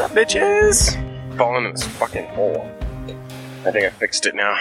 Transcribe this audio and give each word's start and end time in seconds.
up, 0.00 0.10
bitches? 0.12 0.96
Falling 1.36 1.66
in 1.66 1.72
this 1.72 1.86
fucking 1.86 2.26
hole. 2.28 2.70
I 3.66 3.70
think 3.70 3.84
I 3.84 3.90
fixed 3.90 4.24
it 4.24 4.34
now. 4.34 4.56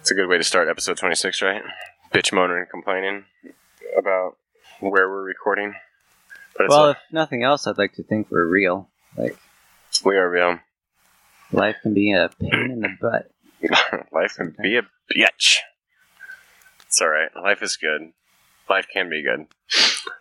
It's 0.00 0.10
a 0.10 0.14
good 0.14 0.28
way 0.28 0.36
to 0.36 0.42
start 0.44 0.68
episode 0.68 0.96
26, 0.96 1.42
right? 1.42 1.62
Bitch 2.12 2.32
moaning 2.32 2.58
and 2.58 2.68
complaining 2.68 3.24
about 3.96 4.36
where 4.80 5.08
we're 5.08 5.22
recording. 5.22 5.74
But 6.56 6.68
Well, 6.68 6.90
if 6.90 6.98
nothing 7.12 7.44
else, 7.44 7.66
I'd 7.66 7.78
like 7.78 7.94
to 7.94 8.02
think 8.02 8.30
we're 8.30 8.46
real. 8.46 8.88
Like, 9.16 9.38
we 10.04 10.16
are 10.16 10.28
real. 10.28 10.58
life 11.52 11.76
can 11.82 11.94
be 11.94 12.12
a 12.12 12.28
pain 12.40 12.70
in 12.72 12.80
the 12.80 12.96
butt. 13.00 13.30
Life 14.12 14.34
can 14.36 14.54
be 14.60 14.76
a 14.76 14.82
bitch. 14.82 15.56
It's 16.86 17.00
alright. 17.00 17.30
Life 17.34 17.62
is 17.62 17.78
good. 17.78 18.12
Life 18.68 18.86
can 18.92 19.08
be 19.08 19.22
good. 19.22 19.46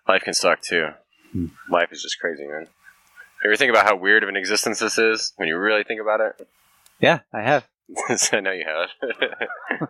Life 0.07 0.21
can 0.23 0.33
suck 0.33 0.61
too. 0.61 0.89
Hmm. 1.33 1.47
Life 1.69 1.89
is 1.91 2.01
just 2.01 2.19
crazy, 2.19 2.47
man. 2.47 2.67
You 3.43 3.49
ever 3.49 3.57
think 3.57 3.71
about 3.71 3.85
how 3.85 3.95
weird 3.97 4.23
of 4.23 4.29
an 4.29 4.37
existence 4.37 4.79
this 4.79 4.97
is 4.97 5.33
when 5.35 5.49
you 5.49 5.57
really 5.57 5.83
think 5.83 5.99
about 5.99 6.21
it? 6.21 6.47
Yeah, 6.99 7.19
I 7.33 7.41
have. 7.41 7.67
I 8.31 8.39
know 8.39 8.51
you 8.51 8.65
have. 8.65 9.89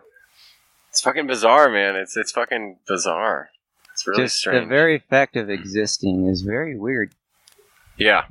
it's 0.90 1.00
fucking 1.00 1.28
bizarre, 1.28 1.70
man. 1.70 1.94
It's 1.94 2.16
it's 2.16 2.32
fucking 2.32 2.78
bizarre. 2.88 3.50
It's 3.92 4.06
really 4.08 4.24
Just 4.24 4.38
strange. 4.38 4.64
the 4.64 4.68
very 4.68 4.98
fact 4.98 5.36
of 5.36 5.48
existing 5.48 6.26
is 6.26 6.42
very 6.42 6.76
weird. 6.76 7.12
yeah, 7.96 8.24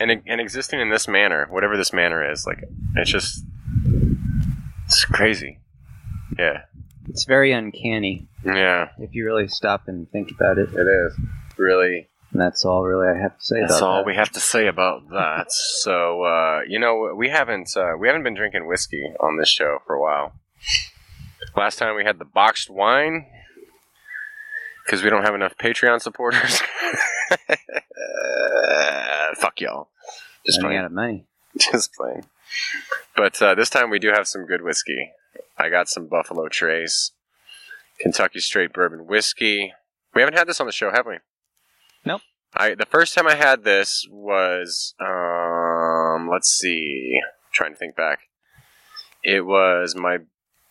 and 0.00 0.22
and 0.26 0.40
existing 0.40 0.80
in 0.80 0.88
this 0.88 1.06
manner, 1.06 1.46
whatever 1.50 1.76
this 1.76 1.92
manner 1.92 2.30
is, 2.32 2.46
like 2.46 2.64
it's 2.96 3.10
just 3.10 3.44
it's 4.86 5.04
crazy. 5.04 5.58
Yeah, 6.38 6.62
it's 7.06 7.24
very 7.24 7.52
uncanny 7.52 8.28
yeah, 8.44 8.88
if 8.98 9.14
you 9.14 9.26
really 9.26 9.48
stop 9.48 9.88
and 9.88 10.10
think 10.10 10.30
about 10.30 10.56
it. 10.56 10.70
it 10.72 10.86
is 10.86 11.18
really. 11.58 12.08
And 12.32 12.40
that's 12.42 12.64
all 12.64 12.84
really 12.84 13.08
I 13.08 13.18
have 13.22 13.38
to 13.38 13.42
say 13.44 13.60
That's 13.60 13.80
all 13.80 13.98
that. 13.98 14.06
we 14.06 14.14
have 14.14 14.30
to 14.32 14.40
say 14.40 14.66
about 14.66 15.08
that. 15.10 15.46
So 15.82 16.22
uh, 16.24 16.60
you 16.68 16.78
know, 16.78 17.14
we 17.16 17.28
haven't 17.30 17.74
uh, 17.76 17.92
we 17.98 18.06
haven't 18.08 18.22
been 18.22 18.34
drinking 18.34 18.66
whiskey 18.66 19.04
on 19.20 19.38
this 19.38 19.48
show 19.48 19.78
for 19.86 19.94
a 19.94 20.00
while. 20.00 20.32
Last 21.56 21.78
time 21.78 21.96
we 21.96 22.04
had 22.04 22.18
the 22.18 22.24
boxed 22.26 22.68
wine 22.68 23.26
because 24.84 25.02
we 25.02 25.08
don't 25.10 25.22
have 25.24 25.34
enough 25.34 25.56
Patreon 25.56 26.00
supporters. 26.02 26.60
fuck 29.36 29.60
y'all. 29.60 29.88
Just 30.46 30.58
Running 30.62 30.70
playing. 30.70 30.78
out 30.80 30.84
of 30.86 30.92
money. 30.92 31.24
Just 31.58 31.94
playing. 31.94 32.24
But 33.16 33.40
uh, 33.42 33.54
this 33.54 33.70
time 33.70 33.90
we 33.90 33.98
do 33.98 34.08
have 34.14 34.26
some 34.28 34.46
good 34.46 34.62
whiskey. 34.62 35.12
I 35.56 35.68
got 35.70 35.88
some 35.88 36.06
Buffalo 36.06 36.48
Trace, 36.48 37.12
Kentucky 38.00 38.40
Straight 38.40 38.72
Bourbon 38.72 39.06
Whiskey. 39.06 39.72
We 40.14 40.22
haven't 40.22 40.36
had 40.38 40.46
this 40.48 40.60
on 40.60 40.66
the 40.66 40.72
show, 40.72 40.90
have 40.90 41.06
we? 41.06 41.16
Nope. 42.04 42.22
I 42.54 42.74
the 42.74 42.86
first 42.86 43.14
time 43.14 43.26
I 43.26 43.34
had 43.34 43.64
this 43.64 44.06
was 44.10 44.94
um 45.00 46.28
let's 46.30 46.48
see, 46.48 47.20
trying 47.52 47.72
to 47.72 47.78
think 47.78 47.96
back. 47.96 48.20
It 49.22 49.44
was 49.44 49.94
my 49.94 50.18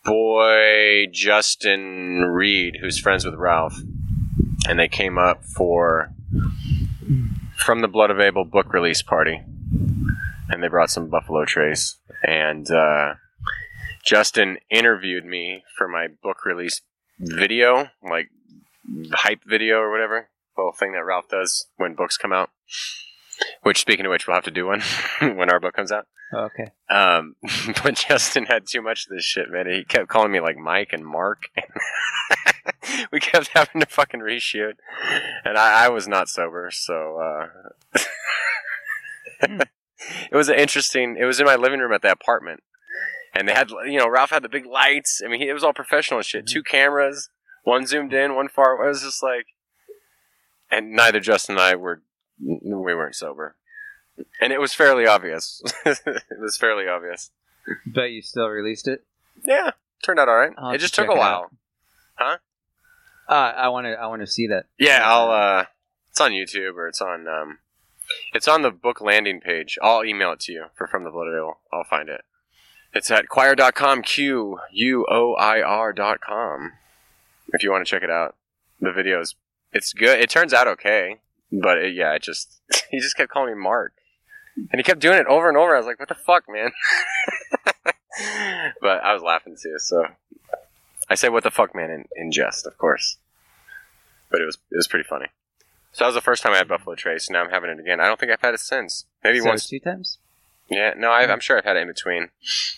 boy 0.06 1.06
Justin 1.12 2.26
Reed, 2.30 2.78
who's 2.82 3.00
friends 3.00 3.26
with 3.26 3.36
Ralph, 3.36 3.78
and 4.68 4.80
they 4.80 4.88
came 4.88 5.18
up 5.18 5.44
for 5.44 6.14
from 7.56 7.82
the 7.82 7.88
Blood 7.88 8.10
of 8.10 8.20
Abel 8.20 8.46
book 8.46 8.74
release 8.74 9.02
party, 9.02 9.42
and 10.50 10.64
they 10.64 10.68
brought 10.68 10.90
some 10.90 11.10
Buffalo 11.10 11.44
Trace, 11.46 11.98
and 12.24 12.70
uh, 12.72 13.16
Justin 14.04 14.58
interviewed 14.70 15.26
me 15.26 15.64
for 15.78 15.88
my 15.88 16.08
book 16.24 16.46
release 16.46 16.82
video, 17.20 17.90
like 18.02 18.30
hype 19.12 19.44
video 19.46 19.80
or 19.80 19.92
whatever, 19.92 20.30
little 20.58 20.74
thing 20.74 20.94
that 20.94 21.06
Ralph 21.06 21.30
does 21.30 21.68
when 21.78 21.96
books 21.96 22.18
come 22.18 22.34
out. 22.34 22.50
Which, 23.62 23.80
speaking 23.80 24.06
of 24.06 24.10
which, 24.10 24.28
we'll 24.28 24.36
have 24.36 24.44
to 24.46 24.52
do 24.52 24.66
one 24.66 24.82
when 25.20 25.52
our 25.52 25.60
book 25.60 25.76
comes 25.76 25.92
out. 25.92 26.08
Oh, 26.34 26.46
okay. 26.46 26.72
Um, 26.90 27.36
but 27.84 27.96
Justin 27.96 28.46
had 28.46 28.66
too 28.68 28.82
much 28.82 29.06
of 29.06 29.16
this 29.16 29.24
shit, 29.24 29.50
man. 29.50 29.68
He 29.68 29.84
kept 29.84 30.10
calling 30.10 30.32
me 30.32 30.40
like 30.40 30.58
Mike 30.58 30.90
and 30.92 31.06
Mark. 31.06 31.50
we 33.12 33.20
kept 33.20 33.50
having 33.54 33.82
to 33.82 33.88
fucking 33.88 34.20
reshoot, 34.20 34.74
and 35.46 35.58
I, 35.58 35.86
I 35.86 35.90
was 35.90 36.08
not 36.08 36.30
sober, 36.30 36.70
so 36.72 37.20
uh, 37.20 38.00
it 40.32 40.36
was 40.36 40.50
an 40.50 40.56
interesting. 40.56 41.16
It 41.20 41.26
was 41.26 41.40
in 41.40 41.46
my 41.46 41.56
living 41.56 41.80
room 41.80 41.94
at 41.94 42.02
the 42.02 42.12
apartment, 42.12 42.62
and 43.34 43.48
they 43.48 43.54
had 43.54 43.70
you 43.70 44.00
know 44.00 44.10
Ralph 44.10 44.32
had 44.32 44.44
the 44.44 44.50
big 44.50 44.66
lights. 44.66 45.22
I 45.24 45.30
mean, 45.30 45.42
he, 45.42 45.48
it 45.48 45.54
was 45.54 45.64
all 45.64 45.74
professional 45.74 46.20
and 46.20 46.26
shit. 46.26 46.48
Two 46.48 46.64
cameras, 46.64 47.30
one 47.64 47.86
zoomed 47.86 48.14
in, 48.14 48.36
one 48.36 48.50
far. 48.50 48.84
It 48.84 48.88
was 48.88 49.02
just 49.02 49.24
like, 49.24 49.48
and 50.72 50.92
neither 50.92 51.20
Justin 51.20 51.56
and 51.56 51.62
I 51.64 51.76
were 51.76 52.02
we 52.40 52.60
weren't 52.96 53.16
sober 53.16 53.56
and 54.40 54.54
it 54.54 54.60
was 54.60 54.74
fairly 54.74 55.06
obvious. 55.06 55.62
it 55.86 56.40
was 56.40 56.58
fairly 56.58 56.88
obvious. 56.88 57.32
But 57.86 58.12
you 58.12 58.22
still 58.22 58.48
released 58.48 58.88
it? 58.88 59.04
Yeah, 59.44 59.72
turned 60.04 60.20
out 60.20 60.30
all 60.30 60.38
right. 60.38 60.54
It 60.74 60.80
just 60.80 60.96
to 60.96 61.02
took 61.02 61.12
a 61.16 61.18
while. 61.18 61.52
Uh, 62.20 63.34
I 63.34 63.68
want 63.70 63.86
to. 63.86 63.92
I 63.94 64.08
want 64.08 64.22
to 64.22 64.28
see 64.28 64.48
that. 64.48 64.66
Yeah, 64.80 65.02
I'll. 65.04 65.30
uh 65.30 65.66
It's 66.10 66.22
on 66.22 66.32
YouTube 66.32 66.76
or 66.76 66.88
it's 66.88 67.02
on. 67.02 67.28
um 67.28 67.60
It's 68.34 68.48
on 68.48 68.62
the 68.62 68.72
book 68.72 69.02
landing 69.02 69.42
page. 69.42 69.78
I'll 69.82 70.06
email 70.06 70.32
it 70.32 70.40
to 70.42 70.54
you 70.54 70.66
for 70.76 70.88
from 70.88 71.04
the 71.04 71.10
blood 71.12 71.28
ale. 71.36 71.60
I'll 71.74 71.84
find 71.84 72.08
it. 72.10 72.22
It's 72.94 73.12
at 73.12 73.28
Quoir.com. 73.28 74.02
Q 74.02 74.60
U 74.72 75.06
O 75.10 75.34
I 75.34 75.62
R 75.62 75.92
dot 75.92 76.22
com. 76.22 76.72
If 77.50 77.64
you 77.64 77.72
want 77.72 77.86
to 77.86 77.90
check 77.90 78.02
it 78.04 78.10
out, 78.10 78.36
the 78.80 78.90
videos. 78.90 79.36
It's 79.74 79.94
good. 79.94 80.20
It 80.20 80.30
turns 80.30 80.54
out 80.54 80.68
okay, 80.68 81.20
but 81.52 81.78
it, 81.78 81.94
yeah, 81.94 82.14
it 82.14 82.24
just 82.24 82.62
he 82.90 83.00
just 83.00 83.16
kept 83.16 83.32
calling 83.32 83.54
me 83.56 83.62
Mark, 83.62 83.94
and 84.56 84.80
he 84.80 84.84
kept 84.84 85.00
doing 85.00 85.18
it 85.18 85.28
over 85.28 85.48
and 85.48 85.58
over. 85.58 85.76
I 85.76 85.78
was 85.78 85.88
like, 85.88 86.00
"What 86.00 86.10
the 86.10 86.16
fuck, 86.16 86.46
man?" 86.50 86.72
but 88.82 89.04
I 89.04 89.14
was 89.14 89.22
laughing 89.22 89.56
too. 89.62 89.76
So 89.78 90.06
I 91.10 91.16
say 91.16 91.30
"What 91.30 91.44
the 91.44 91.52
fuck, 91.52 91.76
man" 91.76 91.90
in, 91.90 92.06
in 92.16 92.32
jest, 92.32 92.66
of 92.66 92.78
course. 92.78 93.18
But 94.30 94.42
it 94.42 94.46
was 94.46 94.58
it 94.72 94.76
was 94.76 94.88
pretty 94.88 95.08
funny. 95.08 95.28
So 95.92 96.04
that 96.04 96.10
was 96.10 96.16
the 96.16 96.22
first 96.22 96.44
time 96.44 96.54
I 96.54 96.58
had 96.58 96.68
Buffalo 96.68 96.96
Trace. 96.96 97.30
Now 97.30 97.44
I'm 97.44 97.50
having 97.50 97.70
it 97.70 97.80
again. 97.80 98.00
I 98.00 98.06
don't 98.06 98.20
think 98.20 98.32
I've 98.32 98.42
had 98.42 98.54
it 98.54 98.60
since. 98.60 99.06
Maybe 99.24 99.40
so 99.40 99.48
once. 99.48 99.68
two 99.68 99.80
times. 99.80 100.20
Yeah, 100.70 100.94
no, 100.98 101.12
I, 101.12 101.32
I'm 101.32 101.40
sure 101.40 101.58
I've 101.58 101.64
had 101.64 101.78
it 101.78 101.82
in 101.82 101.88
between. 101.88 102.30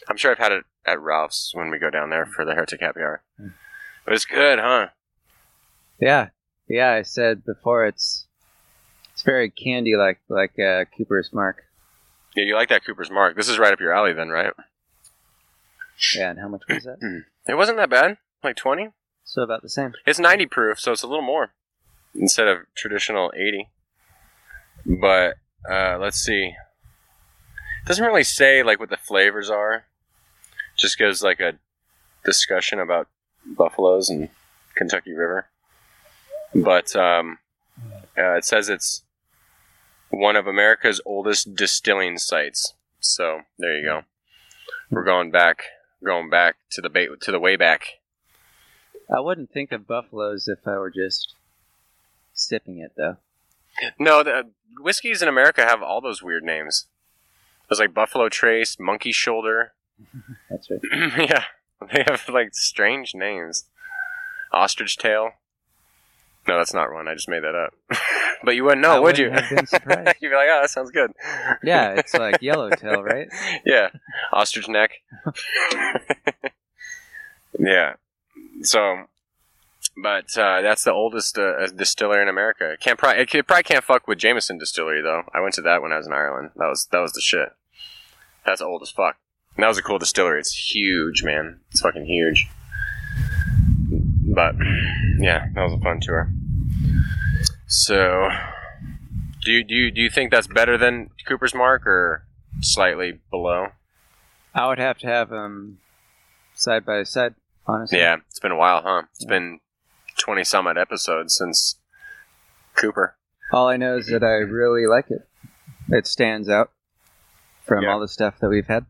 I'm 0.08 0.16
sure 0.16 0.32
I've 0.32 0.38
had 0.38 0.52
it 0.52 0.64
at 0.86 1.02
Ralph's 1.02 1.52
when 1.54 1.72
we 1.72 1.80
go 1.80 1.90
down 1.90 2.12
there 2.12 2.26
for 2.26 2.46
the 2.46 2.54
Heretic 2.54 2.82
Happy 2.82 3.02
Hour. 3.02 3.24
Hmm. 3.38 3.48
But 4.06 4.14
it's 4.14 4.26
good, 4.26 4.60
huh? 4.60 4.90
Yeah, 6.00 6.30
yeah. 6.70 6.92
I 6.92 7.02
said 7.02 7.44
before 7.46 7.86
it's 7.86 8.28
it's 9.14 9.24
very 9.24 9.50
candy 9.50 9.96
like 9.96 10.20
like 10.30 10.58
uh, 10.60 10.86
Cooper's 10.98 11.34
Mark. 11.34 11.64
Yeah, 12.36 12.46
you 12.46 12.56
like 12.56 12.70
that 12.70 12.86
Cooper's 12.86 13.12
Mark. 13.12 13.36
This 13.36 13.50
is 13.50 13.60
right 13.60 13.74
up 13.74 13.80
your 13.80 13.94
alley, 13.94 14.14
then, 14.14 14.30
right? 14.30 14.54
Yeah, 16.16 16.30
and 16.30 16.40
how 16.40 16.48
much 16.48 16.62
was 16.70 16.84
that? 16.84 17.24
It 17.48 17.56
wasn't 17.56 17.78
that 17.78 17.90
bad. 17.90 18.18
Like 18.44 18.56
20. 18.56 18.90
So 19.26 19.42
about 19.42 19.62
the 19.62 19.70
same. 19.70 19.94
It's 20.06 20.20
90 20.20 20.46
proof, 20.48 20.80
so 20.80 20.92
it's 20.92 21.04
a 21.04 21.08
little 21.08 21.26
more 21.26 21.52
instead 22.16 22.48
of 22.48 22.60
traditional 22.76 23.32
80. 23.36 23.70
But 24.86 25.36
uh, 25.70 25.98
let's 26.00 26.18
see. 26.20 26.54
It 27.84 27.88
doesn't 27.88 28.06
really 28.06 28.24
say 28.24 28.64
like 28.64 28.80
what 28.80 28.90
the 28.90 28.98
flavors 28.98 29.50
are. 29.50 29.86
Just 30.78 30.98
gives 30.98 31.22
like 31.22 31.40
a 31.40 31.54
discussion 32.24 32.80
about 32.80 33.08
buffaloes 33.46 34.10
and 34.10 34.30
Kentucky 34.76 35.14
River. 35.14 35.48
But 36.54 36.96
um, 36.96 37.40
uh, 38.18 38.34
it 38.36 38.46
says 38.46 38.70
it's 38.70 39.04
one 40.10 40.36
of 40.36 40.48
America's 40.48 41.02
oldest 41.06 41.56
distilling 41.56 42.18
sites. 42.18 42.74
So 43.00 43.42
there 43.58 43.78
you 43.78 43.84
go. 43.84 44.02
We're 44.90 45.04
going 45.04 45.32
back, 45.32 45.64
going 46.04 46.30
back 46.30 46.56
to 46.72 46.82
the 46.82 46.90
ba- 46.90 47.18
to 47.22 47.32
the 47.32 47.40
way 47.40 47.56
back. 47.56 48.00
I 49.16 49.20
wouldn't 49.20 49.52
think 49.52 49.72
of 49.72 49.88
buffaloes 49.88 50.48
if 50.48 50.68
I 50.68 50.78
were 50.78 50.92
just 50.92 51.36
sipping 52.34 52.80
it 52.80 52.94
though. 52.98 53.18
No, 53.98 54.24
the 54.24 54.50
whiskeys 54.80 55.22
in 55.22 55.28
America 55.28 55.66
have 55.66 55.82
all 55.82 56.02
those 56.02 56.22
weird 56.22 56.44
names. 56.44 56.88
There's 57.68 57.80
like 57.80 57.94
Buffalo 57.94 58.30
Trace, 58.30 58.78
Monkey 58.80 59.12
Shoulder. 59.12 59.74
That's 60.50 60.70
right. 60.70 60.80
yeah, 61.18 61.44
they 61.92 62.04
have 62.08 62.28
like 62.30 62.56
strange 62.56 63.14
names. 63.14 63.66
Ostrich 64.52 64.98
Tail. 64.98 65.32
No, 66.50 66.58
that's 66.58 66.74
not 66.74 66.92
one. 66.92 67.08
I 67.08 67.14
just 67.14 67.30
made 67.30 67.44
that 67.44 67.54
up. 67.54 67.76
but 68.44 68.56
you 68.56 68.64
wouldn't 68.64 68.82
know, 68.82 68.90
I 68.90 69.00
would 69.00 69.20
you? 69.20 69.30
have 69.30 69.48
been 69.52 69.68
surprised. 69.68 70.16
You'd 70.20 70.30
be 70.30 70.36
like, 70.36 70.48
oh, 70.50 70.62
that 70.62 70.72
sounds 70.72 70.90
good. 70.90 71.12
Yeah, 71.62 71.92
it's 71.98 72.16
like 72.16 72.42
yellowtail, 72.42 73.04
right? 73.04 73.28
yeah, 73.64 73.90
ostrich 74.34 74.68
neck. 74.68 74.94
yeah. 77.60 77.94
So, 78.64 79.04
but 80.02 80.36
uh, 80.36 80.62
that's 80.64 80.84
the 80.84 80.92
oldest 80.92 81.38
uh, 81.38 81.68
distillery 81.68 82.24
in 82.24 82.30
America. 82.30 82.78
Can't 82.80 82.98
probably 82.98 83.22
it, 83.22 83.46
probably 83.46 83.62
can't 83.62 83.84
fuck 83.84 84.08
with 84.08 84.18
Jameson 84.18 84.58
Distillery 84.58 85.04
though. 85.04 85.22
I 85.32 85.42
went 85.42 85.54
to 85.54 85.62
that 85.62 85.84
when 85.84 85.92
I 85.92 85.98
was 85.98 86.08
in 86.08 86.14
Ireland. 86.14 86.50
That 86.56 86.66
was 86.68 86.88
that 86.92 87.00
was 87.00 87.14
the 87.14 87.22
shit. 87.22 87.50
That's 88.44 88.60
old 88.60 88.82
as 88.82 88.90
fuck. 88.90 89.18
And 89.56 89.64
that 89.64 89.68
was 89.68 89.78
a 89.78 89.84
cool 89.84 90.00
distillery. 90.00 90.40
It's 90.40 90.74
huge, 90.74 91.22
man. 91.24 91.60
It's 91.70 91.82
fucking 91.82 92.06
huge. 92.06 92.48
But 94.34 94.56
yeah, 95.20 95.46
that 95.54 95.64
was 95.64 95.74
a 95.74 95.80
fun 95.84 96.00
tour. 96.02 96.30
So, 97.68 98.30
Do 99.44 99.52
you 99.52 99.64
do 99.64 99.74
you 99.76 99.92
do 99.92 100.02
you 100.02 100.10
think 100.10 100.32
that's 100.32 100.48
better 100.48 100.78
than 100.78 101.10
Cooper's 101.28 101.54
Mark 101.56 101.86
or 101.88 102.26
slightly 102.62 103.20
below? 103.32 103.68
I 104.54 104.68
would 104.68 104.80
have 104.80 104.98
to 105.00 105.08
have 105.08 105.30
them 105.30 105.78
side 106.56 106.86
by 106.86 107.04
side, 107.04 107.36
honestly. 107.68 108.00
Yeah, 108.00 108.18
it's 108.30 108.40
been 108.40 108.52
a 108.52 108.58
while, 108.58 108.82
huh? 108.84 109.04
It's 109.14 109.26
been 109.26 109.60
twenty 110.18 110.44
some 110.44 110.68
odd 110.68 110.78
episodes 110.78 111.36
since 111.38 111.80
Cooper. 112.76 113.16
All 113.52 113.68
I 113.68 113.78
know 113.78 113.98
is 113.98 114.08
that 114.08 114.24
I 114.24 114.38
really 114.46 114.86
like 114.88 115.10
it. 115.10 115.28
It 115.90 116.06
stands 116.08 116.50
out 116.50 116.72
from 117.66 117.84
Yeah. 117.84 117.92
all 117.94 118.00
the 118.00 118.08
stuff 118.08 118.40
that 118.40 118.50
we've 118.50 118.68
had. 118.68 118.86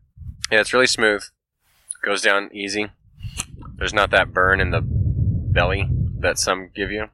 Yeah, 0.50 0.60
it's 0.60 0.72
really 0.74 0.86
smooth. 0.86 1.22
Goes 2.02 2.22
down 2.22 2.50
easy. 2.52 2.90
There's 3.76 3.94
not 3.94 4.10
that 4.10 4.32
burn 4.34 4.60
in 4.60 4.70
the 4.70 4.80
belly 5.52 5.88
that 6.20 6.38
some 6.38 6.70
give 6.74 6.90
you. 6.90 7.08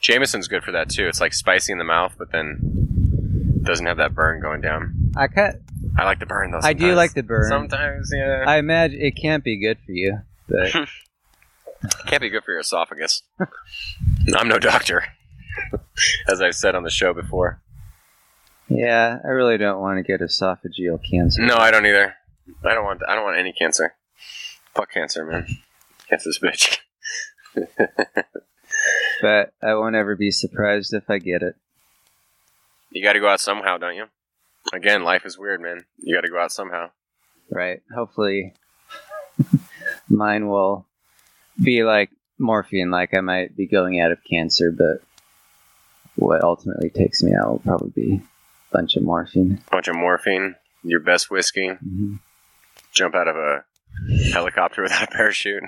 Jameson's 0.00 0.48
good 0.48 0.62
for 0.62 0.72
that 0.72 0.90
too. 0.90 1.06
It's 1.08 1.20
like 1.20 1.32
spicy 1.32 1.72
in 1.72 1.78
the 1.78 1.84
mouth, 1.84 2.14
but 2.18 2.32
then 2.32 3.60
doesn't 3.62 3.86
have 3.86 3.98
that 3.98 4.14
burn 4.14 4.40
going 4.40 4.60
down. 4.60 5.12
I 5.16 5.28
cut. 5.28 5.60
I 5.98 6.04
like 6.04 6.20
the 6.20 6.26
burn 6.26 6.50
though. 6.50 6.60
I 6.62 6.72
do 6.72 6.94
like 6.94 7.14
the 7.14 7.22
burn. 7.22 7.48
Sometimes, 7.48 8.10
yeah. 8.14 8.44
I 8.46 8.58
imagine 8.58 9.00
it 9.00 9.12
can't 9.12 9.42
be 9.42 9.58
good 9.58 9.78
for 9.84 9.92
you, 9.92 10.18
but 10.48 10.72
Can't 12.06 12.20
be 12.20 12.28
good 12.28 12.44
for 12.44 12.50
your 12.52 12.60
esophagus. 12.60 13.22
I'm 14.36 14.48
no 14.48 14.58
doctor, 14.58 15.04
as 16.28 16.40
I've 16.42 16.54
said 16.54 16.74
on 16.74 16.82
the 16.82 16.90
show 16.90 17.14
before. 17.14 17.62
yeah, 18.68 19.18
I 19.24 19.28
really 19.28 19.56
don't 19.56 19.80
want 19.80 19.98
to 19.98 20.02
get 20.02 20.20
esophageal 20.20 21.00
cancer. 21.02 21.42
No, 21.42 21.56
I 21.56 21.70
don't 21.70 21.86
either. 21.86 22.14
I 22.64 22.74
don't 22.74 22.84
want. 22.84 23.00
I 23.08 23.14
don't 23.14 23.24
want 23.24 23.38
any 23.38 23.52
cancer. 23.52 23.94
Fuck 24.74 24.92
cancer, 24.92 25.24
man. 25.24 25.46
Cancer's 26.08 26.38
bitch. 26.38 26.78
But 29.20 29.52
I 29.62 29.74
won't 29.74 29.96
ever 29.96 30.16
be 30.16 30.30
surprised 30.30 30.94
if 30.94 31.10
I 31.10 31.18
get 31.18 31.42
it. 31.42 31.54
You 32.90 33.02
got 33.02 33.12
to 33.12 33.20
go 33.20 33.28
out 33.28 33.40
somehow, 33.40 33.76
don't 33.78 33.96
you? 33.96 34.06
Again, 34.72 35.04
life 35.04 35.26
is 35.26 35.38
weird, 35.38 35.60
man. 35.60 35.84
You 35.98 36.14
got 36.14 36.22
to 36.22 36.30
go 36.30 36.40
out 36.40 36.52
somehow. 36.52 36.90
Right. 37.50 37.82
Hopefully, 37.94 38.54
mine 40.08 40.48
will 40.48 40.86
be 41.62 41.84
like 41.84 42.10
morphine, 42.38 42.90
like 42.90 43.12
I 43.14 43.20
might 43.20 43.56
be 43.56 43.66
going 43.66 44.00
out 44.00 44.12
of 44.12 44.24
cancer, 44.24 44.70
but 44.70 45.02
what 46.16 46.42
ultimately 46.42 46.90
takes 46.90 47.22
me 47.22 47.34
out 47.34 47.50
will 47.50 47.58
probably 47.58 47.90
be 47.90 48.14
a 48.14 48.72
bunch 48.72 48.96
of 48.96 49.02
morphine. 49.02 49.62
A 49.66 49.70
bunch 49.70 49.88
of 49.88 49.96
morphine, 49.96 50.56
your 50.82 51.00
best 51.00 51.30
whiskey, 51.30 51.68
hmm 51.68 52.16
jump 52.92 53.14
out 53.14 53.28
of 53.28 53.36
a 53.36 53.64
helicopter 54.32 54.82
without 54.82 55.04
a 55.04 55.06
parachute. 55.06 55.62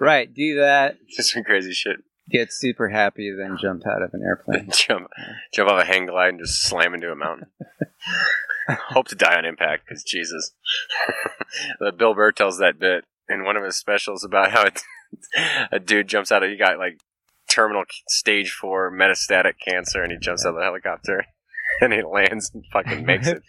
Right. 0.00 0.32
Do 0.32 0.56
that, 0.60 0.96
Just 1.16 1.32
some 1.32 1.44
crazy 1.44 1.72
shit. 1.72 1.98
get 2.30 2.52
super 2.52 2.88
happy, 2.88 3.32
then 3.36 3.56
jump 3.60 3.82
out 3.86 4.02
of 4.02 4.10
an 4.12 4.22
airplane. 4.22 4.70
jump, 4.72 5.08
jump 5.52 5.70
off 5.70 5.82
a 5.82 5.84
hang 5.86 6.06
glide 6.06 6.30
and 6.30 6.40
just 6.40 6.62
slam 6.62 6.94
into 6.94 7.10
a 7.10 7.16
mountain. 7.16 7.48
Hope 8.90 9.08
to 9.08 9.14
die 9.14 9.36
on 9.36 9.44
impact, 9.46 9.84
because 9.88 10.02
Jesus. 10.04 10.52
Bill 11.96 12.14
Burr 12.14 12.32
tells 12.32 12.58
that 12.58 12.78
bit 12.78 13.04
in 13.28 13.44
one 13.44 13.56
of 13.56 13.64
his 13.64 13.76
specials 13.78 14.24
about 14.24 14.50
how 14.50 14.64
a 15.72 15.78
dude 15.78 16.08
jumps 16.08 16.30
out 16.30 16.42
of, 16.42 16.50
he 16.50 16.56
got 16.56 16.78
like 16.78 17.00
terminal 17.48 17.84
stage 18.08 18.50
four 18.52 18.92
metastatic 18.92 19.54
cancer, 19.66 20.02
and 20.02 20.12
he 20.12 20.18
jumps 20.18 20.44
out 20.44 20.50
of 20.50 20.56
the 20.56 20.62
helicopter, 20.64 21.24
and 21.80 21.92
he 21.94 22.02
lands 22.02 22.50
and 22.52 22.62
fucking 22.72 23.06
makes 23.06 23.26
it. 23.26 23.42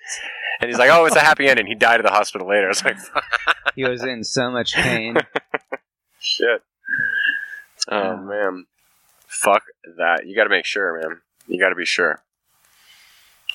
And 0.61 0.69
he's 0.69 0.79
like, 0.79 0.89
"Oh, 0.91 1.05
it's 1.05 1.15
a 1.17 1.21
happy 1.21 1.47
ending." 1.47 1.67
He 1.67 1.75
died 1.75 1.99
at 1.99 2.05
the 2.05 2.11
hospital 2.13 2.47
later. 2.47 2.65
I 2.65 2.69
was 2.69 2.83
like, 2.85 2.97
He 3.75 3.83
was 3.83 4.03
in 4.03 4.23
so 4.23 4.49
much 4.49 4.73
pain. 4.73 5.17
"Shit." 6.19 6.63
Oh 7.87 8.17
man, 8.17 8.65
fuck 9.27 9.63
that. 9.97 10.25
You 10.27 10.35
got 10.35 10.43
to 10.43 10.49
make 10.49 10.65
sure, 10.65 10.99
man. 11.01 11.21
You 11.47 11.59
got 11.59 11.69
to 11.69 11.75
be 11.75 11.85
sure. 11.85 12.23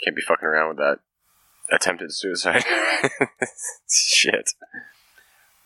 Can't 0.03 0.17
be 0.17 0.23
fucking 0.23 0.47
around 0.47 0.69
with 0.71 0.79
that 0.79 0.99
attempted 1.71 2.13
suicide. 2.13 2.65
Shit. 3.91 4.51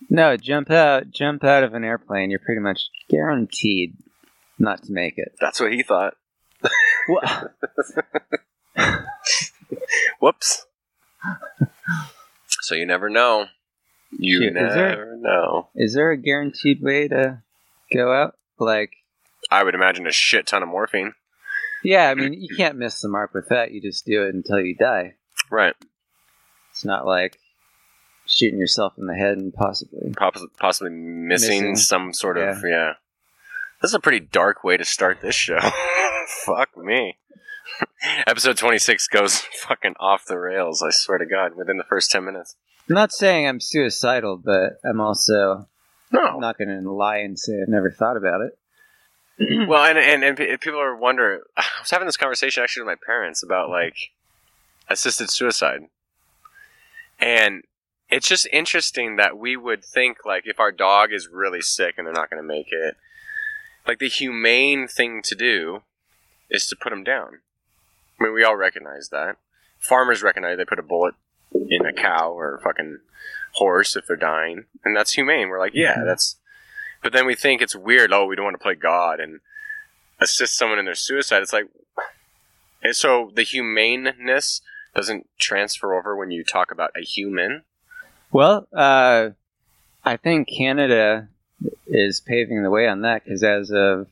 No, 0.09 0.37
jump 0.37 0.69
out, 0.71 1.09
jump 1.11 1.43
out 1.43 1.63
of 1.63 1.73
an 1.73 1.83
airplane. 1.83 2.29
You're 2.29 2.39
pretty 2.39 2.61
much 2.61 2.89
guaranteed 3.09 3.95
not 4.57 4.83
to 4.83 4.91
make 4.91 5.17
it. 5.17 5.33
That's 5.41 5.59
what 5.59 5.73
he 5.73 5.83
thought. 5.83 6.15
Well, 7.07 7.49
Whoops. 10.21 10.65
so 12.61 12.75
you 12.75 12.85
never 12.85 13.09
know. 13.09 13.47
You 14.11 14.39
Shit, 14.41 14.47
is 14.49 14.53
never 14.55 14.73
there- 14.75 15.17
know. 15.17 15.69
is 15.75 15.93
there 15.93 16.11
a 16.11 16.17
guaranteed 16.17 16.81
way 16.81 17.07
to 17.07 17.41
go 17.93 18.11
out? 18.13 18.35
Like, 18.57 18.91
I 19.51 19.63
would 19.63 19.75
imagine 19.75 20.07
a 20.07 20.11
shit 20.11 20.47
ton 20.47 20.63
of 20.63 20.69
morphine. 20.69 21.13
yeah, 21.83 22.09
I 22.09 22.15
mean, 22.15 22.33
you 22.33 22.55
can't 22.57 22.77
miss 22.77 23.01
the 23.01 23.07
mark 23.09 23.33
with 23.33 23.47
that. 23.49 23.71
You 23.71 23.81
just 23.81 24.05
do 24.05 24.23
it 24.25 24.33
until 24.35 24.59
you 24.59 24.75
die. 24.75 25.15
Right. 25.51 25.75
It's 26.71 26.83
not 26.83 27.05
like 27.05 27.39
shooting 28.25 28.59
yourself 28.59 28.93
in 28.97 29.05
the 29.07 29.15
head 29.15 29.37
and 29.37 29.53
possibly. 29.53 30.11
Poss- 30.17 30.45
possibly 30.59 30.91
missing, 30.91 31.61
Missing. 31.71 31.75
some 31.77 32.13
sort 32.13 32.37
of 32.37 32.63
yeah. 32.67 32.93
This 33.81 33.91
is 33.91 33.95
a 33.95 33.99
pretty 33.99 34.19
dark 34.19 34.63
way 34.63 34.75
to 34.75 34.83
start 34.85 35.21
this 35.21 35.35
show. 35.35 35.59
Fuck 36.45 36.75
me. 36.77 37.17
Episode 38.27 38.57
26 38.57 39.07
goes 39.07 39.37
fucking 39.61 39.93
off 39.99 40.25
the 40.25 40.37
rails, 40.37 40.81
I 40.83 40.89
swear 40.91 41.17
to 41.17 41.25
God, 41.25 41.55
within 41.55 41.77
the 41.77 41.83
first 41.85 42.11
10 42.11 42.25
minutes. 42.25 42.55
I'm 42.89 42.95
not 42.95 43.11
saying 43.11 43.47
I'm 43.47 43.59
suicidal, 43.59 44.37
but 44.37 44.79
I'm 44.83 44.99
also 44.99 45.67
No. 46.11 46.39
not 46.39 46.57
going 46.57 46.69
to 46.69 46.91
lie 46.91 47.17
and 47.17 47.37
say 47.37 47.61
I've 47.61 47.67
never 47.69 47.91
thought 47.91 48.17
about 48.17 48.41
it. 48.41 48.57
Well, 49.69 49.85
and, 49.85 49.97
and, 49.97 50.23
and 50.39 50.59
people 50.59 50.81
are 50.81 50.95
wondering. 50.95 51.41
I 51.57 51.63
was 51.79 51.91
having 51.91 52.07
this 52.07 52.17
conversation 52.17 52.61
actually 52.63 52.83
with 52.83 52.97
my 52.99 53.05
parents 53.05 53.41
about 53.43 53.69
like 53.69 53.95
assisted 54.89 55.29
suicide. 55.29 55.83
And 57.19 57.63
it's 58.09 58.27
just 58.27 58.47
interesting 58.51 59.15
that 59.17 59.37
we 59.37 59.55
would 59.55 59.85
think 59.85 60.25
like 60.25 60.43
if 60.45 60.59
our 60.59 60.71
dog 60.71 61.13
is 61.13 61.29
really 61.31 61.61
sick 61.61 61.95
and 61.97 62.05
they're 62.07 62.13
not 62.13 62.29
going 62.29 62.41
to 62.41 62.47
make 62.47 62.67
it, 62.71 62.95
like 63.87 63.99
the 63.99 64.09
humane 64.09 64.87
thing 64.87 65.21
to 65.23 65.35
do 65.35 65.83
is 66.49 66.65
to 66.67 66.75
put 66.75 66.89
them 66.89 67.03
down. 67.03 67.39
I 68.19 68.23
mean, 68.25 68.33
we 68.33 68.43
all 68.43 68.55
recognize 68.55 69.09
that. 69.09 69.37
Farmers 69.77 70.21
recognize 70.23 70.57
they 70.57 70.65
put 70.65 70.79
a 70.79 70.83
bullet 70.83 71.15
in 71.53 71.85
a 71.85 71.93
cow 71.93 72.31
or 72.31 72.55
a 72.55 72.61
fucking 72.61 72.99
horse 73.53 73.95
if 73.95 74.05
they're 74.07 74.15
dying, 74.15 74.65
and 74.83 74.95
that's 74.95 75.13
humane. 75.13 75.49
We're 75.49 75.59
like, 75.59 75.73
yeah, 75.75 76.03
that's. 76.05 76.35
But 77.01 77.13
then 77.13 77.25
we 77.25 77.35
think 77.35 77.61
it's 77.61 77.75
weird. 77.75 78.11
Oh, 78.11 78.25
we 78.25 78.35
don't 78.35 78.45
want 78.45 78.55
to 78.59 78.63
play 78.63 78.75
God 78.75 79.19
and 79.19 79.39
assist 80.19 80.57
someone 80.57 80.79
in 80.79 80.85
their 80.85 80.95
suicide. 80.95 81.41
It's 81.41 81.53
like, 81.53 81.67
and 82.83 82.95
so 82.95 83.31
the 83.33 83.43
humaneness 83.43 84.61
doesn't 84.95 85.27
transfer 85.39 85.97
over 85.97 86.15
when 86.15 86.29
you 86.31 86.43
talk 86.43 86.71
about 86.71 86.91
a 86.97 87.01
human. 87.01 87.63
Well, 88.31 88.67
uh, 88.73 89.29
I 90.03 90.17
think 90.17 90.49
Canada 90.49 91.29
is 91.87 92.19
paving 92.19 92.63
the 92.63 92.69
way 92.69 92.87
on 92.87 93.01
that 93.01 93.23
because 93.23 93.43
as 93.43 93.71
of 93.71 94.07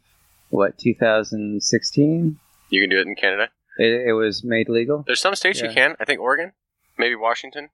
what 0.50 0.78
2016, 0.78 2.40
You 2.70 2.82
can 2.82 2.90
do 2.90 3.00
it 3.00 3.08
in 3.08 3.16
Canada. 3.16 3.50
it, 3.78 4.08
it 4.10 4.14
was 4.14 4.44
made 4.44 4.70
legal. 4.70 5.04
There's 5.06 5.20
some 5.22 5.36
states 5.36 5.62
you 5.62 5.70
can. 5.70 5.96
I 6.00 6.06
think 6.06 6.20
Oregon, 6.22 6.54
maybe 6.98 7.16
Washington, 7.16 7.70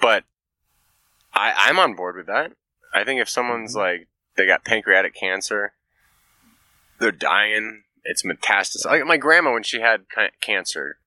but 0.00 0.24
I, 1.34 1.52
I'm 1.56 1.78
on 1.78 1.94
board 1.94 2.16
with 2.16 2.26
that. 2.26 2.52
I 2.94 3.04
think 3.04 3.20
if 3.20 3.28
someone's 3.28 3.72
mm-hmm. 3.72 3.80
like 3.80 4.08
they 4.36 4.46
got 4.46 4.64
pancreatic 4.64 5.14
cancer, 5.14 5.72
they're 6.98 7.12
dying, 7.12 7.84
it's 8.04 8.22
metastasis. 8.22 8.84
Like 8.84 9.04
my 9.06 9.16
grandma 9.16 9.52
when 9.52 9.62
she 9.62 9.80
had 9.80 10.04
cancer, 10.40 10.98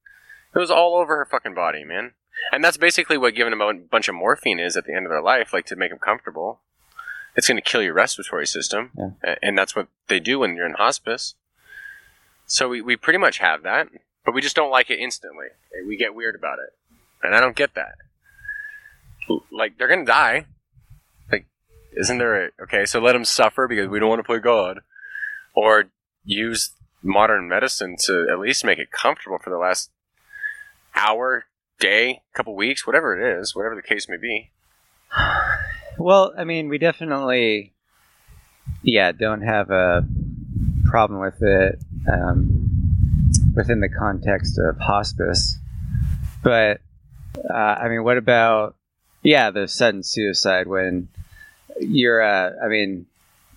it 0.53 0.59
was 0.59 0.71
all 0.71 0.95
over 0.95 1.17
her 1.17 1.25
fucking 1.25 1.53
body, 1.53 1.83
man. 1.83 2.13
And 2.51 2.63
that's 2.63 2.77
basically 2.77 3.17
what 3.17 3.35
giving 3.35 3.51
them 3.51 3.61
a 3.61 3.73
bunch 3.73 4.07
of 4.07 4.15
morphine 4.15 4.59
is 4.59 4.75
at 4.75 4.85
the 4.85 4.93
end 4.93 5.05
of 5.05 5.09
their 5.09 5.21
life, 5.21 5.53
like 5.53 5.65
to 5.67 5.75
make 5.75 5.89
them 5.89 5.99
comfortable. 5.99 6.61
It's 7.35 7.47
going 7.47 7.57
to 7.57 7.61
kill 7.61 7.81
your 7.81 7.93
respiratory 7.93 8.47
system, 8.47 8.91
Yeah. 8.97 9.35
and 9.41 9.57
that's 9.57 9.75
what 9.75 9.87
they 10.07 10.19
do 10.19 10.39
when 10.39 10.55
you're 10.55 10.65
in 10.65 10.73
hospice. 10.73 11.35
So 12.45 12.69
we, 12.69 12.81
we 12.81 12.95
pretty 12.95 13.19
much 13.19 13.39
have 13.39 13.63
that, 13.63 13.89
but 14.23 14.33
we 14.33 14.41
just 14.41 14.55
don't 14.55 14.71
like 14.71 14.89
it 14.89 14.99
instantly. 14.99 15.47
We 15.85 15.97
get 15.97 16.15
weird 16.15 16.35
about 16.35 16.59
it, 16.59 16.73
and 17.25 17.35
I 17.35 17.39
don't 17.39 17.55
get 17.55 17.75
that. 17.75 17.95
Like 19.51 19.77
they're 19.77 19.87
gonna 19.87 20.05
die. 20.05 20.45
Like, 21.31 21.45
isn't 21.97 22.17
there 22.17 22.45
a 22.45 22.49
okay? 22.63 22.85
So 22.85 22.99
let 22.99 23.13
them 23.13 23.25
suffer 23.25 23.67
because 23.67 23.89
we 23.89 23.99
don't 23.99 24.09
want 24.09 24.19
to 24.19 24.23
play 24.23 24.39
God, 24.39 24.81
or 25.55 25.85
use 26.23 26.71
modern 27.01 27.47
medicine 27.47 27.95
to 28.05 28.27
at 28.31 28.39
least 28.39 28.65
make 28.65 28.79
it 28.79 28.91
comfortable 28.91 29.37
for 29.37 29.49
the 29.49 29.57
last 29.57 29.91
hour, 30.95 31.45
day, 31.79 32.21
couple 32.33 32.55
weeks, 32.55 32.87
whatever 32.87 33.19
it 33.19 33.39
is, 33.39 33.55
whatever 33.55 33.75
the 33.75 33.81
case 33.81 34.07
may 34.09 34.17
be. 34.17 34.51
Well, 35.97 36.33
I 36.37 36.43
mean, 36.43 36.67
we 36.67 36.77
definitely, 36.77 37.73
yeah, 38.81 39.11
don't 39.11 39.41
have 39.41 39.69
a 39.69 40.05
problem 40.85 41.19
with 41.19 41.41
it 41.41 41.79
um, 42.11 42.69
within 43.55 43.79
the 43.79 43.89
context 43.89 44.57
of 44.59 44.77
hospice. 44.77 45.57
But, 46.43 46.81
uh, 47.49 47.53
I 47.53 47.87
mean, 47.89 48.03
what 48.03 48.17
about, 48.17 48.75
yeah, 49.23 49.51
the 49.51 49.67
sudden 49.67 50.03
suicide 50.03 50.67
when 50.67 51.07
you're, 51.79 52.21
uh, 52.21 52.51
I 52.63 52.67
mean, 52.67 53.05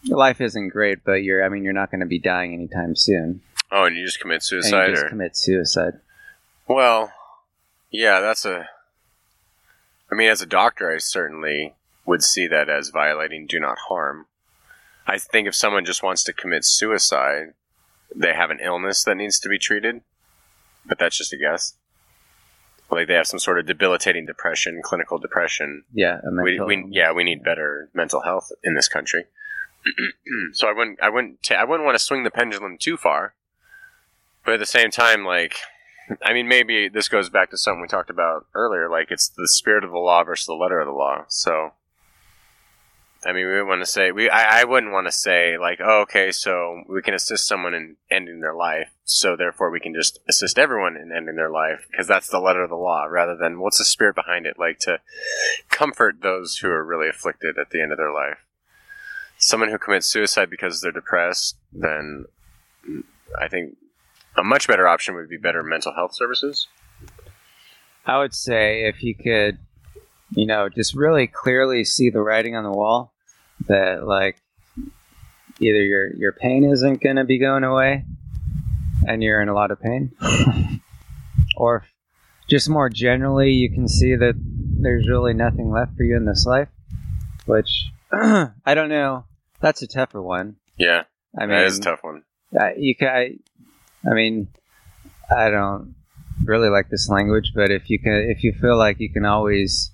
life 0.04 0.40
isn't 0.40 0.70
great, 0.70 1.04
but 1.04 1.22
you're, 1.22 1.44
I 1.44 1.48
mean, 1.48 1.64
you're 1.64 1.72
not 1.72 1.90
going 1.90 2.00
to 2.00 2.06
be 2.06 2.18
dying 2.18 2.54
anytime 2.54 2.96
soon. 2.96 3.40
Oh, 3.70 3.84
and 3.84 3.96
you 3.96 4.04
just 4.04 4.20
commit 4.20 4.36
and 4.36 4.42
suicide, 4.42 4.86
you 4.86 4.94
just 4.94 5.04
or 5.04 5.08
commit 5.08 5.36
suicide. 5.36 5.94
well, 6.66 7.12
yeah, 7.90 8.20
that's 8.20 8.44
a. 8.44 8.68
I 10.10 10.14
mean, 10.14 10.28
as 10.28 10.40
a 10.40 10.46
doctor, 10.46 10.90
I 10.90 10.98
certainly 10.98 11.74
would 12.06 12.22
see 12.22 12.46
that 12.46 12.70
as 12.70 12.88
violating 12.88 13.46
do 13.46 13.60
not 13.60 13.78
harm. 13.88 14.26
I 15.06 15.18
think 15.18 15.46
if 15.46 15.54
someone 15.54 15.84
just 15.84 16.02
wants 16.02 16.22
to 16.24 16.32
commit 16.32 16.64
suicide, 16.64 17.52
they 18.14 18.32
have 18.32 18.50
an 18.50 18.60
illness 18.62 19.04
that 19.04 19.16
needs 19.16 19.38
to 19.40 19.48
be 19.48 19.58
treated, 19.58 20.00
but 20.86 20.98
that's 20.98 21.16
just 21.16 21.32
a 21.32 21.36
guess. 21.36 21.74
Like 22.90 23.06
they 23.08 23.14
have 23.14 23.26
some 23.26 23.38
sort 23.38 23.58
of 23.58 23.66
debilitating 23.66 24.24
depression, 24.26 24.80
clinical 24.82 25.18
depression, 25.18 25.84
Yeah, 25.92 26.20
we, 26.42 26.58
we 26.60 26.86
yeah 26.90 27.12
we 27.12 27.22
need 27.24 27.44
better 27.44 27.90
mental 27.94 28.22
health 28.22 28.50
in 28.64 28.74
this 28.74 28.88
country. 28.88 29.24
So 30.52 30.68
i 30.68 30.72
wouldn't 30.72 31.00
i 31.00 31.08
wouldn't 31.08 31.42
ta- 31.42 31.54
i 31.56 31.64
wouldn't 31.64 31.84
want 31.86 31.96
to 31.96 32.04
swing 32.04 32.24
the 32.24 32.30
pendulum 32.30 32.76
too 32.78 32.96
far 32.96 33.34
but 34.44 34.54
at 34.54 34.60
the 34.60 34.66
same 34.66 34.90
time 34.90 35.24
like 35.24 35.54
i 36.22 36.32
mean 36.32 36.48
maybe 36.48 36.88
this 36.88 37.08
goes 37.08 37.28
back 37.30 37.50
to 37.50 37.56
something 37.56 37.80
we 37.80 37.88
talked 37.88 38.10
about 38.10 38.46
earlier 38.54 38.88
like 38.90 39.10
it's 39.10 39.28
the 39.28 39.46
spirit 39.48 39.84
of 39.84 39.90
the 39.90 39.98
law 39.98 40.24
versus 40.24 40.46
the 40.46 40.54
letter 40.54 40.80
of 40.80 40.86
the 40.86 40.92
law. 40.92 41.24
So 41.28 41.72
I 43.28 43.32
mean, 43.34 43.44
we 43.44 43.52
wouldn't 43.52 43.68
want 43.68 43.82
to 43.82 43.86
say 43.86 44.10
we. 44.10 44.30
I, 44.30 44.62
I 44.62 44.64
wouldn't 44.64 44.90
want 44.90 45.06
to 45.06 45.12
say 45.12 45.58
like, 45.58 45.80
oh, 45.84 46.00
okay, 46.04 46.32
so 46.32 46.82
we 46.88 47.02
can 47.02 47.12
assist 47.12 47.46
someone 47.46 47.74
in 47.74 47.96
ending 48.10 48.40
their 48.40 48.54
life, 48.54 48.88
so 49.04 49.36
therefore 49.36 49.70
we 49.70 49.80
can 49.80 49.92
just 49.94 50.18
assist 50.30 50.58
everyone 50.58 50.96
in 50.96 51.12
ending 51.14 51.36
their 51.36 51.50
life 51.50 51.86
because 51.90 52.06
that's 52.06 52.30
the 52.30 52.40
letter 52.40 52.62
of 52.62 52.70
the 52.70 52.76
law, 52.76 53.04
rather 53.04 53.36
than 53.36 53.60
what's 53.60 53.76
the 53.76 53.84
spirit 53.84 54.14
behind 54.14 54.46
it, 54.46 54.58
like 54.58 54.78
to 54.78 55.00
comfort 55.68 56.22
those 56.22 56.56
who 56.56 56.70
are 56.70 56.82
really 56.82 57.06
afflicted 57.06 57.58
at 57.58 57.68
the 57.68 57.82
end 57.82 57.92
of 57.92 57.98
their 57.98 58.14
life. 58.14 58.38
Someone 59.36 59.68
who 59.68 59.76
commits 59.76 60.06
suicide 60.06 60.48
because 60.48 60.80
they're 60.80 60.90
depressed, 60.90 61.58
then 61.70 62.24
I 63.38 63.48
think 63.48 63.76
a 64.38 64.42
much 64.42 64.66
better 64.66 64.88
option 64.88 65.14
would 65.16 65.28
be 65.28 65.36
better 65.36 65.62
mental 65.62 65.92
health 65.92 66.14
services. 66.14 66.66
I 68.06 68.16
would 68.16 68.32
say 68.32 68.84
if 68.84 69.02
you 69.02 69.14
could, 69.14 69.58
you 70.30 70.46
know, 70.46 70.70
just 70.70 70.94
really 70.94 71.26
clearly 71.26 71.84
see 71.84 72.08
the 72.08 72.22
writing 72.22 72.56
on 72.56 72.64
the 72.64 72.70
wall 72.70 73.12
that 73.66 74.06
like 74.06 74.40
either 75.60 75.82
your 75.82 76.14
your 76.14 76.32
pain 76.32 76.64
isn't 76.64 77.02
going 77.02 77.16
to 77.16 77.24
be 77.24 77.38
going 77.38 77.64
away 77.64 78.04
and 79.06 79.22
you're 79.22 79.42
in 79.42 79.48
a 79.48 79.54
lot 79.54 79.70
of 79.70 79.80
pain 79.80 80.12
or 81.56 81.84
just 82.48 82.68
more 82.68 82.88
generally 82.88 83.50
you 83.50 83.70
can 83.70 83.88
see 83.88 84.14
that 84.14 84.34
there's 84.80 85.08
really 85.08 85.34
nothing 85.34 85.70
left 85.70 85.96
for 85.96 86.04
you 86.04 86.16
in 86.16 86.24
this 86.24 86.46
life 86.46 86.68
which 87.46 87.90
I 88.12 88.74
don't 88.74 88.88
know 88.88 89.24
that's 89.60 89.82
a 89.82 89.86
tougher 89.86 90.22
one 90.22 90.56
Yeah, 90.76 91.04
I 91.36 91.42
mean 91.42 91.50
that 91.50 91.64
is 91.64 91.78
a 91.78 91.82
tough 91.82 92.00
one. 92.02 92.22
I, 92.58 92.74
you 92.78 92.94
can, 92.94 93.08
I, 93.08 93.34
I 94.08 94.14
mean, 94.14 94.48
I 95.30 95.50
don't 95.50 95.94
really 96.44 96.70
like 96.70 96.88
this 96.88 97.08
language, 97.08 97.52
but 97.54 97.70
if 97.70 97.90
you 97.90 97.98
can, 97.98 98.12
if 98.30 98.44
you 98.44 98.52
feel 98.52 98.76
like 98.76 99.00
you 99.00 99.12
can 99.12 99.24
always, 99.24 99.90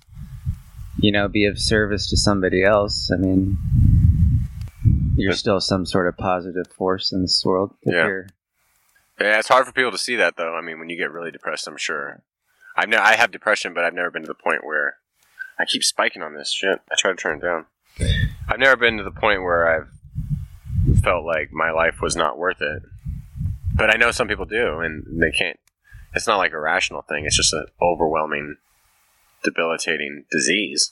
you 0.97 1.11
know, 1.11 1.27
be 1.27 1.45
of 1.45 1.59
service 1.59 2.09
to 2.09 2.17
somebody 2.17 2.63
else, 2.63 3.11
I 3.11 3.17
mean, 3.17 3.57
you're 5.15 5.33
still 5.33 5.59
some 5.61 5.85
sort 5.85 6.07
of 6.07 6.17
positive 6.17 6.67
force 6.67 7.11
in 7.11 7.21
this 7.21 7.43
world. 7.45 7.73
Yeah. 7.85 8.07
you're, 8.07 8.27
Yeah, 9.19 9.39
it's 9.39 9.47
hard 9.47 9.65
for 9.65 9.71
people 9.71 9.91
to 9.91 9.97
see 9.97 10.15
that 10.17 10.37
though. 10.37 10.55
I 10.55 10.61
mean, 10.61 10.79
when 10.79 10.89
you 10.89 10.97
get 10.97 11.11
really 11.11 11.31
depressed, 11.31 11.67
I'm 11.67 11.77
sure. 11.77 12.21
I've 12.77 12.89
ne- 12.89 12.97
I 12.97 13.15
have 13.15 13.31
depression, 13.31 13.73
but 13.73 13.85
I've 13.85 13.93
never 13.93 14.11
been 14.11 14.23
to 14.23 14.27
the 14.27 14.33
point 14.33 14.65
where 14.65 14.97
I 15.57 15.65
keep 15.65 15.83
spiking 15.83 16.21
on 16.21 16.35
this 16.35 16.51
shit. 16.51 16.79
I 16.91 16.95
try 16.97 17.11
to 17.11 17.17
turn 17.17 17.37
it 17.37 17.41
down. 17.41 17.65
I've 18.49 18.59
never 18.59 18.75
been 18.75 18.97
to 18.97 19.03
the 19.03 19.11
point 19.11 19.41
where 19.41 19.67
I've 19.67 19.87
felt 21.01 21.25
like 21.25 21.51
my 21.53 21.71
life 21.71 22.01
was 22.01 22.15
not 22.15 22.37
worth 22.37 22.61
it. 22.61 22.83
But 23.73 23.93
I 23.93 23.97
know 23.97 24.11
some 24.11 24.27
people 24.27 24.45
do, 24.45 24.79
and 24.79 25.21
they 25.21 25.31
can't. 25.31 25.59
It's 26.13 26.27
not 26.27 26.37
like 26.37 26.53
a 26.53 26.59
rational 26.59 27.01
thing. 27.01 27.25
It's 27.25 27.35
just 27.35 27.53
an 27.53 27.65
overwhelming, 27.81 28.55
debilitating 29.45 30.25
disease. 30.29 30.91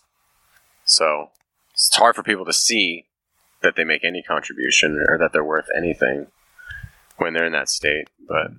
So 0.86 1.32
it's 1.74 1.96
hard 1.96 2.16
for 2.16 2.24
people 2.24 2.46
to 2.46 2.54
see 2.54 3.06
that 3.62 3.76
they 3.76 3.84
make 3.84 4.04
any 4.04 4.22
contribution 4.22 5.04
or 5.08 5.18
that 5.18 5.34
they're 5.34 5.44
worth 5.44 5.68
anything 5.76 6.28
when 7.18 7.34
they're 7.34 7.46
in 7.46 7.54
that 7.54 7.70
state. 7.70 8.10
But 8.28 8.52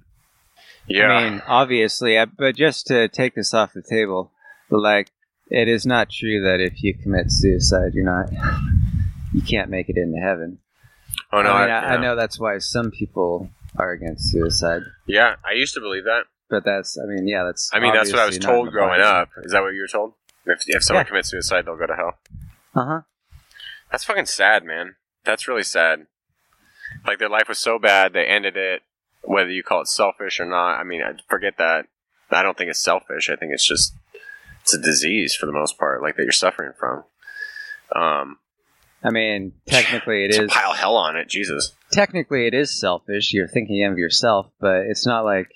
yeah, 0.87 1.09
I 1.09 1.31
mean, 1.31 1.43
obviously, 1.47 2.19
I, 2.19 2.25
but 2.25 2.57
just 2.57 2.87
to 2.89 3.09
take 3.09 3.35
this 3.35 3.55
off 3.55 3.73
the 3.73 3.83
table, 3.83 4.33
like, 4.71 5.11
it 5.51 5.69
is 5.69 5.87
not 5.87 6.11
true 6.11 6.43
that 6.43 6.61
if 6.61 6.83
you 6.83 6.95
commit 6.95 7.31
suicide, 7.31 7.95
you're 7.95 8.05
not, 8.05 8.31
you 9.33 9.43
can't 9.43 9.71
make 9.71 9.89
it 9.89 9.97
into 9.97 10.19
heaven. 10.19 10.59
oh 11.33 11.43
no, 11.43 11.53
I, 11.53 11.63
mean, 11.63 11.71
I, 11.71 11.79
I, 11.79 11.95
I 11.95 11.97
know 11.99 12.17
that's 12.17 12.41
why 12.41 12.59
some 12.59 12.91
people 12.91 13.51
are 13.77 13.93
against 13.93 14.31
suicide. 14.31 14.83
Yeah, 15.07 15.37
I 15.45 15.53
used 15.53 15.75
to 15.75 15.81
believe 15.81 16.05
that. 16.05 16.25
But 16.55 16.65
that's, 16.65 16.97
I 16.99 17.07
mean, 17.07 17.27
yeah, 17.27 17.43
that's. 17.45 17.71
I 17.73 17.81
mean, 17.81 17.93
that's 17.93 18.13
what 18.13 18.21
I 18.21 18.27
was 18.27 18.37
obviously 18.37 18.47
not 18.47 18.59
in 18.59 18.63
told 18.65 18.73
growing 18.73 19.01
up. 19.01 19.31
Is 19.43 19.51
that 19.53 19.63
what 19.63 19.75
you 19.75 19.81
were 19.81 19.89
told? 19.89 20.13
If, 20.47 20.63
if 20.69 20.85
someone 20.85 21.05
Yeah. 21.05 21.09
commits 21.09 21.31
suicide, 21.31 21.67
they'll 21.67 21.77
go 21.77 21.87
to 21.87 21.97
hell. 21.97 22.19
Uh 22.77 22.85
huh. 22.87 23.01
That's 23.91 24.05
fucking 24.05 24.27
sad, 24.27 24.63
man. 24.65 24.95
That's 25.25 25.49
really 25.49 25.63
sad. 25.65 26.07
Like 27.07 27.19
their 27.19 27.29
life 27.29 27.49
was 27.49 27.59
so 27.59 27.79
bad, 27.79 28.13
they 28.13 28.25
ended 28.27 28.57
it. 28.57 28.83
Whether 29.23 29.51
you 29.51 29.63
call 29.63 29.81
it 29.81 29.89
selfish 29.89 30.39
or 30.39 30.45
not, 30.45 30.79
I 30.79 30.85
mean, 30.85 31.03
I 31.03 31.13
forget 31.29 31.57
that. 31.59 31.87
I 32.31 32.43
don't 32.43 32.57
think 32.59 32.71
it's 32.71 32.83
selfish. 32.83 33.29
I 33.31 33.37
think 33.37 33.53
it's 33.53 33.67
just 33.67 33.95
it's 34.63 34.75
a 34.75 34.81
disease 34.81 35.35
for 35.35 35.47
the 35.47 35.53
most 35.53 35.79
part, 35.79 36.03
like 36.03 36.17
that 36.17 36.23
you're 36.23 36.33
suffering 36.33 36.73
from. 36.79 37.05
Um, 37.95 38.39
I 39.03 39.11
mean, 39.11 39.53
technically, 39.67 40.25
it 40.25 40.31
is 40.31 40.51
pile 40.51 40.73
hell 40.73 40.97
on 40.97 41.17
it, 41.17 41.29
Jesus. 41.29 41.73
Technically, 41.91 42.47
it 42.47 42.55
is 42.55 42.79
selfish. 42.79 43.33
You're 43.33 43.49
thinking 43.49 43.85
of 43.85 43.99
yourself, 43.99 44.51
but 44.61 44.83
it's 44.87 45.07
not 45.07 45.25
like 45.25 45.49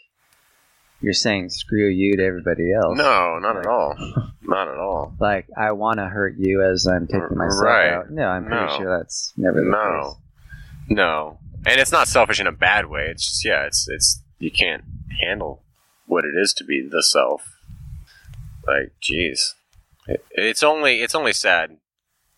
you're 1.00 1.12
saying 1.12 1.50
"screw 1.50 1.88
you" 1.88 2.16
to 2.16 2.24
everybody 2.24 2.72
else. 2.72 2.96
No, 2.98 3.38
not 3.38 3.56
at 3.56 3.66
all. 3.66 3.94
Not 4.42 4.68
at 4.68 4.78
all. 4.78 5.14
Like 5.20 5.46
I 5.56 5.72
want 5.72 5.98
to 5.98 6.06
hurt 6.06 6.36
you 6.38 6.62
as 6.62 6.86
I'm 6.86 7.06
taking 7.06 7.36
myself 7.36 7.62
Right. 7.62 7.90
out. 7.90 8.10
No, 8.10 8.26
I'm 8.28 8.44
pretty 8.46 8.66
No. 8.66 8.76
sure 8.76 8.98
that's 8.98 9.32
never 9.36 9.60
the 9.60 9.70
No. 9.70 10.02
case. 10.02 10.22
No, 10.96 11.38
and 11.66 11.80
it's 11.80 11.92
not 11.92 12.08
selfish 12.08 12.40
in 12.40 12.46
a 12.46 12.52
bad 12.52 12.86
way. 12.86 13.08
It's 13.10 13.26
just 13.26 13.44
yeah, 13.44 13.64
it's 13.66 13.88
it's 13.88 14.22
you 14.38 14.50
can't 14.50 14.84
handle 15.20 15.62
what 16.06 16.24
it 16.24 16.34
is 16.36 16.54
to 16.54 16.64
be 16.64 16.80
the 16.88 17.02
self. 17.02 17.58
Like, 18.66 18.92
jeez, 19.02 19.54
it, 20.06 20.24
it's 20.30 20.62
only 20.62 21.00
it's 21.02 21.14
only 21.14 21.32
sad. 21.32 21.78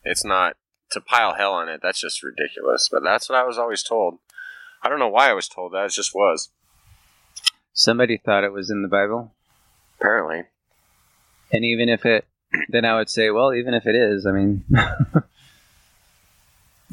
It's 0.04 0.24
not 0.24 0.56
to 0.92 1.00
pile 1.00 1.34
hell 1.34 1.52
on 1.52 1.68
it. 1.68 1.80
That's 1.82 2.00
just 2.00 2.22
ridiculous. 2.22 2.88
But 2.90 3.02
that's 3.04 3.28
what 3.28 3.38
I 3.38 3.44
was 3.44 3.58
always 3.58 3.82
told. 3.82 4.18
I 4.82 4.88
don't 4.88 4.98
know 4.98 5.08
why 5.08 5.28
I 5.28 5.34
was 5.34 5.48
told 5.48 5.72
that. 5.74 5.84
It 5.86 5.92
just 5.92 6.14
was. 6.14 6.50
Somebody 7.72 8.16
thought 8.18 8.44
it 8.44 8.52
was 8.52 8.70
in 8.70 8.82
the 8.82 8.88
Bible, 8.88 9.32
Apparently, 9.98 10.44
and 11.52 11.64
even 11.64 11.88
if 11.88 12.04
it, 12.06 12.24
then 12.68 12.84
I 12.84 12.96
would 12.96 13.10
say, 13.10 13.30
well, 13.30 13.52
even 13.54 13.74
if 13.74 13.86
it 13.86 13.94
is, 13.94 14.26
I 14.26 14.32
mean, 14.32 14.64
just 14.74 15.24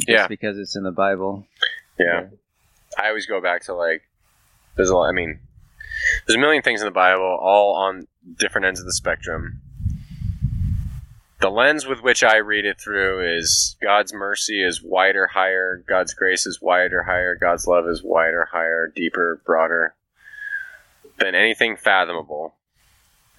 Yeah. 0.07 0.27
because 0.27 0.57
it's 0.57 0.75
in 0.75 0.83
the 0.83 0.91
Bible. 0.91 1.45
yeah. 1.99 2.27
I 2.97 3.07
always 3.09 3.25
go 3.25 3.41
back 3.41 3.63
to 3.63 3.73
like 3.73 4.03
there's 4.75 4.89
a 4.89 4.95
lot. 4.95 5.09
I 5.09 5.11
mean, 5.11 5.39
there's 6.25 6.35
a 6.35 6.39
million 6.39 6.61
things 6.63 6.81
in 6.81 6.85
the 6.85 6.91
Bible, 6.91 7.23
all 7.23 7.75
on 7.75 8.07
different 8.37 8.65
ends 8.65 8.79
of 8.79 8.85
the 8.85 8.93
spectrum. 8.93 9.61
The 11.39 11.49
lens 11.49 11.85
with 11.85 12.01
which 12.01 12.23
I 12.23 12.37
read 12.37 12.65
it 12.65 12.79
through 12.79 13.37
is 13.37 13.75
God's 13.81 14.13
mercy 14.13 14.63
is 14.63 14.81
wider, 14.81 15.27
higher. 15.27 15.83
God's 15.87 16.13
grace 16.15 16.47
is 16.47 16.59
wider, 16.61 17.03
higher. 17.03 17.35
God's 17.35 17.67
love 17.67 17.87
is 17.87 18.01
wider, 18.03 18.45
higher, 18.51 18.91
deeper, 18.95 19.41
broader 19.45 19.93
than 21.19 21.35
anything 21.35 21.75
fathomable, 21.77 22.55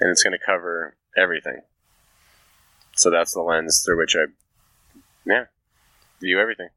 and 0.01 0.11
it's 0.11 0.23
going 0.23 0.33
to 0.39 0.45
cover 0.45 0.97
everything. 1.17 1.61
So 2.97 3.11
that's 3.11 3.33
the 3.33 3.41
lens 3.43 3.83
through 3.85 3.99
which 3.99 4.17
I, 4.17 4.25
yeah, 5.25 5.45
view 6.21 6.41
everything 6.41 6.69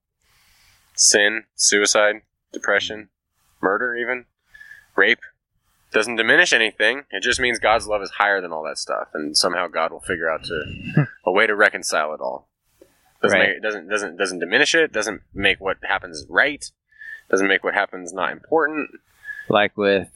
sin, 0.93 1.45
suicide, 1.55 2.17
depression, 2.51 3.09
murder, 3.61 3.95
even 3.95 4.25
rape. 4.95 5.19
Doesn't 5.91 6.15
diminish 6.17 6.53
anything. 6.53 7.03
It 7.11 7.23
just 7.23 7.39
means 7.39 7.59
God's 7.59 7.87
love 7.87 8.01
is 8.01 8.11
higher 8.11 8.39
than 8.39 8.51
all 8.51 8.63
that 8.63 8.77
stuff, 8.77 9.07
and 9.13 9.35
somehow 9.35 9.67
God 9.67 9.91
will 9.91 9.99
figure 10.01 10.29
out 10.29 10.43
to 10.43 11.07
a 11.25 11.31
way 11.31 11.47
to 11.47 11.55
reconcile 11.55 12.13
it 12.13 12.21
all. 12.21 12.47
Doesn't 13.21 13.39
Right. 13.39 13.49
make 13.49 13.57
it 13.57 13.61
doesn't 13.61 13.87
doesn't 13.89 14.17
doesn't 14.17 14.39
diminish 14.39 14.73
it. 14.75 14.91
Doesn't 14.93 15.21
make 15.33 15.59
what 15.59 15.77
happens 15.83 16.25
right. 16.29 16.63
Doesn't 17.29 17.47
make 17.47 17.63
what 17.63 17.73
happens 17.73 18.13
not 18.13 18.31
important. 18.31 18.89
like 19.49 19.75
with 19.75 20.09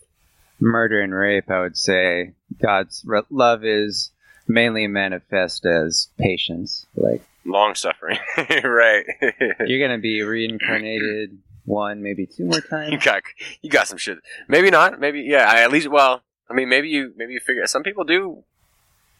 murder 0.59 1.01
and 1.01 1.13
rape, 1.13 1.50
I 1.50 1.62
would 1.62 1.77
say 1.77 2.33
God's 2.62 3.03
re- 3.05 3.21
love 3.29 3.63
is 3.63 4.12
mainly 4.47 4.88
manifest 4.88 5.65
as 5.65 6.09
patience. 6.17 6.85
Like 6.95 7.21
Long 7.45 7.75
suffering, 7.75 8.17
right? 8.63 9.05
you're 9.65 9.88
gonna 9.88 10.00
be 10.00 10.21
reincarnated 10.24 11.38
one, 11.65 12.01
maybe 12.01 12.25
two 12.25 12.45
more 12.45 12.62
times. 12.62 12.91
you 12.91 13.00
got 13.00 13.21
you 13.62 13.69
got 13.69 13.88
some 13.88 13.97
shit. 13.97 14.17
Maybe 14.47 14.69
not. 14.71 15.00
Maybe 15.00 15.21
yeah. 15.21 15.45
I, 15.50 15.62
at 15.62 15.71
least 15.71 15.88
well. 15.88 16.21
I 16.50 16.53
mean, 16.53 16.69
maybe 16.69 16.89
you 16.89 17.13
maybe 17.15 17.33
you 17.33 17.39
figure. 17.39 17.65
Some 17.67 17.83
people 17.83 18.03
do 18.03 18.43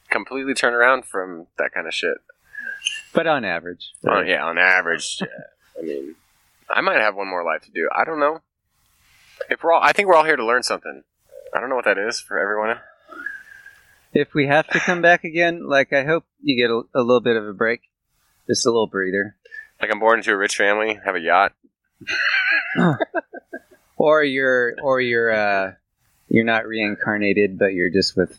completely 0.10 0.54
turn 0.54 0.74
around 0.74 1.06
from 1.06 1.48
that 1.58 1.72
kind 1.74 1.88
of 1.88 1.94
shit. 1.94 2.18
But 3.14 3.28
on 3.28 3.46
average, 3.46 3.92
On, 4.08 4.28
yeah, 4.28 4.44
on 4.44 4.58
average. 4.58 5.20
Yeah. 5.22 5.28
I 5.80 5.82
mean, 5.84 6.16
I 6.70 6.82
might 6.82 7.00
have 7.00 7.16
one 7.16 7.28
more 7.28 7.44
life 7.44 7.62
to 7.64 7.72
do. 7.72 7.90
I 7.96 8.04
don't 8.04 8.20
know. 8.20 8.42
If 9.50 9.64
we're 9.64 9.72
all, 9.74 9.82
I 9.82 9.92
think 9.92 10.08
we're 10.08 10.16
all 10.16 10.24
here 10.24 10.36
to 10.36 10.46
learn 10.46 10.64
something. 10.64 11.04
I 11.56 11.62
don't 11.62 11.70
know 11.70 11.76
what 11.76 11.86
that 11.86 11.98
is 11.98 12.20
for 12.20 12.38
everyone. 12.38 12.78
If 14.14 14.34
we 14.34 14.48
have 14.48 14.68
to 14.68 14.80
come 14.80 15.02
back 15.02 15.24
again, 15.24 15.68
like 15.68 15.94
I 15.94 16.04
hope 16.04 16.26
you 16.44 16.58
get 16.58 16.70
a, 16.70 16.82
a 16.94 17.02
little 17.02 17.22
bit 17.22 17.38
of 17.38 17.48
a 17.48 17.54
break, 17.54 17.82
just 18.48 18.66
a 18.66 18.70
little 18.70 18.88
breather, 18.88 19.38
Like 19.82 19.90
I'm 19.90 20.00
born 20.00 20.20
into 20.20 20.32
a 20.32 20.38
rich 20.38 20.58
family, 20.58 21.00
have 21.06 21.16
a 21.16 21.20
yacht. 21.20 21.54
or 23.98 24.22
you're 24.24 24.76
or 24.84 25.00
you're 25.00 25.32
uh, 25.32 25.74
you're 26.28 26.44
not 26.44 26.68
reincarnated, 26.68 27.58
but 27.58 27.74
you're 27.74 27.90
just 27.90 28.18
with 28.18 28.38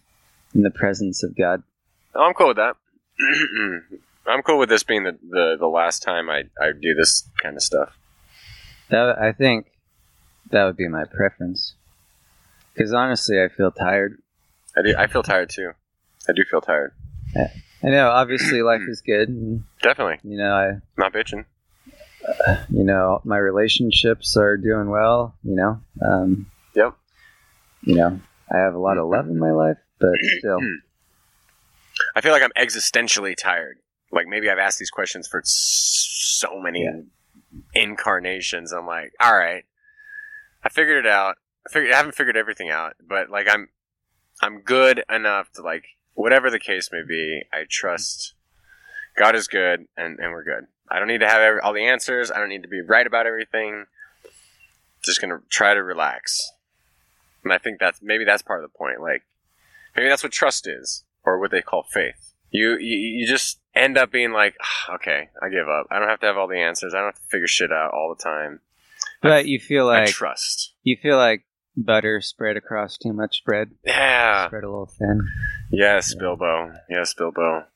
in 0.55 0.63
the 0.63 0.71
presence 0.71 1.23
of 1.23 1.35
God. 1.35 1.63
Oh, 2.15 2.23
I'm 2.23 2.35
cool 2.35 2.49
with 2.49 2.59
that. 2.59 2.77
I'm 4.27 4.43
cool 4.43 4.59
with 4.59 4.69
this 4.69 4.83
being 4.83 5.05
the, 5.05 5.17
the, 5.27 5.57
the 5.59 5.69
last 5.69 6.03
time 6.03 6.29
I, 6.29 6.45
I 6.61 6.73
do 6.73 6.95
this 6.95 7.29
kind 7.41 7.57
of 7.57 7.63
stuff. 7.63 7.97
That 8.91 9.19
I 9.19 9.33
think 9.33 9.69
that 10.51 10.65
would 10.65 10.77
be 10.77 10.89
my 10.89 11.05
preference. 11.05 11.76
Because 12.77 12.93
honestly, 12.93 13.41
I 13.43 13.49
feel 13.49 13.71
tired. 13.71 14.19
I 14.77 14.83
do. 14.83 14.95
I 14.99 15.07
feel 15.07 15.23
tired 15.23 15.49
too. 15.51 15.73
I 16.29 16.33
do 16.33 16.45
feel 16.51 16.61
tired. 16.61 16.93
I 17.85 17.89
know, 17.91 18.09
obviously, 18.11 18.63
life 18.63 18.83
is 18.89 19.01
good. 19.03 19.63
Definitely 19.83 20.19
you 20.29 20.39
know, 20.39 20.53
I 20.53 20.73
not 20.99 21.13
bitching. 21.13 21.45
you 22.71 22.85
know 22.85 23.21
my 23.25 23.39
relationships 23.39 24.37
are 24.37 24.57
doing 24.57 24.89
well. 24.91 25.35
You 25.43 25.55
know, 25.57 25.81
um, 26.05 26.47
Yep. 26.75 26.95
you 27.83 27.95
know, 27.95 28.21
I 28.53 28.59
have 28.59 28.75
a 28.75 28.79
lot 28.79 28.99
of 28.99 29.09
love 29.09 29.27
in 29.27 29.39
my 29.39 29.53
life, 29.53 29.79
but 30.01 30.11
still, 30.39 30.59
I 32.15 32.21
feel 32.21 32.33
like 32.33 32.43
I'm 32.43 32.51
existentially 32.57 33.35
tired. 33.37 33.79
Like 34.13 34.27
maybe 34.27 34.51
I've 34.51 34.59
asked 34.59 34.79
these 34.79 34.91
questions 34.91 35.29
for 35.29 35.41
so 35.45 36.61
many 36.61 36.83
Yeah. 36.85 37.01
incarnations. 37.75 38.73
I'm 38.73 38.87
like, 38.87 39.13
all 39.21 39.37
right, 39.37 39.65
I 40.65 40.69
figured 40.69 41.05
it 41.05 41.11
out. 41.11 41.37
I 41.67 41.73
figured 41.73 41.93
I 41.93 41.97
haven't 41.97 42.15
figured 42.15 42.37
everything 42.37 42.71
out, 42.71 42.95
but 43.07 43.29
like 43.31 43.49
I'm 43.49 43.69
I'm 44.41 44.61
good 44.61 45.03
enough 45.11 45.51
to 45.55 45.63
like 45.63 45.85
whatever 46.15 46.51
the 46.51 46.61
case 46.61 46.91
may 46.93 47.03
be. 47.07 47.43
I 47.53 47.65
trust 47.69 48.35
God 49.17 49.35
is 49.35 49.49
good, 49.49 49.87
and 49.97 50.19
and 50.19 50.33
we're 50.33 50.45
good. 50.45 50.67
I 50.89 50.99
don't 51.01 51.09
need 51.09 51.21
to 51.21 51.29
have 51.29 51.41
every, 51.41 51.61
all 51.61 51.73
the 51.73 51.87
answers. 51.87 52.31
I 52.31 52.39
don't 52.39 52.49
need 52.49 52.63
to 52.63 52.69
be 52.69 52.81
right 52.81 53.07
about 53.07 53.27
everything. 53.27 53.87
Just 55.05 55.21
gonna 55.21 55.41
try 55.49 55.75
to 55.75 55.83
relax, 55.83 56.53
and 57.45 57.53
I 57.53 57.59
think 57.59 57.79
that's 57.79 58.01
maybe 58.03 58.25
that's 58.25 58.43
part 58.43 58.63
of 58.63 58.71
the 58.71 58.77
point. 58.77 59.01
Like 59.01 59.23
maybe 59.97 60.09
that's 60.09 60.23
what 60.23 60.33
trust 60.33 60.67
is, 60.69 61.05
or 61.25 61.39
what 61.39 61.51
they 61.51 61.63
call 61.63 61.83
faith. 61.85 62.33
You 62.51 62.77
you, 62.79 62.97
you 62.99 63.27
just 63.27 63.59
end 63.75 63.99
up 63.99 64.11
being 64.13 64.33
like, 64.33 64.57
"Ah, 64.63 64.95
okay, 64.97 65.29
I 65.43 65.49
give 65.49 65.69
up. 65.69 65.87
I 65.91 65.99
don't 65.99 66.09
have 66.09 66.21
to 66.21 66.27
have 66.27 66.37
all 66.37 66.49
the 66.49 66.59
answers. 66.61 66.93
I 66.95 66.99
don't 66.99 67.15
have 67.15 67.21
to 67.23 67.29
figure 67.29 67.47
shit 67.49 67.73
out 67.73 67.93
all 67.93 68.15
the 68.17 68.23
time. 68.23 68.61
but 69.23 69.47
you 69.47 69.59
feel 69.61 69.89
I 69.89 70.01
like 70.01 70.09
trust. 70.11 70.73
you 70.83 70.97
feel 71.01 71.17
like 71.17 71.45
butter 71.77 72.21
spread 72.21 72.57
across 72.57 72.97
too 72.97 73.13
much 73.13 73.43
bread, 73.45 73.73
Yeah. 73.85 74.47
spread 74.47 74.65
a 74.65 74.69
little 74.69 74.87
thin. 74.87 75.29
Yes, 75.71 76.13
Yeah. 76.15 76.21
Bilbo. 76.21 76.75
Yes, 76.89 77.15
Bilbo. 77.15 77.67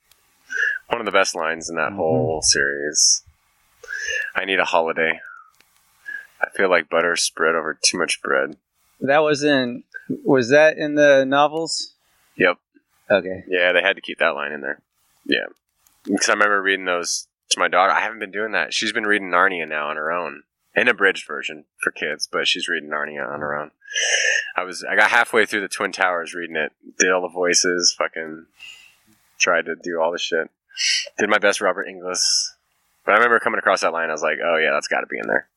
One 0.89 1.01
of 1.01 1.07
the 1.07 1.13
best 1.13 1.35
lines 1.35 1.69
in 1.69 1.77
that 1.77 1.93
Mhm. 1.93 1.97
whole 1.97 2.43
series. 2.43 3.23
I 4.35 4.45
need 4.45 4.59
a 4.59 4.65
holiday. 4.65 5.21
I 6.41 6.49
feel 6.51 6.69
like 6.71 6.89
butter 6.89 7.17
spread 7.17 7.55
over 7.55 7.75
too 7.81 7.99
much 7.99 8.23
bread. 8.23 8.57
That 9.01 9.19
was 9.19 9.43
in. 9.45 9.85
Was 10.25 10.49
that 10.49 10.77
in 10.79 10.95
the 10.95 11.25
novels? 11.25 11.95
Yep. 12.37 12.59
Okay. 13.11 13.45
Yeah, 13.47 13.73
they 13.73 13.83
had 13.83 13.97
to 13.97 14.03
keep 14.03 14.19
that 14.19 14.35
line 14.35 14.53
in 14.53 14.61
there. 14.61 14.81
Yeah. 15.25 15.47
Because 16.05 16.29
I 16.29 16.33
remember 16.33 16.63
reading 16.63 16.87
those 16.87 17.29
to 17.51 17.59
my 17.61 17.69
daughter. 17.69 17.93
I 17.93 18.01
haven't 18.01 18.21
been 18.21 18.31
doing 18.31 18.53
that. 18.53 18.73
She's 18.73 18.93
been 18.93 19.07
reading 19.07 19.31
Narnia 19.31 19.69
now 19.69 19.89
on 19.91 19.97
her 19.97 20.11
own. 20.11 20.43
An 20.75 20.89
abridged 20.89 21.27
version 21.27 21.65
for 21.83 21.91
kids, 21.91 22.29
but 22.31 22.47
she's 22.47 22.69
reading 22.69 22.91
Narnia 22.91 23.29
on 23.29 23.41
her 23.41 23.59
own. 23.59 23.73
I 24.57 24.63
was 24.63 24.85
I 24.85 24.95
got 24.95 25.11
halfway 25.11 25.45
through 25.45 25.63
the 25.63 25.69
Twin 25.69 25.91
Towers 25.91 26.33
reading 26.33 26.57
it, 26.57 26.73
did 26.99 27.11
all 27.11 27.23
the 27.23 27.29
voices, 27.29 27.95
fucking 27.99 28.47
tried 29.39 29.67
to 29.67 29.75
do 29.75 30.01
all 30.01 30.13
the 30.13 30.19
shit. 30.19 30.49
Did 31.19 31.29
my 31.29 31.39
best 31.39 31.61
Robert 31.61 31.87
Inglis. 31.89 32.55
But 33.05 33.13
I 33.13 33.15
remember 33.17 33.41
coming 33.41 33.59
across 33.59 33.81
that 33.81 33.93
line, 33.93 34.11
I 34.11 34.13
was 34.13 34.23
like, 34.23 34.39
oh 34.45 34.57
yeah, 34.59 34.71
that's 34.73 34.87
gotta 34.87 35.07
be 35.07 35.19
in 35.19 35.27
there. 35.27 35.49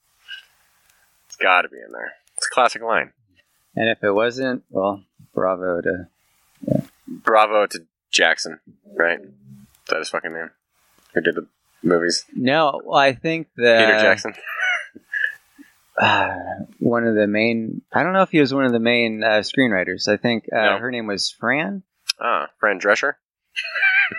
It's 1.28 1.36
gotta 1.36 1.70
be 1.70 1.78
in 1.78 1.92
there. 1.92 2.14
It's 2.38 2.48
a 2.48 2.54
classic 2.54 2.82
line. 2.82 3.12
And 3.76 3.90
if 3.90 4.04
it 4.04 4.12
wasn't, 4.12 4.64
well, 4.70 5.04
bravo 5.34 5.82
to. 5.82 6.08
Bravo 7.08 7.68
to 7.68 7.86
Jackson, 8.12 8.60
right? 8.96 9.20
Is 9.20 9.30
that 9.90 10.00
his 10.00 10.10
fucking 10.10 10.34
name? 10.34 10.52
Who 11.14 11.22
did 11.22 11.36
the 11.36 11.48
movies? 11.84 12.26
No, 12.36 12.82
well, 12.84 12.98
I 12.98 13.14
think 13.14 13.50
that 13.58 13.86
Peter 13.86 14.00
Jackson. 14.00 14.34
Uh, 16.00 16.36
one 16.80 17.06
of 17.06 17.16
the 17.16 17.28
main. 17.28 17.82
I 17.92 18.04
don't 18.04 18.14
know 18.14 18.22
if 18.24 18.30
he 18.32 18.40
was 18.40 18.54
one 18.54 18.66
of 18.66 18.72
the 18.72 18.80
main 18.80 19.24
uh, 19.24 19.42
screenwriters. 19.42 20.08
I 20.08 20.18
think 20.18 20.46
uh, 20.52 20.56
No. 20.62 20.78
her 20.80 20.92
name 20.92 21.08
was 21.08 21.30
Fran. 21.30 21.84
Ah, 22.20 22.50
Fran 22.60 22.80
Drescher. 22.80 23.14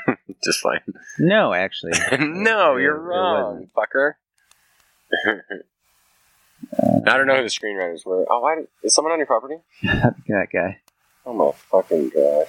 Just 0.44 0.60
fine. 0.60 0.80
No, 1.18 1.52
actually, 1.52 1.92
no, 2.18 2.76
you're 2.76 2.96
it 2.96 3.00
wrong, 3.00 3.68
fucker. 3.76 4.14
I 7.06 7.16
don't 7.16 7.26
know 7.26 7.37
who 7.37 7.42
the 7.42 7.48
screenwriters 7.48 8.04
were. 8.06 8.24
Oh, 8.30 8.40
why 8.40 8.56
did, 8.56 8.68
is 8.82 8.94
someone 8.94 9.12
on 9.12 9.18
your 9.18 9.26
property? 9.26 9.56
that 9.82 10.48
guy. 10.52 10.80
Oh 11.26 11.32
my 11.32 11.52
fucking 11.52 12.10
gosh! 12.10 12.48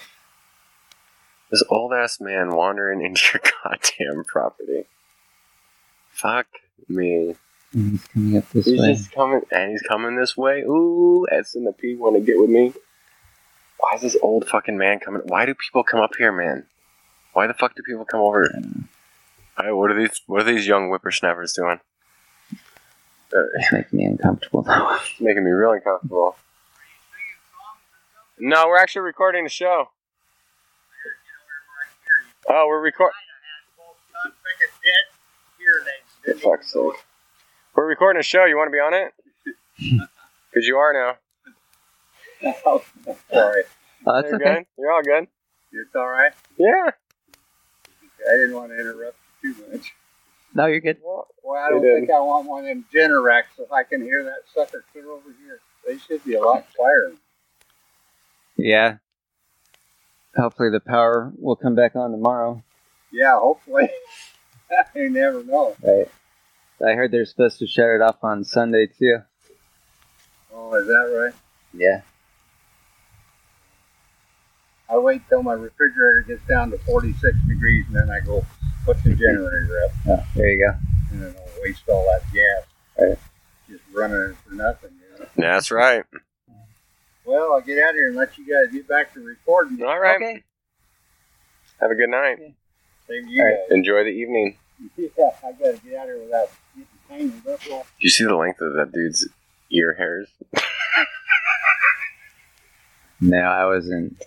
This 1.51 1.63
old 1.69 1.93
ass 1.93 2.19
man 2.19 2.55
wandering 2.55 3.01
into 3.05 3.21
your 3.33 3.41
goddamn 3.63 4.23
property. 4.25 4.85
Fuck 6.11 6.47
me. 6.87 7.35
And 7.75 7.91
He's 7.91 8.07
coming 8.07 8.37
up 8.37 8.49
this 8.51 8.65
He's 8.65 8.79
way. 8.79 8.93
just 8.93 9.11
coming, 9.11 9.41
and 9.51 9.71
he's 9.71 9.81
coming 9.81 10.15
this 10.15 10.35
way. 10.37 10.61
Ooh, 10.61 11.27
S 11.31 11.55
and 11.55 11.67
the 11.67 11.73
P 11.73 11.95
want 11.95 12.15
to 12.15 12.21
get 12.21 12.39
with 12.39 12.49
me. 12.49 12.73
Why 13.77 13.91
is 13.95 14.01
this 14.01 14.15
old 14.21 14.47
fucking 14.47 14.77
man 14.77 14.99
coming? 14.99 15.21
Why 15.25 15.45
do 15.45 15.53
people 15.53 15.83
come 15.83 15.99
up 15.99 16.15
here, 16.17 16.31
man? 16.31 16.65
Why 17.33 17.47
the 17.47 17.53
fuck 17.53 17.75
do 17.75 17.83
people 17.83 18.05
come 18.05 18.21
over? 18.21 18.49
Hey, 19.61 19.71
what 19.71 19.91
are 19.91 19.99
these? 19.99 20.21
What 20.25 20.41
are 20.41 20.45
these 20.45 20.65
young 20.65 20.87
whippersnappers 20.89 21.51
doing? 21.53 21.79
Uh, 23.33 23.39
It's 23.55 23.71
making 23.73 23.99
me 23.99 24.05
uncomfortable 24.05 24.63
now. 24.63 24.95
it's 25.01 25.19
making 25.19 25.43
me 25.43 25.51
real 25.51 25.71
uncomfortable. 25.73 26.37
No, 28.39 28.67
we're 28.67 28.77
actually 28.77 29.01
recording 29.01 29.43
the 29.43 29.49
show. 29.49 29.89
Oh, 32.47 32.65
we're 32.67 32.79
recording. 32.81 33.13
For 36.23 36.33
fuck's 36.35 36.71
sake. 36.71 37.05
We're 37.75 37.87
recording 37.87 38.19
a 38.19 38.23
show. 38.23 38.45
You 38.45 38.57
want 38.57 38.67
to 38.67 38.71
be 38.71 38.79
on 38.79 38.93
it? 38.93 39.13
Because 40.53 40.67
you 40.69 40.77
are 40.77 40.93
now. 40.93 41.17
Sorry. 43.29 43.63
Oh, 44.07 44.13
that's 44.15 44.27
You're 44.27 44.35
okay. 44.35 44.43
good. 44.59 44.65
You're 44.77 44.91
all 44.93 45.03
good. 45.03 45.27
It's 45.73 45.93
all 45.93 46.07
right. 46.07 46.31
Yeah. 46.57 46.91
I 48.25 48.37
didn't 48.37 48.55
want 48.55 48.71
to 48.71 48.79
interrupt 48.79 49.17
you 49.43 49.53
too 49.53 49.63
much. 49.69 49.93
No, 50.53 50.67
you're 50.67 50.79
good. 50.79 50.95
Well, 51.03 51.27
Well, 51.43 51.61
I 51.61 51.69
don't 51.71 51.81
did. 51.81 51.99
think 51.99 52.09
I 52.09 52.21
want 52.21 52.47
one 52.47 52.59
of 52.61 52.67
them 52.69 52.85
Generacs 52.93 53.59
if 53.59 53.69
I 53.69 53.83
can 53.83 54.01
hear 54.01 54.23
that 54.23 54.43
sucker 54.53 54.85
clear 54.93 55.11
over 55.11 55.27
here. 55.43 55.59
They 55.85 55.97
should 55.97 56.23
be 56.23 56.35
a 56.35 56.41
lot 56.41 56.65
quieter. 56.73 57.11
Yeah. 58.55 58.99
Hopefully 60.37 60.69
the 60.69 60.79
power 60.79 61.33
will 61.37 61.57
come 61.57 61.75
back 61.75 61.97
on 61.97 62.11
tomorrow. 62.11 62.63
Yeah, 63.11 63.37
hopefully. 63.37 63.89
you 64.95 65.09
never 65.09 65.43
know. 65.43 65.75
Right. 65.83 66.07
I 66.85 66.93
heard 66.93 67.11
they're 67.11 67.25
supposed 67.25 67.59
to 67.59 67.67
shut 67.67 67.89
it 67.89 68.01
off 68.01 68.23
on 68.23 68.43
Sunday 68.43 68.87
too. 68.87 69.19
Oh, 70.53 70.73
is 70.75 70.87
that 70.87 70.93
right? 71.17 71.33
Yeah. 71.73 72.01
I 74.89 74.97
wait 74.97 75.21
till 75.29 75.41
my 75.41 75.53
refrigerator 75.53 76.23
gets 76.27 76.45
down 76.47 76.71
to 76.71 76.77
46 76.79 77.35
degrees 77.47 77.85
and 77.87 77.95
then 77.95 78.09
I 78.09 78.19
go 78.19 78.45
put 78.85 79.01
the 79.03 79.15
generator 79.15 79.79
up 79.85 79.91
Oh, 80.07 80.25
there 80.35 80.47
you 80.49 80.59
go. 80.59 80.77
and 81.11 81.21
then 81.23 81.35
I'll 81.37 81.61
waste 81.63 81.87
all 81.89 82.05
that 82.05 82.21
gas. 82.33 82.63
Right. 82.99 83.17
Just 83.69 83.83
running 83.93 84.31
it 84.31 84.35
for 84.47 84.53
nothing. 84.53 84.91
You 84.91 85.19
know? 85.19 85.25
that's 85.37 85.71
right. 85.71 86.03
Well, 87.25 87.53
I'll 87.53 87.61
get 87.61 87.79
out 87.83 87.89
of 87.91 87.95
here 87.95 88.07
and 88.09 88.15
let 88.15 88.37
you 88.37 88.45
guys 88.45 88.71
get 88.71 88.87
back 88.87 89.13
to 89.15 89.21
recording. 89.21 89.81
All 89.83 89.99
right. 89.99 90.17
Okay. 90.17 90.43
Have 91.81 91.89
a 91.89 91.95
good 91.95 92.09
night. 92.09 92.37
Same 93.07 93.25
to 93.25 93.31
you 93.31 93.41
All 93.41 93.47
right. 93.47 93.55
guys. 93.67 93.71
Enjoy 93.75 94.03
the 94.03 94.11
evening. 94.11 94.57
Yeah, 94.97 95.29
I 95.43 95.51
gotta 95.53 95.79
get 95.83 95.95
out 95.95 96.09
of 96.09 96.15
here 96.15 96.19
without 96.23 96.49
getting 97.09 97.31
tangled 97.41 97.47
up. 97.47 97.61
Do 97.61 97.83
you 97.99 98.09
see 98.09 98.25
the 98.25 98.35
length 98.35 98.61
of 98.61 98.73
that 98.73 98.91
dude's 98.91 99.27
ear 99.71 99.93
hairs? 99.93 100.27
No, 103.21 103.39
I 103.39 103.65
wasn't. 103.65 104.21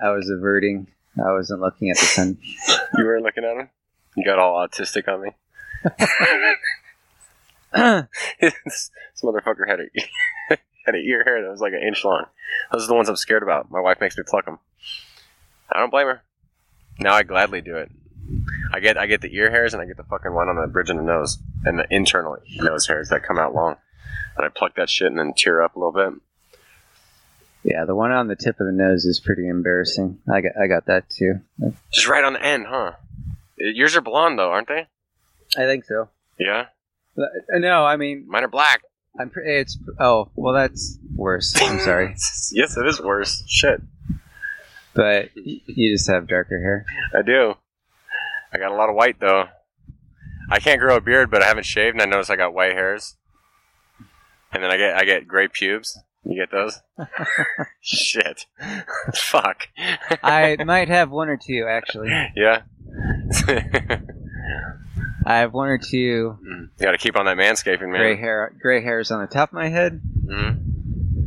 I 0.00 0.10
was 0.10 0.30
averting. 0.30 0.86
I 1.18 1.32
wasn't 1.32 1.60
looking 1.60 1.90
at 1.90 1.98
the 1.98 2.04
sun. 2.06 2.38
You 2.96 3.04
were 3.04 3.20
looking 3.20 3.44
at 3.44 3.56
him. 3.56 3.70
You 4.16 4.24
got 4.24 4.38
all 4.38 4.54
autistic 4.54 5.08
on 5.08 5.22
me. 5.22 5.30
this 8.40 8.90
motherfucker 9.22 9.68
had 9.68 9.80
a 9.80 9.88
had 10.86 10.94
an 10.94 11.02
ear 11.04 11.24
hair 11.24 11.42
that 11.42 11.50
was 11.50 11.60
like 11.60 11.72
an 11.72 11.82
inch 11.86 12.04
long. 12.04 12.24
Those 12.72 12.84
are 12.84 12.88
the 12.88 12.94
ones 12.94 13.08
I'm 13.08 13.16
scared 13.16 13.42
about. 13.42 13.70
My 13.70 13.80
wife 13.80 14.00
makes 14.00 14.16
me 14.16 14.24
pluck 14.26 14.44
them. 14.44 14.58
I 15.70 15.80
don't 15.80 15.90
blame 15.90 16.06
her. 16.06 16.22
Now 17.00 17.14
I 17.14 17.24
gladly 17.24 17.60
do 17.60 17.76
it. 17.76 17.90
I 18.76 18.80
get 18.80 18.98
I 18.98 19.06
get 19.06 19.22
the 19.22 19.34
ear 19.34 19.50
hairs 19.50 19.72
and 19.72 19.80
I 19.82 19.86
get 19.86 19.96
the 19.96 20.04
fucking 20.04 20.34
one 20.34 20.48
on 20.50 20.56
the 20.56 20.66
bridge 20.66 20.90
of 20.90 20.96
the 20.96 21.02
nose 21.02 21.38
and 21.64 21.78
the 21.78 21.86
internal 21.90 22.36
nose 22.56 22.86
hairs 22.86 23.08
that 23.08 23.22
come 23.22 23.38
out 23.38 23.54
long. 23.54 23.76
and 24.36 24.44
I 24.44 24.50
pluck 24.50 24.74
that 24.76 24.90
shit 24.90 25.06
and 25.06 25.18
then 25.18 25.32
tear 25.34 25.62
up 25.62 25.76
a 25.76 25.78
little 25.78 25.92
bit. 25.92 26.20
Yeah, 27.64 27.86
the 27.86 27.94
one 27.94 28.12
on 28.12 28.28
the 28.28 28.36
tip 28.36 28.60
of 28.60 28.66
the 28.66 28.72
nose 28.72 29.06
is 29.06 29.18
pretty 29.18 29.48
embarrassing. 29.48 30.18
I 30.30 30.42
got 30.42 30.52
I 30.62 30.66
got 30.66 30.86
that 30.86 31.08
too. 31.08 31.40
Just 31.90 32.06
right 32.06 32.22
on 32.22 32.34
the 32.34 32.42
end, 32.44 32.66
huh? 32.68 32.92
Yours 33.56 33.96
are 33.96 34.02
blonde 34.02 34.38
though, 34.38 34.50
aren't 34.50 34.68
they? 34.68 34.86
I 35.56 35.64
think 35.64 35.84
so. 35.86 36.10
Yeah, 36.38 36.66
Uh, 37.18 37.24
No, 37.58 37.84
I 37.86 37.96
mean 37.96 38.26
mine 38.28 38.44
are 38.44 38.48
black. 38.48 38.82
I'm 39.18 39.30
pre- 39.30 39.58
it's 39.60 39.78
oh 39.98 40.28
well 40.36 40.52
that's 40.52 40.98
worse. 41.14 41.54
I'm 41.56 41.80
sorry, 41.80 42.08
yes, 42.52 42.76
it 42.76 42.86
is 42.86 43.00
worse. 43.00 43.42
Shit, 43.46 43.80
but 44.92 45.30
you 45.34 45.94
just 45.94 46.08
have 46.10 46.28
darker 46.28 46.58
hair. 46.60 46.84
I 47.18 47.22
do. 47.22 47.54
I 48.56 48.58
got 48.58 48.72
a 48.72 48.74
lot 48.74 48.88
of 48.88 48.94
white 48.94 49.20
though. 49.20 49.44
I 50.50 50.60
can't 50.60 50.80
grow 50.80 50.96
a 50.96 51.00
beard, 51.00 51.30
but 51.30 51.42
I 51.42 51.46
haven't 51.46 51.66
shaved, 51.66 51.94
and 51.94 52.00
I 52.02 52.06
notice 52.06 52.30
I 52.30 52.36
got 52.36 52.54
white 52.54 52.72
hairs. 52.72 53.16
And 54.52 54.62
then 54.62 54.70
I 54.70 54.78
get 54.78 54.96
I 54.96 55.04
get 55.04 55.28
gray 55.28 55.48
pubes. 55.48 55.98
You 56.24 56.36
get 56.36 56.50
those? 56.50 56.80
Shit. 57.80 58.46
Fuck. 59.14 59.68
I 60.22 60.56
might 60.64 60.88
have 60.88 61.10
one 61.10 61.28
or 61.28 61.36
two 61.36 61.66
actually. 61.68 62.08
yeah. 62.34 62.62
I 65.26 65.38
have 65.38 65.52
one 65.52 65.68
or 65.68 65.76
two 65.78 66.38
you 66.42 66.68
got 66.80 66.92
to 66.92 66.98
keep 66.98 67.16
on 67.16 67.26
that 67.26 67.36
manscaping, 67.36 67.90
man. 67.90 68.00
gray 68.00 68.16
hair 68.16 68.54
gray 68.60 68.82
hairs 68.82 69.10
on 69.10 69.20
the 69.20 69.26
top 69.26 69.50
of 69.50 69.54
my 69.54 69.68
head. 69.68 70.00
Mhm. 70.24 70.62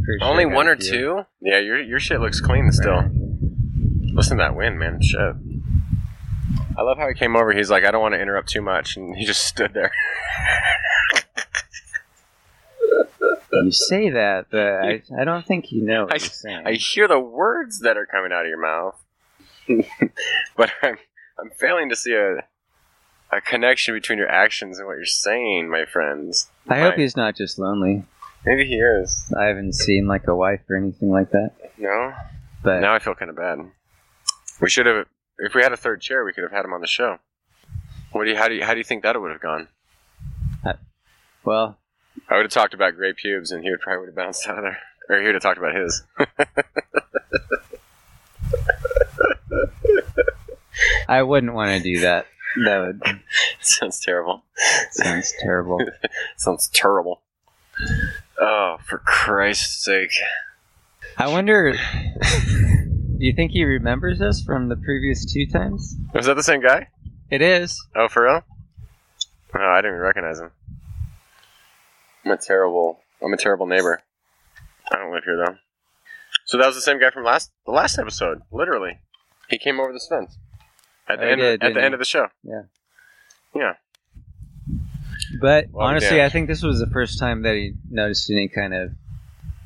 Sure 0.05 0.17
Only 0.27 0.45
one 0.47 0.67
or 0.67 0.75
two? 0.75 1.25
Yeah, 1.41 1.59
your 1.59 1.79
your 1.81 1.99
shit 1.99 2.19
looks 2.19 2.39
clean 2.41 2.71
still. 2.71 3.03
Listen 4.13 4.37
to 4.37 4.43
that 4.43 4.55
wind, 4.55 4.79
man. 4.79 5.01
Shit. 5.01 5.35
I 6.79 6.81
love 6.81 6.97
how 6.97 7.09
he 7.09 7.13
came 7.13 7.35
over. 7.35 7.51
He's 7.51 7.69
like, 7.69 7.83
I 7.83 7.91
don't 7.91 8.01
want 8.01 8.13
to 8.13 8.21
interrupt 8.21 8.47
too 8.47 8.61
much, 8.61 8.95
and 8.95 9.13
he 9.17 9.25
just 9.25 9.43
stood 9.45 9.73
there. 9.73 9.91
You 13.51 13.71
say 13.71 14.11
that, 14.11 14.45
but 14.49 14.59
I, 14.85 15.01
I 15.19 15.25
don't 15.25 15.45
think 15.45 15.73
you 15.73 15.83
know 15.83 16.07
I-. 16.09 16.19
I 16.65 16.73
hear 16.73 17.09
the 17.09 17.19
words 17.19 17.81
that 17.81 17.97
are 17.97 18.05
coming 18.05 18.31
out 18.31 18.45
of 18.45 18.47
your 18.47 18.61
mouth, 18.61 19.03
but 20.55 20.71
I'm 20.81 20.97
I'm 21.37 21.49
failing 21.57 21.89
to 21.89 21.97
see 21.97 22.13
a 22.13 22.45
a 23.35 23.41
connection 23.41 23.93
between 23.93 24.17
your 24.17 24.29
actions 24.29 24.79
and 24.79 24.87
what 24.87 24.93
you're 24.93 25.05
saying, 25.05 25.69
my 25.69 25.83
friends. 25.85 26.49
I 26.69 26.79
hope 26.79 26.95
he's 26.95 27.17
not 27.17 27.35
just 27.35 27.59
lonely. 27.59 28.05
Maybe 28.45 28.65
he 28.65 28.75
is. 28.75 29.33
I 29.37 29.45
haven't 29.45 29.75
seen 29.75 30.07
like 30.07 30.27
a 30.27 30.35
wife 30.35 30.61
or 30.69 30.77
anything 30.77 31.09
like 31.09 31.31
that. 31.31 31.51
No. 31.77 32.13
But 32.63 32.79
Now 32.79 32.95
I 32.95 32.99
feel 32.99 33.15
kind 33.15 33.29
of 33.29 33.35
bad. 33.35 33.59
We 34.61 34.69
should 34.69 34.85
have. 34.85 35.05
If 35.39 35.53
we 35.55 35.61
had 35.63 35.71
a 35.73 35.77
third 35.77 36.01
chair, 36.01 36.23
we 36.25 36.33
could 36.33 36.43
have 36.43 36.51
had 36.51 36.65
him 36.65 36.73
on 36.73 36.81
the 36.81 36.87
show. 36.87 37.19
What 38.11 38.25
do 38.25 38.31
you? 38.31 38.35
How 38.37 38.47
do 38.47 38.55
you? 38.55 38.63
How 38.63 38.73
do 38.73 38.79
you 38.79 38.83
think 38.83 39.03
that 39.03 39.19
would 39.19 39.31
have 39.31 39.41
gone? 39.41 39.67
Uh, 40.65 40.73
well, 41.43 41.77
I 42.29 42.35
would 42.35 42.43
have 42.45 42.51
talked 42.51 42.73
about 42.73 42.95
gray 42.95 43.13
pubes, 43.13 43.51
and 43.51 43.63
he 43.63 43.69
would 43.71 43.79
probably 43.81 43.99
would 44.01 44.07
have 44.09 44.15
bounced 44.15 44.47
out 44.47 44.57
of 44.57 44.63
there, 44.63 44.79
or 45.09 45.19
he 45.19 45.25
would 45.27 45.35
have 45.35 45.41
talked 45.43 45.57
about 45.57 45.75
his. 45.75 46.03
I 51.07 51.23
wouldn't 51.23 51.53
want 51.53 51.71
to 51.71 51.79
do 51.83 52.01
that. 52.01 52.27
That 52.65 52.79
would 52.79 53.01
Sounds 53.61 53.99
terrible. 53.99 54.43
sounds 54.91 55.33
terrible. 55.39 55.79
Sounds 56.37 56.67
terrible. 56.73 57.21
Oh, 58.39 58.77
for 58.85 58.97
Christ's 58.97 59.83
sake! 59.83 60.11
I 61.17 61.27
wonder. 61.27 61.75
Do 63.19 63.25
you 63.25 63.33
think 63.33 63.51
he 63.51 63.65
remembers 63.65 64.21
us 64.21 64.41
from 64.41 64.69
the 64.69 64.77
previous 64.77 65.25
two 65.31 65.45
times? 65.45 65.97
Was 66.13 66.25
that 66.27 66.35
the 66.35 66.43
same 66.43 66.61
guy? 66.61 66.87
It 67.29 67.41
is. 67.41 67.77
Oh, 67.93 68.07
for 68.07 68.23
real? 68.23 68.43
Oh, 69.53 69.59
I 69.59 69.81
didn't 69.81 69.95
even 69.95 70.01
recognize 70.01 70.39
him. 70.39 70.51
I'm 72.23 72.31
a 72.31 72.37
terrible. 72.37 73.01
I'm 73.21 73.33
a 73.33 73.37
terrible 73.37 73.65
neighbor. 73.67 74.01
I 74.89 74.95
don't 74.95 75.11
live 75.11 75.25
here 75.25 75.35
though. 75.35 75.55
So 76.45 76.57
that 76.57 76.65
was 76.65 76.75
the 76.75 76.81
same 76.81 76.97
guy 76.99 77.09
from 77.09 77.25
last 77.25 77.51
the 77.65 77.73
last 77.73 77.99
episode. 77.99 78.41
Literally, 78.51 78.99
he 79.49 79.57
came 79.57 79.81
over 79.81 79.91
this 79.91 80.07
fence 80.07 80.37
at 81.09 81.19
the 81.19 81.23
Oh, 81.23 81.27
he 81.27 81.31
end 81.33 81.41
did, 81.41 81.53
at 81.55 81.59
the 81.59 81.67
didn't 81.73 81.83
end 81.83 81.93
of 81.93 81.99
the 81.99 82.05
show. 82.05 82.27
Yeah. 82.43 82.61
Yeah. 83.53 83.73
But 85.41 85.65
Well, 85.71 85.87
honestly, 85.87 86.17
yeah. 86.17 86.25
I 86.25 86.29
think 86.29 86.47
this 86.47 86.63
was 86.63 86.79
the 86.79 86.87
first 86.87 87.19
time 87.19 87.41
that 87.41 87.55
he 87.55 87.73
noticed 87.89 88.29
any 88.31 88.47
kind 88.47 88.73
of 88.73 88.91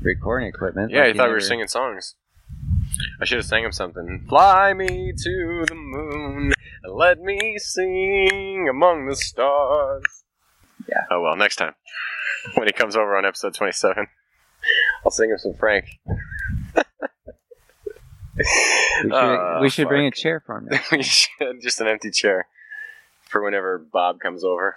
recording 0.02 0.48
equipment. 0.48 0.92
Yeah, 0.92 1.02
Like, 1.02 1.14
he 1.14 1.18
thought 1.20 1.28
we 1.28 1.34
were 1.36 1.40
singing 1.40 1.68
songs. 1.68 2.16
I 3.22 3.26
should 3.26 3.38
have 3.38 3.46
sang 3.46 3.64
him 3.64 3.72
something. 3.72 4.26
Fly 4.28 4.74
me 4.74 5.14
to 5.16 5.66
the 5.68 5.76
moon 5.76 6.54
and 6.84 6.94
let 6.94 7.20
me 7.20 7.58
sing 7.58 8.68
among 8.70 9.08
the 9.08 9.16
stars. 9.16 10.04
Yeah. 10.88 11.06
Oh 11.10 11.22
well, 11.22 11.36
next 11.36 11.56
time 11.58 11.74
when 12.56 12.68
he 12.68 12.74
comes 12.74 12.96
over 12.96 13.16
on 13.16 13.26
episode 13.26 13.54
twenty-seven, 13.54 14.08
I'll 15.06 15.12
sing 15.12 15.30
him 15.30 15.38
some 15.38 15.54
Frank. 15.54 15.86
We 18.36 18.44
should, 18.44 19.12
Oh, 19.14 19.60
we 19.62 19.70
should 19.70 19.88
bring 19.88 20.08
a 20.08 20.12
chair 20.12 20.42
for 20.46 20.58
him. 20.58 20.70
we 20.92 21.04
should 21.04 21.62
just 21.62 21.80
an 21.82 21.88
empty 21.88 22.10
chair 22.12 22.48
for 23.30 23.44
whenever 23.44 23.78
Bob 23.78 24.20
comes 24.20 24.44
over. 24.44 24.76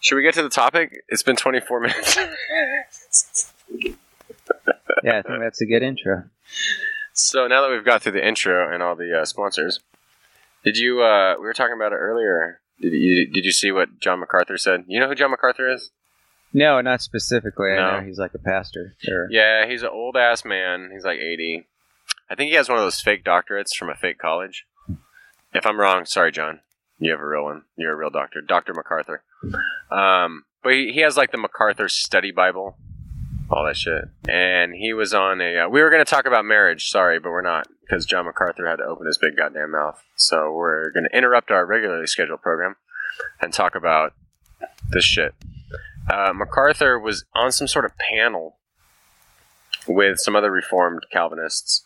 Should 0.00 0.16
we 0.16 0.22
get 0.22 0.34
to 0.34 0.42
the 0.42 0.48
topic? 0.48 0.92
It's 1.08 1.22
been 1.22 1.36
twenty-four 1.36 1.80
minutes. 1.80 2.18
yeah, 5.02 5.18
I 5.18 5.22
think 5.22 5.40
that's 5.40 5.60
a 5.60 5.66
good 5.66 5.82
intro. 5.82 6.24
So 7.14 7.46
now 7.46 7.62
that 7.62 7.70
we've 7.70 7.84
got 7.84 8.02
through 8.02 8.12
the 8.12 8.26
intro 8.26 8.72
and 8.72 8.82
all 8.82 8.96
the 8.96 9.20
uh, 9.20 9.24
sponsors, 9.24 9.80
did 10.64 10.76
you? 10.76 11.02
Uh, 11.02 11.34
we 11.38 11.44
were 11.46 11.52
talking 11.54 11.74
about 11.76 11.92
it 11.92 11.96
earlier. 11.96 12.60
Did 12.80 12.92
you? 12.92 13.30
Did 13.30 13.44
you 13.44 13.52
see 13.52 13.70
what 13.70 14.00
John 14.00 14.18
MacArthur 14.20 14.58
said? 14.58 14.84
You 14.88 14.98
know 15.00 15.08
who 15.08 15.14
John 15.14 15.30
MacArthur 15.30 15.72
is? 15.72 15.90
No, 16.52 16.80
not 16.80 17.00
specifically. 17.02 17.70
I 17.72 17.76
No. 17.76 18.00
know 18.00 18.06
he's 18.06 18.18
like 18.18 18.34
a 18.34 18.38
pastor. 18.38 18.94
Or, 19.08 19.28
Yeah, 19.30 19.66
he's 19.66 19.82
an 19.82 19.88
old 19.92 20.16
ass 20.16 20.44
man. 20.44 20.90
He's 20.92 21.04
like 21.04 21.18
eighty. 21.18 21.66
I 22.28 22.34
think 22.34 22.50
he 22.50 22.56
has 22.56 22.68
one 22.68 22.78
of 22.78 22.84
those 22.84 23.00
fake 23.00 23.24
doctorates 23.24 23.74
from 23.76 23.90
a 23.90 23.94
fake 23.94 24.18
college. 24.18 24.66
If 25.52 25.66
I'm 25.66 25.78
wrong, 25.78 26.04
sorry, 26.06 26.32
John. 26.32 26.60
You 26.98 27.10
have 27.12 27.20
a 27.20 27.26
real 27.26 27.44
one. 27.44 27.62
You're 27.76 27.92
a 27.92 27.96
real 27.96 28.10
doctor, 28.10 28.40
Doctor 28.40 28.72
MacArthur. 28.72 29.22
Um, 29.90 30.44
but 30.62 30.72
he, 30.72 30.92
he 30.92 31.00
has 31.00 31.16
like 31.16 31.32
the 31.32 31.38
MacArthur 31.38 31.88
Study 31.88 32.30
Bible, 32.30 32.76
all 33.50 33.64
that 33.66 33.76
shit. 33.76 34.08
And 34.28 34.74
he 34.74 34.92
was 34.92 35.12
on 35.14 35.40
a. 35.40 35.58
Uh, 35.64 35.68
we 35.68 35.82
were 35.82 35.90
going 35.90 36.04
to 36.04 36.10
talk 36.10 36.26
about 36.26 36.44
marriage, 36.44 36.88
sorry, 36.88 37.18
but 37.18 37.30
we're 37.30 37.42
not 37.42 37.66
because 37.82 38.06
John 38.06 38.24
MacArthur 38.26 38.66
had 38.66 38.76
to 38.76 38.84
open 38.84 39.06
his 39.06 39.18
big 39.18 39.36
goddamn 39.36 39.72
mouth. 39.72 40.02
So 40.16 40.52
we're 40.52 40.90
going 40.90 41.06
to 41.10 41.16
interrupt 41.16 41.50
our 41.50 41.66
regularly 41.66 42.06
scheduled 42.06 42.42
program 42.42 42.76
and 43.40 43.52
talk 43.52 43.74
about 43.74 44.14
this 44.90 45.04
shit. 45.04 45.34
Uh, 46.10 46.32
MacArthur 46.34 46.98
was 46.98 47.24
on 47.34 47.52
some 47.52 47.66
sort 47.68 47.84
of 47.84 47.92
panel 47.98 48.56
with 49.86 50.18
some 50.18 50.34
other 50.36 50.50
Reformed 50.50 51.06
Calvinists, 51.12 51.84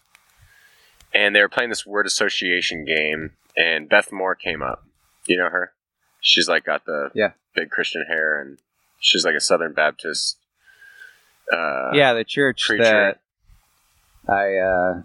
and 1.13 1.35
they 1.35 1.41
were 1.41 1.49
playing 1.49 1.71
this 1.71 1.87
word 1.87 2.07
association 2.07 2.85
game. 2.85 3.33
And 3.57 3.89
Beth 3.89 4.13
Moore 4.13 4.37
came 4.37 4.63
up. 4.63 4.85
You 5.27 5.37
know 5.37 5.49
her? 5.51 5.73
She's 6.21 6.49
like 6.49 6.65
got 6.65 6.85
the 6.87 7.11
Yeah. 7.15 7.33
big 7.55 7.71
Christian 7.71 8.05
hair, 8.07 8.41
and 8.41 8.59
she's 9.01 9.25
like 9.25 9.35
a 9.35 9.41
Southern 9.41 9.73
Baptist. 9.73 10.38
Uh, 11.53 11.91
yeah, 11.95 12.13
the 12.15 12.25
church 12.25 12.63
preacher. 12.67 12.83
that 12.85 13.21
I 14.29 14.57
uh, 14.57 15.03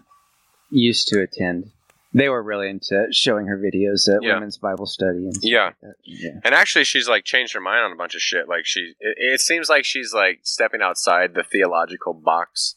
used 0.70 1.08
to 1.08 1.20
attend. 1.22 1.70
They 2.16 2.28
were 2.28 2.42
really 2.42 2.68
into 2.70 3.08
showing 3.10 3.46
her 3.48 3.56
videos 3.58 4.08
at 4.14 4.22
Yeah. 4.22 4.34
women's 4.34 4.56
Bible 4.58 4.86
study 4.86 5.24
and 5.24 5.34
stuff 5.34 5.44
Yeah. 5.50 5.70
like. 5.82 5.94
Yeah. 6.04 6.30
And 6.44 6.54
actually, 6.54 6.84
she's 6.84 7.08
like 7.08 7.24
changed 7.24 7.54
her 7.54 7.60
mind 7.60 7.84
on 7.84 7.92
a 7.92 7.96
bunch 7.96 8.14
of 8.14 8.20
shit. 8.20 8.48
Like 8.48 8.66
she, 8.66 8.94
it, 9.00 9.16
it 9.18 9.40
seems 9.40 9.68
like 9.68 9.84
she's 9.84 10.12
like 10.14 10.40
stepping 10.44 10.80
outside 10.82 11.34
the 11.34 11.42
theological 11.42 12.14
box, 12.14 12.76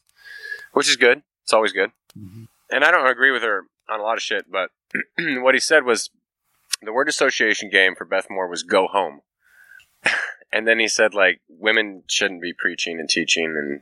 which 0.74 0.90
is 0.90 0.96
good. 0.96 1.22
It's 1.44 1.54
always 1.54 1.72
good. 1.72 1.92
Mhm. 2.18 2.48
And 2.72 2.84
I 2.84 2.90
don't 2.92 3.06
agree 3.08 3.32
with 3.32 3.44
her 3.44 3.66
on 3.90 4.00
a 4.00 4.04
lot 4.04 4.18
of 4.18 4.24
shit, 4.24 4.46
but 4.52 4.72
what 5.20 5.54
he 5.54 5.60
said 5.60 5.84
was 5.86 6.10
the 6.82 6.92
word 6.94 7.08
association 7.08 7.70
game 7.70 7.94
for 7.96 8.06
Beth 8.06 8.28
Moore 8.30 8.48
was 8.50 8.64
go 8.64 8.88
home. 8.88 9.22
And 10.52 10.68
then 10.68 10.80
he 10.80 10.88
said 10.88 11.14
like 11.14 11.42
women 11.48 12.04
shouldn't 12.08 12.42
be 12.42 12.54
preaching 12.54 13.00
and 13.00 13.10
teaching 13.10 13.56
and 13.58 13.82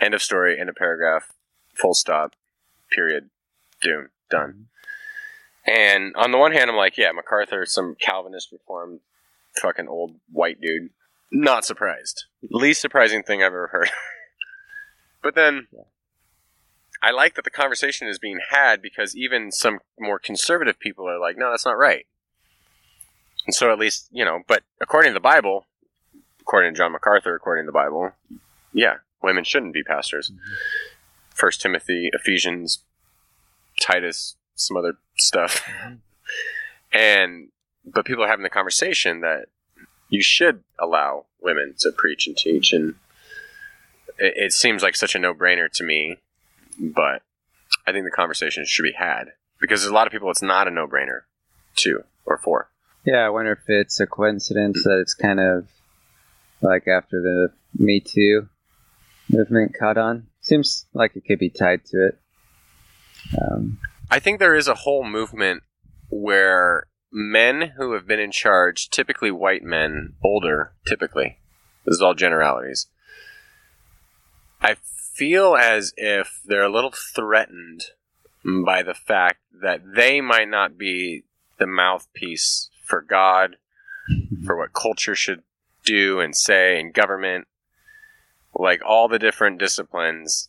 end 0.00 0.14
of 0.14 0.22
story, 0.22 0.58
end 0.58 0.68
of 0.68 0.76
paragraph, 0.76 1.32
full 1.74 1.94
stop, 1.94 2.34
period, 2.90 3.30
doom, 3.82 4.08
done. 4.30 4.66
And 5.66 6.14
on 6.16 6.30
the 6.30 6.38
one 6.38 6.52
hand, 6.52 6.70
I'm 6.70 6.76
like, 6.76 6.96
yeah, 6.96 7.12
MacArthur, 7.12 7.66
some 7.66 7.96
Calvinist 8.00 8.50
reformed 8.50 9.00
fucking 9.60 9.88
old 9.88 10.16
white 10.30 10.60
dude. 10.60 10.90
Not 11.30 11.64
surprised. 11.64 12.24
Least 12.42 12.80
surprising 12.80 13.22
thing 13.22 13.40
I've 13.42 13.48
ever 13.48 13.68
heard. 13.68 13.90
but 15.22 15.34
then 15.34 15.68
I 17.02 17.10
like 17.12 17.34
that 17.34 17.44
the 17.44 17.50
conversation 17.50 18.08
is 18.08 18.18
being 18.18 18.40
had 18.50 18.82
because 18.82 19.16
even 19.16 19.52
some 19.52 19.80
more 19.98 20.18
conservative 20.18 20.78
people 20.78 21.08
are 21.08 21.20
like, 21.20 21.36
no, 21.38 21.50
that's 21.50 21.64
not 21.64 21.78
right. 21.78 22.06
And 23.46 23.54
so 23.54 23.72
at 23.72 23.78
least, 23.78 24.08
you 24.10 24.24
know, 24.24 24.40
but 24.46 24.64
according 24.80 25.10
to 25.10 25.14
the 25.14 25.20
Bible, 25.20 25.66
according 26.50 26.74
to 26.74 26.78
John 26.78 26.90
MacArthur, 26.90 27.36
according 27.36 27.62
to 27.62 27.66
the 27.66 27.72
Bible, 27.72 28.10
yeah, 28.72 28.96
women 29.22 29.44
shouldn't 29.44 29.72
be 29.72 29.84
pastors. 29.84 30.30
Mm-hmm. 30.30 30.40
First 31.32 31.60
Timothy, 31.60 32.10
Ephesians, 32.12 32.82
Titus, 33.80 34.34
some 34.56 34.76
other 34.76 34.94
stuff. 35.16 35.62
Mm-hmm. 35.64 35.94
And 36.92 37.48
but 37.84 38.04
people 38.04 38.24
are 38.24 38.28
having 38.28 38.42
the 38.42 38.50
conversation 38.50 39.20
that 39.20 39.46
you 40.08 40.22
should 40.22 40.64
allow 40.76 41.26
women 41.40 41.74
to 41.78 41.92
preach 41.92 42.26
and 42.26 42.36
teach 42.36 42.72
and 42.72 42.96
it, 44.18 44.34
it 44.36 44.52
seems 44.52 44.82
like 44.82 44.96
such 44.96 45.14
a 45.14 45.20
no-brainer 45.20 45.70
to 45.74 45.84
me, 45.84 46.16
but 46.80 47.22
I 47.86 47.92
think 47.92 48.04
the 48.04 48.10
conversation 48.10 48.64
should 48.66 48.82
be 48.82 48.94
had 48.98 49.34
because 49.60 49.82
there's 49.82 49.92
a 49.92 49.94
lot 49.94 50.08
of 50.08 50.12
people 50.12 50.28
it's 50.32 50.42
not 50.42 50.66
a 50.66 50.72
no-brainer 50.72 51.20
to 51.76 52.02
or 52.26 52.38
four. 52.38 52.70
Yeah, 53.04 53.24
I 53.24 53.30
wonder 53.30 53.52
if 53.52 53.68
it's 53.68 54.00
a 54.00 54.06
coincidence 54.08 54.82
that 54.82 54.98
it's 54.98 55.14
kind 55.14 55.38
of 55.38 55.68
like 56.62 56.88
after 56.88 57.20
the 57.20 57.52
Me 57.78 58.00
Too 58.00 58.48
movement 59.28 59.76
caught 59.78 59.96
on. 59.96 60.26
Seems 60.40 60.86
like 60.92 61.16
it 61.16 61.24
could 61.26 61.38
be 61.38 61.50
tied 61.50 61.84
to 61.86 62.06
it. 62.08 62.18
Um, 63.40 63.78
I 64.10 64.18
think 64.18 64.38
there 64.38 64.56
is 64.56 64.68
a 64.68 64.74
whole 64.74 65.04
movement 65.04 65.62
where 66.08 66.86
men 67.12 67.72
who 67.76 67.92
have 67.92 68.06
been 68.06 68.20
in 68.20 68.32
charge, 68.32 68.90
typically 68.90 69.30
white 69.30 69.62
men, 69.62 70.14
older, 70.22 70.72
typically, 70.86 71.38
this 71.84 71.94
is 71.94 72.02
all 72.02 72.14
generalities. 72.14 72.86
I 74.60 74.76
feel 74.84 75.56
as 75.56 75.92
if 75.96 76.40
they're 76.44 76.62
a 76.62 76.72
little 76.72 76.92
threatened 76.92 77.84
by 78.44 78.82
the 78.82 78.94
fact 78.94 79.40
that 79.62 79.82
they 79.94 80.20
might 80.20 80.48
not 80.48 80.78
be 80.78 81.24
the 81.58 81.66
mouthpiece 81.66 82.70
for 82.84 83.02
God, 83.02 83.56
for 84.44 84.56
what 84.56 84.72
culture 84.72 85.14
should 85.14 85.42
do 85.84 86.20
and 86.20 86.36
say 86.36 86.78
in 86.78 86.92
government, 86.92 87.46
like 88.54 88.80
all 88.84 89.08
the 89.08 89.18
different 89.18 89.58
disciplines. 89.58 90.48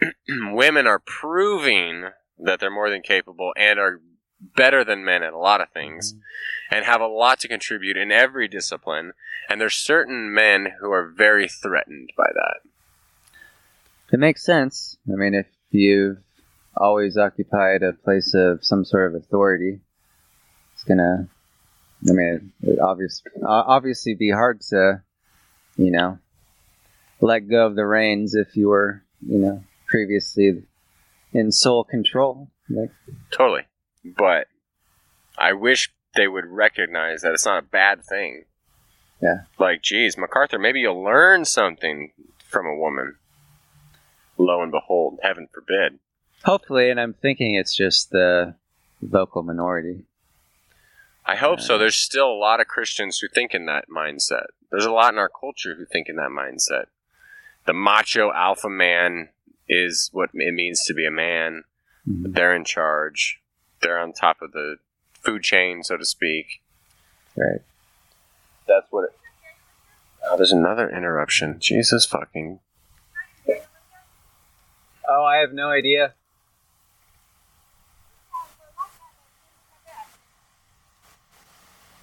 women 0.28 0.86
are 0.86 0.98
proving 0.98 2.10
that 2.38 2.60
they're 2.60 2.70
more 2.70 2.90
than 2.90 3.02
capable 3.02 3.52
and 3.56 3.78
are 3.78 4.00
better 4.40 4.84
than 4.84 5.04
men 5.04 5.22
at 5.22 5.32
a 5.32 5.38
lot 5.38 5.60
of 5.60 5.68
things 5.70 6.12
mm-hmm. 6.12 6.76
and 6.76 6.84
have 6.84 7.00
a 7.00 7.06
lot 7.06 7.38
to 7.40 7.48
contribute 7.48 7.96
in 7.96 8.10
every 8.10 8.48
discipline. 8.48 9.12
And 9.48 9.60
there's 9.60 9.74
certain 9.74 10.32
men 10.32 10.74
who 10.80 10.90
are 10.90 11.06
very 11.06 11.48
threatened 11.48 12.10
by 12.16 12.28
that. 12.32 12.60
it 14.12 14.18
makes 14.18 14.44
sense. 14.44 14.96
I 15.12 15.16
mean, 15.16 15.34
if 15.34 15.46
you've 15.70 16.18
always 16.76 17.16
occupied 17.16 17.82
a 17.82 17.92
place 17.92 18.34
of 18.34 18.64
some 18.64 18.84
sort 18.84 19.08
of 19.08 19.22
authority, 19.22 19.80
it's 20.74 20.84
gonna. 20.84 21.28
I 22.08 22.12
mean, 22.12 22.52
it 22.62 22.78
obvious, 22.78 23.22
obviously 23.44 24.14
be 24.14 24.30
hard 24.30 24.60
to, 24.70 25.02
you 25.76 25.90
know, 25.90 26.18
let 27.20 27.40
go 27.40 27.66
of 27.66 27.76
the 27.76 27.84
reins 27.86 28.34
if 28.34 28.56
you 28.56 28.68
were, 28.68 29.02
you 29.26 29.38
know, 29.38 29.62
previously 29.86 30.62
in 31.32 31.52
sole 31.52 31.84
control. 31.84 32.48
Like, 32.68 32.90
Totally. 33.30 33.62
But 34.04 34.46
I 35.36 35.52
wish 35.52 35.92
they 36.16 36.26
would 36.26 36.46
recognize 36.46 37.20
that 37.22 37.32
it's 37.32 37.44
not 37.44 37.62
a 37.62 37.66
bad 37.66 38.02
thing. 38.04 38.44
Yeah. 39.20 39.42
Like, 39.58 39.82
geez, 39.82 40.16
MacArthur, 40.16 40.58
maybe 40.58 40.80
you'll 40.80 41.02
learn 41.04 41.44
something 41.44 42.12
from 42.48 42.66
a 42.66 42.74
woman. 42.76 43.16
Lo 44.38 44.62
and 44.62 44.72
behold, 44.72 45.18
heaven 45.22 45.48
forbid. 45.52 45.98
hopefully, 46.44 46.88
and 46.88 46.98
I'm 46.98 47.12
thinking 47.12 47.54
it's 47.54 47.74
just 47.76 48.10
the 48.10 48.54
vocal 49.02 49.42
minority. 49.42 50.04
I 51.30 51.36
hope 51.36 51.60
so. 51.60 51.78
There's 51.78 51.94
still 51.94 52.28
a 52.28 52.34
lot 52.34 52.58
of 52.58 52.66
Christians 52.66 53.20
who 53.20 53.28
think 53.28 53.54
in 53.54 53.66
that 53.66 53.84
mindset. 53.88 54.46
There's 54.68 54.84
a 54.84 54.90
lot 54.90 55.14
in 55.14 55.18
our 55.18 55.28
culture 55.28 55.76
who 55.76 55.84
think 55.84 56.08
in 56.08 56.16
that 56.16 56.30
mindset. 56.30 56.86
The 57.66 57.72
macho 57.72 58.32
alpha 58.32 58.68
man 58.68 59.28
is 59.68 60.10
what 60.12 60.30
it 60.34 60.54
means 60.54 60.84
to 60.86 60.92
be 60.92 61.06
a 61.06 61.10
man. 61.12 61.62
Mhm. 62.08 62.34
They're 62.34 62.52
in 62.52 62.64
charge. 62.64 63.40
They're 63.80 64.00
on 64.00 64.12
top 64.12 64.42
of 64.42 64.50
the 64.50 64.78
food 65.24 65.44
chain, 65.44 65.84
so 65.84 65.96
to 65.96 66.04
speak. 66.04 66.62
Right. 67.36 67.60
That's 68.66 68.90
what 68.90 69.04
it. 69.04 69.16
Oh, 70.24 70.36
there's 70.36 70.50
another 70.50 70.90
interruption. 70.90 71.60
Jesus 71.60 72.04
fucking. 72.06 72.58
Oh, 75.08 75.22
I 75.22 75.36
have 75.36 75.52
no 75.52 75.70
idea. 75.70 76.14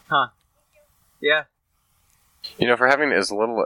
Huh. 0.10 0.28
Yeah. 1.22 1.44
You 2.58 2.68
know, 2.68 2.78
for 2.78 2.88
having 2.88 3.12
as 3.12 3.32
little 3.32 3.66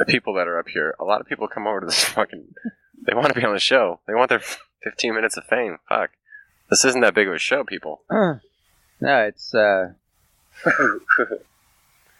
uh, 0.00 0.04
people 0.06 0.34
that 0.34 0.48
are 0.48 0.58
up 0.58 0.68
here, 0.68 0.94
a 0.98 1.04
lot 1.04 1.20
of 1.20 1.26
people 1.26 1.48
come 1.48 1.66
over 1.66 1.80
to 1.80 1.86
this 1.86 2.04
fucking. 2.04 2.54
They 3.06 3.14
want 3.14 3.28
to 3.28 3.34
be 3.34 3.44
on 3.44 3.54
the 3.54 3.60
show. 3.60 4.00
They 4.06 4.14
want 4.14 4.28
their 4.30 4.40
15 4.84 5.14
minutes 5.14 5.36
of 5.36 5.44
fame. 5.44 5.78
Fuck. 5.88 6.10
This 6.70 6.84
isn't 6.84 7.00
that 7.00 7.14
big 7.14 7.28
of 7.28 7.34
a 7.34 7.38
show, 7.38 7.64
people. 7.64 8.02
no, 9.00 9.22
it's 9.22 9.54
uh 9.54 9.92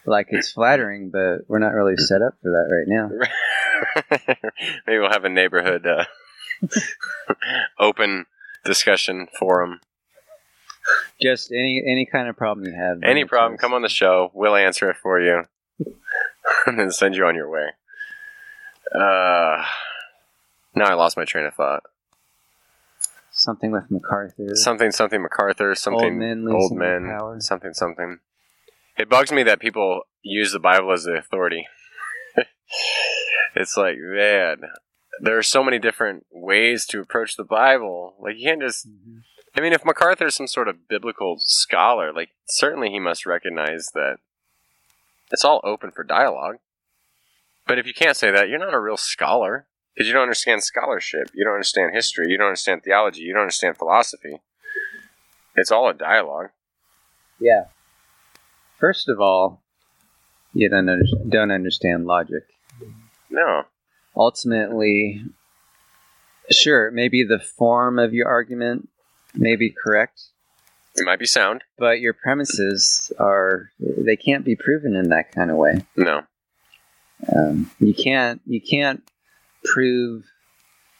like 0.06 0.28
it's 0.30 0.52
flattering, 0.52 1.10
but 1.10 1.48
we're 1.48 1.58
not 1.58 1.74
really 1.74 1.96
set 1.96 2.22
up 2.22 2.34
for 2.42 2.50
that 2.50 2.68
right 2.74 2.86
now. 2.88 3.10
Maybe 4.86 4.98
we'll 4.98 5.10
have 5.10 5.24
a 5.24 5.28
neighborhood 5.28 5.86
uh, 5.86 6.04
open 7.78 8.26
discussion 8.64 9.28
forum. 9.38 9.80
Just 11.20 11.50
any 11.50 11.82
any 11.86 12.06
kind 12.06 12.28
of 12.28 12.36
problem 12.36 12.66
you 12.66 12.72
have. 12.72 13.02
Any 13.02 13.24
problem, 13.24 13.58
come 13.58 13.74
on 13.74 13.82
the 13.82 13.88
show. 13.88 14.30
We'll 14.34 14.56
answer 14.56 14.90
it 14.90 14.96
for 14.96 15.20
you. 15.20 15.44
and 16.66 16.78
then 16.78 16.90
send 16.90 17.14
you 17.14 17.26
on 17.26 17.34
your 17.34 17.48
way. 17.50 17.68
Uh, 18.94 19.64
now 20.74 20.86
I 20.86 20.94
lost 20.94 21.16
my 21.16 21.24
train 21.24 21.44
of 21.44 21.54
thought. 21.54 21.82
Something 23.30 23.70
with 23.70 23.90
MacArthur. 23.90 24.54
Something, 24.54 24.90
something 24.90 25.22
MacArthur, 25.22 25.74
something 25.74 26.04
old 26.04 26.14
men 26.14 26.48
old 26.50 26.72
men, 26.72 27.40
something, 27.40 27.72
something. 27.72 28.18
It 28.96 29.08
bugs 29.08 29.30
me 29.30 29.44
that 29.44 29.60
people 29.60 30.02
use 30.22 30.52
the 30.52 30.58
Bible 30.58 30.92
as 30.92 31.04
the 31.04 31.12
authority. 31.12 31.68
it's 33.54 33.76
like, 33.76 33.96
man, 34.00 34.62
there 35.20 35.38
are 35.38 35.42
so 35.42 35.62
many 35.62 35.78
different 35.78 36.26
ways 36.32 36.84
to 36.86 37.00
approach 37.00 37.36
the 37.36 37.44
Bible. 37.44 38.14
Like, 38.18 38.36
you 38.36 38.44
can't 38.48 38.60
just. 38.60 38.88
Mhm. 38.88 39.22
I 39.58 39.60
mean, 39.60 39.72
if 39.72 39.84
MacArthur 39.84 40.28
is 40.28 40.36
some 40.36 40.46
sort 40.46 40.68
of 40.68 40.86
biblical 40.86 41.38
scholar, 41.40 42.12
like, 42.12 42.28
certainly 42.46 42.90
he 42.90 43.00
must 43.00 43.26
recognize 43.26 43.90
that 43.92 44.18
it's 45.32 45.44
all 45.44 45.60
open 45.64 45.90
for 45.90 46.04
dialogue. 46.04 46.58
But 47.66 47.76
if 47.76 47.84
you 47.84 47.92
can't 47.92 48.16
say 48.16 48.30
that, 48.30 48.48
you're 48.48 48.60
not 48.60 48.72
a 48.72 48.78
real 48.78 48.96
scholar. 48.96 49.66
Because 49.92 50.06
you 50.06 50.12
don't 50.12 50.22
understand 50.22 50.62
scholarship. 50.62 51.32
You 51.34 51.44
don't 51.44 51.54
understand 51.54 51.92
history. 51.92 52.26
You 52.28 52.38
don't 52.38 52.46
understand 52.46 52.84
theology. 52.84 53.22
You 53.22 53.32
don't 53.32 53.42
understand 53.42 53.76
philosophy. 53.76 54.40
It's 55.56 55.72
all 55.72 55.88
a 55.88 55.94
dialogue. 55.94 56.50
Yeah. 57.40 57.64
First 58.78 59.08
of 59.08 59.20
all, 59.20 59.60
you 60.52 60.68
don't 60.68 60.88
under- 60.88 61.02
don't 61.28 61.50
understand 61.50 62.06
logic. 62.06 62.44
No. 63.28 63.64
ultimately, 64.16 65.24
sure, 66.48 66.92
maybe 66.92 67.24
the 67.24 67.40
form 67.40 67.98
of 67.98 68.14
your 68.14 68.28
argument 68.28 68.88
may 69.34 69.56
be 69.56 69.70
correct, 69.70 70.20
It 70.96 71.04
might 71.04 71.18
be 71.18 71.26
sound. 71.26 71.64
but 71.78 72.00
your 72.00 72.12
premises 72.14 73.12
are 73.18 73.70
they 73.78 74.16
can't 74.16 74.44
be 74.44 74.56
proven 74.56 74.94
in 74.96 75.08
that 75.10 75.32
kind 75.32 75.50
of 75.50 75.56
way. 75.56 75.84
No. 75.96 76.22
Um, 77.34 77.70
you 77.78 77.94
can't 77.94 78.40
you 78.46 78.60
can't 78.60 79.02
prove 79.64 80.24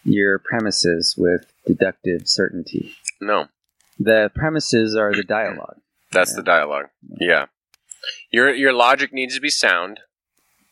your 0.04 0.38
premises 0.38 1.14
with 1.16 1.46
deductive 1.66 2.22
certainty. 2.28 2.94
No. 3.20 3.48
The 3.98 4.30
premises 4.34 4.94
are 4.96 5.12
the 5.12 5.22
dialogue. 5.24 5.76
That's 6.12 6.30
Yeah. 6.32 6.36
the 6.36 6.42
dialogue. 6.42 6.86
Yeah. 7.20 7.46
Your 8.30 8.52
your 8.54 8.72
logic 8.72 9.12
needs 9.12 9.34
to 9.34 9.40
be 9.40 9.50
sound, 9.50 10.00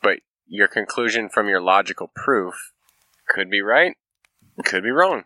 but 0.03 0.19
your 0.47 0.69
conclusion 0.69 1.29
from 1.29 1.49
your 1.49 1.61
logical 1.61 2.11
proof 2.14 2.73
could 3.29 3.51
be 3.51 3.61
right, 3.62 3.97
could 4.64 4.83
be 4.85 4.90
wrong. 4.90 5.25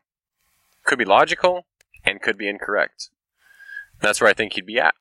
Could 0.85 0.99
be 0.99 1.05
logical 1.05 1.66
and 2.04 2.20
could 2.20 2.38
be 2.38 2.48
incorrect. 2.48 3.10
That's 4.00 4.20
where 4.20 4.30
I 4.30 4.34
think 4.34 4.54
he'd 4.54 4.66
be 4.66 4.78
at. 4.78 4.94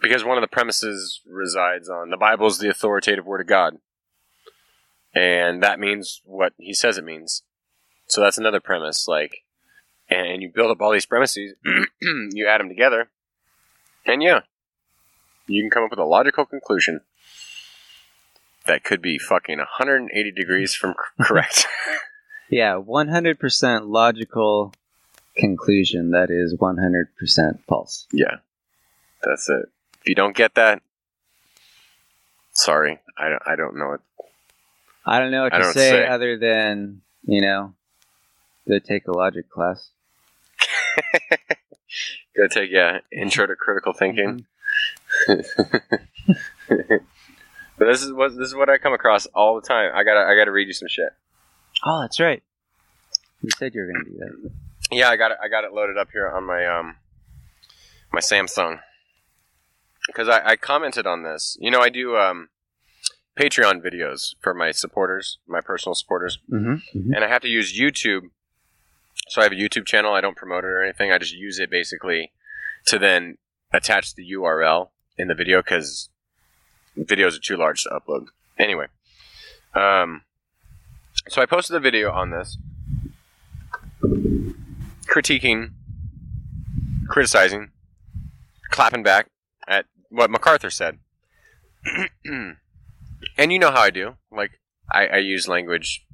Because 0.00 0.24
one 0.24 0.38
of 0.38 0.42
the 0.42 0.48
premises 0.48 1.20
resides 1.26 1.88
on 1.88 2.10
the 2.10 2.16
Bible 2.16 2.46
is 2.46 2.58
the 2.58 2.70
authoritative 2.70 3.26
word 3.26 3.40
of 3.40 3.48
God. 3.48 3.78
And 5.14 5.62
that 5.62 5.80
means 5.80 6.20
what 6.24 6.52
he 6.58 6.72
says 6.72 6.98
it 6.98 7.04
means. 7.04 7.42
So 8.06 8.20
that's 8.20 8.38
another 8.38 8.60
premise. 8.60 9.08
Like, 9.08 9.38
and 10.08 10.40
you 10.40 10.50
build 10.54 10.70
up 10.70 10.80
all 10.80 10.92
these 10.92 11.06
premises, 11.06 11.54
you 12.00 12.46
add 12.46 12.60
them 12.60 12.68
together, 12.68 13.10
and 14.06 14.22
yeah, 14.22 14.40
you 15.46 15.62
can 15.62 15.70
come 15.70 15.82
up 15.82 15.90
with 15.90 15.98
a 15.98 16.04
logical 16.04 16.46
conclusion 16.46 17.00
that 18.66 18.84
could 18.84 19.02
be 19.02 19.18
fucking 19.18 19.58
180 19.58 20.30
degrees 20.32 20.74
from 20.74 20.94
correct. 21.20 21.66
Yeah, 22.50 22.76
one 22.76 23.08
hundred 23.08 23.38
percent 23.38 23.88
logical 23.88 24.72
conclusion 25.38 26.10
that 26.10 26.30
is 26.30 26.54
one 26.58 26.76
hundred 26.76 27.08
percent 27.16 27.60
false. 27.68 28.06
yeah, 28.12 28.36
that's 29.22 29.48
it. 29.48 29.66
If 30.00 30.08
you 30.08 30.14
don't 30.14 30.36
get 30.36 30.54
that, 30.56 30.82
sorry, 32.52 33.00
I 33.16 33.28
don't, 33.28 33.42
I 33.46 33.56
don't 33.56 33.76
know 33.78 33.92
it. 33.92 34.00
I 35.06 35.20
don't 35.20 35.30
know 35.30 35.44
what 35.44 35.54
I 35.54 35.58
to 35.58 35.72
say, 35.72 35.90
say. 35.90 36.06
other 36.06 36.38
than 36.38 37.02
you 37.24 37.40
know, 37.40 37.74
go 38.66 38.78
take 38.78 39.06
a 39.08 39.12
logic 39.12 39.48
class. 39.50 39.90
Go 42.36 42.46
take 42.46 42.70
yeah, 42.70 42.98
intro 43.10 43.46
to 43.46 43.56
critical 43.56 43.92
thinking. 43.92 44.46
Mm-hmm. 45.26 46.94
But 47.78 47.86
this 47.86 48.02
is 48.02 48.12
what 48.12 48.36
this 48.36 48.48
is 48.48 48.54
what 48.54 48.68
I 48.68 48.78
come 48.78 48.92
across 48.92 49.26
all 49.26 49.54
the 49.54 49.66
time. 49.66 49.92
I 49.94 50.02
gotta 50.02 50.20
I 50.28 50.34
gotta 50.34 50.50
read 50.50 50.66
you 50.66 50.72
some 50.72 50.88
shit. 50.88 51.10
Oh, 51.86 52.00
that's 52.00 52.18
right. 52.18 52.42
You 53.40 53.50
said 53.56 53.72
you 53.72 53.82
were 53.82 53.92
going 53.92 54.04
to 54.04 54.10
do 54.10 54.18
that. 54.18 54.50
Yeah, 54.90 55.08
I 55.08 55.16
got 55.16 55.30
it. 55.32 55.38
I 55.42 55.48
got 55.48 55.64
it 55.64 55.72
loaded 55.72 55.96
up 55.98 56.08
here 56.12 56.28
on 56.28 56.44
my 56.44 56.66
um 56.66 56.96
my 58.12 58.20
Samsung 58.20 58.80
because 60.06 60.28
I, 60.28 60.40
I 60.52 60.56
commented 60.56 61.06
on 61.06 61.22
this. 61.24 61.56
You 61.60 61.70
know, 61.70 61.80
I 61.80 61.88
do 61.90 62.16
um 62.16 62.48
Patreon 63.38 63.82
videos 63.84 64.34
for 64.40 64.54
my 64.54 64.70
supporters, 64.72 65.38
my 65.46 65.60
personal 65.60 65.94
supporters, 65.94 66.38
Mm-hmm. 66.50 67.12
and 67.14 67.24
I 67.24 67.28
have 67.28 67.42
to 67.42 67.48
use 67.48 67.78
YouTube. 67.78 68.30
So 69.28 69.40
I 69.40 69.44
have 69.44 69.52
a 69.52 69.56
YouTube 69.56 69.84
channel. 69.86 70.14
I 70.14 70.20
don't 70.22 70.36
promote 70.36 70.64
it 70.64 70.68
or 70.68 70.82
anything. 70.82 71.12
I 71.12 71.18
just 71.18 71.34
use 71.34 71.58
it 71.58 71.70
basically 71.70 72.32
to 72.86 72.98
then 72.98 73.36
attach 73.72 74.14
the 74.14 74.24
URL 74.32 74.88
in 75.18 75.28
the 75.28 75.34
video 75.34 75.60
because 75.60 76.08
videos 76.96 77.36
are 77.36 77.40
too 77.40 77.56
large 77.56 77.82
to 77.82 77.90
upload. 77.90 78.28
Anyway, 78.58 78.86
um, 79.74 80.22
so 81.28 81.42
I 81.42 81.46
posted 81.46 81.76
a 81.76 81.80
video 81.80 82.10
on 82.10 82.30
this, 82.30 82.56
critiquing, 85.08 85.72
criticizing, 87.08 87.70
clapping 88.70 89.02
back 89.02 89.28
at 89.66 89.86
what 90.10 90.30
MacArthur 90.30 90.70
said. 90.70 90.98
and 92.24 92.56
you 93.38 93.58
know 93.58 93.70
how 93.70 93.80
I 93.82 93.90
do. 93.90 94.16
Like 94.30 94.52
I, 94.92 95.06
I 95.06 95.16
use 95.18 95.48
language 95.48 96.04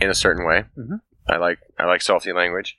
in 0.00 0.08
a 0.08 0.14
certain 0.14 0.46
way. 0.46 0.64
Mhm. 0.76 1.00
I 1.28 1.36
like 1.36 1.58
I 1.78 1.84
like 1.86 2.02
salty 2.02 2.32
language. 2.32 2.78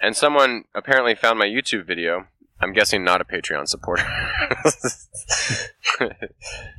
And 0.00 0.16
someone 0.16 0.64
apparently 0.74 1.14
found 1.14 1.38
my 1.38 1.46
YouTube 1.46 1.86
video. 1.86 2.26
I'm 2.58 2.72
guessing 2.72 3.04
not 3.04 3.20
a 3.20 3.24
Patreon 3.24 3.68
supporter. 3.68 4.04
and 6.00 6.14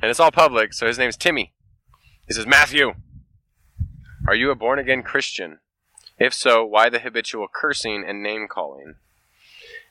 it's 0.02 0.20
all 0.20 0.30
public, 0.30 0.72
so 0.72 0.86
his 0.86 0.98
name's 0.98 1.16
Timmy. 1.16 1.52
He 2.26 2.34
says, 2.34 2.46
Matthew, 2.46 2.94
are 4.26 4.34
you 4.34 4.50
a 4.50 4.54
born 4.54 4.78
again 4.78 5.02
Christian? 5.02 5.58
If 6.22 6.34
so, 6.34 6.64
why 6.64 6.88
the 6.88 7.00
habitual 7.00 7.48
cursing 7.52 8.04
and 8.06 8.22
name 8.22 8.46
calling? 8.48 8.94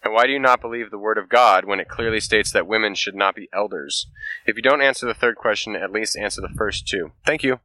And 0.02 0.14
why 0.14 0.28
do 0.28 0.32
you 0.32 0.40
not 0.40 0.62
believe 0.62 0.90
the 0.90 0.98
word 0.98 1.18
of 1.18 1.28
God 1.28 1.66
when 1.66 1.82
it 1.82 1.90
clearly 1.90 2.22
states 2.22 2.54
that 2.54 2.66
women 2.66 2.96
should 2.96 3.16
not 3.16 3.36
be 3.36 3.50
elders? 3.54 4.08
If 4.46 4.56
you 4.56 4.62
don't 4.62 4.82
answer 4.82 5.06
the 5.06 5.14
third 5.14 5.36
question, 5.36 5.76
at 5.76 5.92
least 5.92 6.18
answer 6.18 6.40
the 6.40 6.48
first 6.48 6.88
two. 6.88 7.12
Thank 7.26 7.44
you. 7.44 7.60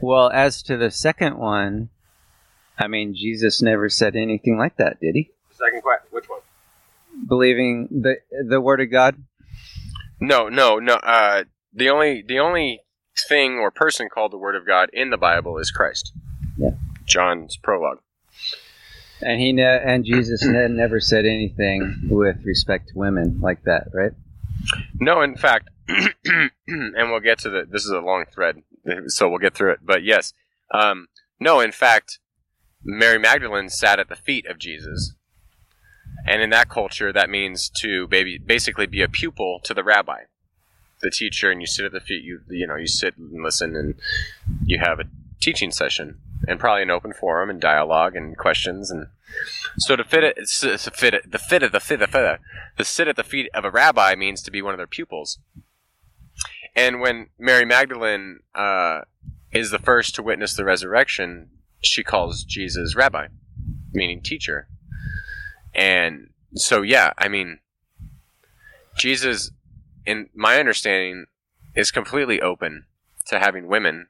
Well, 0.00 0.28
as 0.30 0.60
to 0.64 0.76
the 0.76 0.90
second 0.90 1.38
one, 1.38 1.90
I 2.76 2.88
mean, 2.88 3.14
Jesus 3.14 3.62
never 3.62 3.88
said 3.88 4.16
anything 4.16 4.58
like 4.58 4.76
that, 4.78 4.98
did 4.98 5.14
he? 5.14 5.30
Second 5.52 5.82
question, 5.82 6.08
which 6.10 6.28
one? 6.28 6.40
Believing 7.28 7.86
the 7.92 8.16
the 8.44 8.60
word 8.60 8.80
of 8.80 8.90
God. 8.90 9.22
No, 10.20 10.48
no, 10.48 10.80
no. 10.80 10.94
Uh, 10.94 11.44
the 11.72 11.90
only 11.90 12.24
the 12.26 12.40
only 12.40 12.80
thing 13.28 13.58
or 13.58 13.70
person 13.70 14.08
called 14.12 14.32
the 14.32 14.38
Word 14.38 14.56
of 14.56 14.66
God 14.66 14.90
in 14.92 15.10
the 15.10 15.16
Bible 15.16 15.58
is 15.58 15.70
Christ. 15.70 16.12
John's 17.08 17.56
prologue. 17.56 18.00
And 19.20 19.40
he 19.40 19.52
ne- 19.52 19.82
and 19.84 20.04
Jesus 20.04 20.44
ne- 20.44 20.68
never 20.68 21.00
said 21.00 21.26
anything 21.26 22.08
with 22.08 22.44
respect 22.44 22.88
to 22.88 22.98
women 22.98 23.40
like 23.40 23.64
that, 23.64 23.88
right? 23.92 24.12
No, 25.00 25.22
in 25.22 25.36
fact, 25.36 25.70
and 25.88 27.10
we'll 27.10 27.20
get 27.20 27.38
to 27.40 27.50
the. 27.50 27.66
This 27.68 27.84
is 27.84 27.90
a 27.90 28.00
long 28.00 28.24
thread, 28.32 28.62
so 29.06 29.28
we'll 29.28 29.38
get 29.38 29.54
through 29.54 29.72
it. 29.72 29.80
But 29.82 30.04
yes, 30.04 30.34
um, 30.72 31.08
no, 31.40 31.60
in 31.60 31.72
fact, 31.72 32.18
Mary 32.84 33.18
Magdalene 33.18 33.68
sat 33.68 33.98
at 33.98 34.08
the 34.08 34.16
feet 34.16 34.46
of 34.46 34.58
Jesus, 34.58 35.14
and 36.26 36.42
in 36.42 36.50
that 36.50 36.68
culture, 36.68 37.12
that 37.12 37.30
means 37.30 37.70
to 37.80 38.06
baby 38.06 38.38
basically 38.38 38.86
be 38.86 39.02
a 39.02 39.08
pupil 39.08 39.60
to 39.64 39.74
the 39.74 39.84
rabbi, 39.84 40.22
the 41.00 41.10
teacher, 41.10 41.50
and 41.50 41.60
you 41.60 41.66
sit 41.66 41.86
at 41.86 41.92
the 41.92 42.00
feet. 42.00 42.22
You 42.22 42.40
you 42.48 42.66
know 42.66 42.76
you 42.76 42.86
sit 42.86 43.16
and 43.16 43.42
listen, 43.42 43.74
and 43.74 43.94
you 44.64 44.78
have 44.78 45.00
a 45.00 45.04
teaching 45.40 45.70
session, 45.70 46.20
and 46.46 46.60
probably 46.60 46.82
an 46.82 46.90
open 46.90 47.12
forum 47.12 47.50
and 47.50 47.60
dialogue 47.60 48.14
and 48.14 48.36
questions, 48.36 48.90
and 48.90 49.08
so 49.78 49.96
to 49.96 50.04
fit 50.04 50.24
it, 50.24 50.38
s- 50.38 50.88
fit 50.94 51.14
it, 51.14 51.30
the 51.30 51.38
fit 51.38 51.62
of 51.62 51.72
the 51.72 51.80
fit 51.80 52.02
of 52.02 52.12
the 52.12 52.38
to 52.76 52.84
sit 52.84 53.08
at 53.08 53.16
the 53.16 53.24
feet 53.24 53.48
of 53.54 53.64
a 53.64 53.70
rabbi 53.70 54.14
means 54.14 54.42
to 54.42 54.50
be 54.50 54.62
one 54.62 54.74
of 54.74 54.78
their 54.78 54.86
pupils. 54.86 55.38
And 56.76 57.00
when 57.00 57.28
Mary 57.38 57.64
Magdalene 57.64 58.40
uh, 58.54 59.00
is 59.52 59.70
the 59.70 59.78
first 59.78 60.14
to 60.14 60.22
witness 60.22 60.54
the 60.54 60.64
resurrection, 60.64 61.50
she 61.80 62.04
calls 62.04 62.44
Jesus 62.44 62.94
rabbi, 62.94 63.28
meaning 63.92 64.20
teacher. 64.22 64.68
And 65.74 66.30
so, 66.54 66.82
yeah, 66.82 67.12
I 67.18 67.28
mean, 67.28 67.58
Jesus, 68.96 69.50
in 70.06 70.28
my 70.34 70.58
understanding, 70.58 71.26
is 71.74 71.90
completely 71.90 72.40
open 72.40 72.86
to 73.26 73.38
having 73.38 73.66
women 73.66 74.08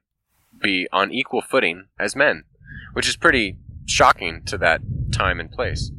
be 0.60 0.88
on 0.92 1.12
equal 1.12 1.42
footing 1.42 1.86
as 1.98 2.16
men, 2.16 2.44
which 2.92 3.08
is 3.08 3.16
pretty 3.16 3.56
shocking 3.86 4.42
to 4.44 4.58
that 4.58 4.80
time 5.12 5.40
and 5.40 5.50
place. 5.50 5.90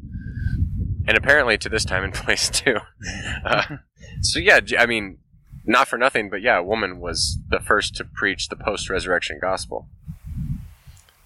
And 1.08 1.18
apparently 1.18 1.58
to 1.58 1.70
this 1.70 1.86
time 1.86 2.04
and 2.04 2.14
place, 2.26 2.50
too. 2.50 2.78
Uh, 3.44 3.78
so, 4.22 4.40
yeah, 4.40 4.60
I 4.78 4.86
mean, 4.86 5.18
not 5.66 5.88
for 5.88 5.98
nothing, 5.98 6.30
but 6.30 6.42
yeah, 6.42 6.60
a 6.60 6.64
woman 6.64 7.00
was 7.00 7.38
the 7.50 7.60
first 7.60 7.96
to 7.96 8.04
preach 8.04 8.50
the 8.50 8.56
post 8.56 8.90
resurrection 8.90 9.40
gospel. 9.42 9.88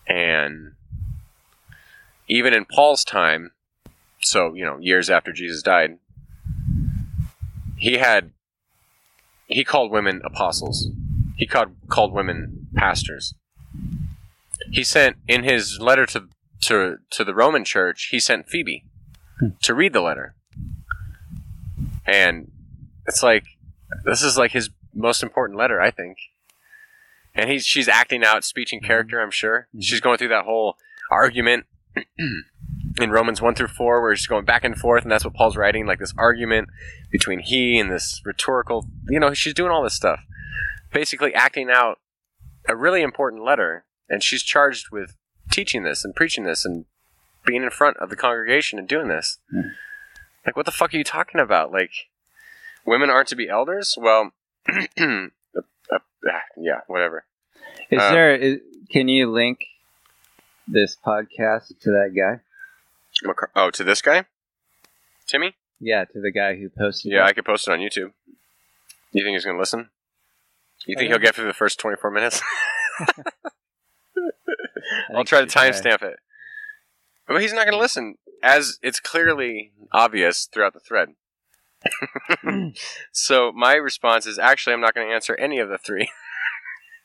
And 0.08 0.74
even 2.28 2.54
in 2.54 2.66
Paul's 2.66 3.04
time, 3.04 3.52
so, 4.22 4.54
you 4.54 4.66
know, 4.66 4.78
years 4.80 5.10
after 5.10 5.32
Jesus 5.32 5.62
died, 5.62 5.98
he 7.78 7.98
had, 7.98 8.32
he 9.48 9.64
called 9.64 9.92
women 9.92 10.22
apostles. 10.24 10.90
He 11.36 11.46
called, 11.46 11.76
called 11.90 12.14
women 12.14 12.63
pastors. 12.76 13.34
He 14.72 14.84
sent, 14.84 15.18
in 15.28 15.44
his 15.44 15.80
letter 15.80 16.06
to, 16.08 16.28
to, 16.62 16.98
to 17.12 17.24
the 17.24 17.34
Roman 17.36 17.64
church, 17.66 18.10
he 18.12 18.20
sent 18.20 18.50
Phoebe 18.50 18.86
to 19.62 19.74
read 19.74 19.94
the 19.94 20.02
letter. 20.02 20.36
And 22.06 22.52
it's 23.08 23.24
like, 23.24 23.46
this 24.06 24.22
is 24.22 24.38
like 24.38 24.52
his 24.52 24.70
most 24.94 25.24
important 25.24 25.58
letter, 25.58 25.82
I 25.82 25.92
think. 25.92 26.18
And 27.36 27.50
he's 27.50 27.66
she's 27.66 27.88
acting 27.88 28.24
out 28.24 28.44
speech 28.44 28.72
and 28.74 28.84
character, 28.84 29.20
I'm 29.20 29.32
sure. 29.32 29.68
Mhm. 29.76 29.84
She's 29.84 30.00
going 30.02 30.18
through 30.18 30.28
that 30.30 30.46
whole 30.46 30.78
argument 31.10 31.66
in 33.00 33.10
Romans 33.10 33.42
1 33.42 33.56
through 33.56 33.68
4 33.70 34.02
where 34.02 34.16
she's 34.16 34.28
going 34.28 34.46
back 34.46 34.64
and 34.64 34.78
forth 34.78 35.04
and 35.04 35.12
that's 35.12 35.26
what 35.26 35.34
Paul's 35.34 35.58
writing 35.58 35.86
like 35.86 36.00
this 36.00 36.14
argument 36.18 36.70
between 37.12 37.40
he 37.40 37.80
and 37.80 37.92
this 37.92 38.22
rhetorical, 38.24 38.86
you 39.10 39.20
know, 39.20 39.34
she's 39.34 39.54
doing 39.54 39.72
all 39.72 39.84
this 39.84 39.96
stuff. 39.96 40.20
Basically 40.92 41.34
acting 41.34 41.70
out 41.72 41.98
a 42.68 42.76
really 42.76 43.02
important 43.02 43.44
letter 43.44 43.86
and 44.10 44.22
she's 44.24 44.44
charged 44.44 44.90
with 44.92 45.16
teaching 45.52 45.84
this 45.84 46.04
and 46.06 46.16
preaching 46.16 46.44
this 46.44 46.66
and 46.66 46.86
being 47.46 47.64
in 47.64 47.70
front 47.70 47.98
of 47.98 48.10
the 48.10 48.16
congregation 48.16 48.80
and 48.80 48.88
doing 48.88 49.08
this. 49.08 49.40
Mhm. 49.54 49.72
Like 50.46 50.56
what 50.56 50.66
the 50.66 50.72
fuck 50.72 50.94
are 50.94 50.98
you 50.98 51.04
talking 51.04 51.40
about? 51.42 51.72
Like 51.72 51.92
women 52.86 53.10
aren't 53.10 53.28
to 53.30 53.36
be 53.36 53.50
elders? 53.50 53.96
Well, 54.00 54.32
uh, 54.70 55.28
uh, 55.92 56.00
yeah, 56.58 56.82
whatever. 56.88 57.26
Is 57.90 58.00
Uh, 58.02 58.12
there? 58.12 58.36
Is, 58.36 58.60
can 58.90 59.08
you 59.08 59.30
link 59.32 59.60
this 60.68 60.96
podcast 61.06 61.68
to 61.82 61.92
that 61.92 62.14
guy? 62.16 62.42
Oh, 63.56 63.70
to 63.72 63.84
this 63.84 64.02
guy, 64.02 64.26
Timmy. 65.28 65.56
Yeah, 65.80 66.06
to 66.06 66.22
the 66.22 66.32
guy 66.32 66.56
who 66.56 66.70
posted. 66.70 67.12
Yeah, 67.12 67.26
it? 67.26 67.30
I 67.30 67.34
could 67.34 67.46
post 67.46 67.68
it 67.68 67.72
on 67.72 67.80
YouTube. 67.80 68.14
You 69.12 69.24
think 69.24 69.36
he's 69.36 69.46
gonna 69.46 69.60
listen? 69.60 69.90
You 70.86 70.96
think 70.98 71.10
he'll 71.10 71.20
get 71.20 71.36
through 71.36 71.48
the 71.48 71.54
first 71.54 71.80
twenty 71.80 71.98
four 71.98 72.12
minutes? 72.12 72.42
I 73.00 73.06
I'll 75.16 75.24
try 75.24 75.40
to 75.40 75.46
you 75.46 75.50
should 75.50 75.52
try. 75.52 75.72
timestamp 75.72 76.04
it. 76.04 76.18
But 77.28 77.42
he's 77.42 77.54
not 77.54 77.66
gonna 77.66 77.78
listen, 77.78 78.16
as 78.44 78.78
it's 78.82 79.00
clearly 79.00 79.72
obvious 79.92 80.48
throughout 80.52 80.74
the 80.74 80.80
thread. 80.80 81.10
Mm. 82.44 82.78
so 83.12 83.52
my 83.54 83.76
response 83.76 84.26
is 84.26 84.38
actually 84.38 84.74
I'm 84.74 84.82
not 84.82 84.94
gonna 84.94 85.12
answer 85.12 85.36
any 85.36 85.60
of 85.60 85.70
the 85.70 85.78
three. 85.78 86.10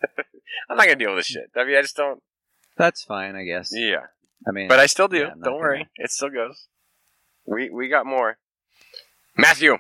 I'm 0.71 0.77
not 0.77 0.85
gonna 0.87 0.97
deal 0.97 1.11
with 1.15 1.21
this 1.21 1.27
shit. 1.27 1.51
I 1.57 1.65
mean, 1.65 1.77
I 1.77 1.83
just 1.83 1.97
don't. 1.97 2.23
That's 2.77 3.03
fine, 3.03 3.35
I 3.37 3.45
guess. 3.45 3.71
Yeah. 3.73 4.07
I 4.47 4.53
mean, 4.53 4.69
But 4.69 4.79
I 4.79 4.87
still 4.87 5.09
do. 5.09 5.19
Yeah, 5.19 5.31
Don't 5.43 5.59
worry, 5.59 5.79
gonna- 5.79 5.89
it 5.97 6.11
still 6.11 6.31
goes. 6.31 6.67
We 7.47 7.71
we 7.71 7.89
got 7.89 8.07
more. 8.07 8.39
Matthew. 9.37 9.79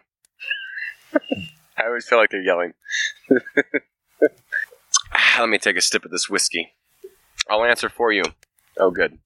I 1.78 1.86
always 1.86 2.06
feel 2.06 2.18
like 2.18 2.30
they're 2.30 2.42
yelling. 2.42 2.74
Let 5.38 5.48
me 5.48 5.58
take 5.58 5.76
a 5.76 5.80
sip 5.80 6.04
of 6.04 6.10
this 6.10 6.28
whiskey. 6.28 6.72
I'll 7.48 7.64
answer 7.64 7.88
for 7.88 8.10
you. 8.12 8.24
Oh, 8.78 8.90
good. 8.90 9.18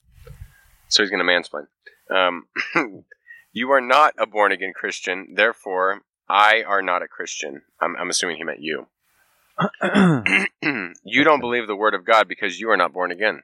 So 0.88 1.02
he's 1.02 1.10
going 1.10 1.24
to 1.24 1.32
mansplain. 1.32 1.66
Um, 2.10 2.46
you 3.52 3.70
are 3.70 3.80
not 3.80 4.14
a 4.18 4.26
born 4.26 4.52
again 4.52 4.72
Christian, 4.74 5.34
therefore, 5.34 6.02
I 6.28 6.62
are 6.62 6.82
not 6.82 7.02
a 7.02 7.08
Christian. 7.08 7.62
I'm, 7.80 7.96
I'm 7.96 8.10
assuming 8.10 8.36
he 8.36 8.44
meant 8.44 8.60
you. 8.60 8.86
you 11.04 11.24
don't 11.24 11.40
believe 11.40 11.66
the 11.66 11.76
word 11.76 11.94
of 11.94 12.04
God 12.04 12.28
because 12.28 12.60
you 12.60 12.70
are 12.70 12.76
not 12.76 12.92
born 12.92 13.10
again. 13.10 13.42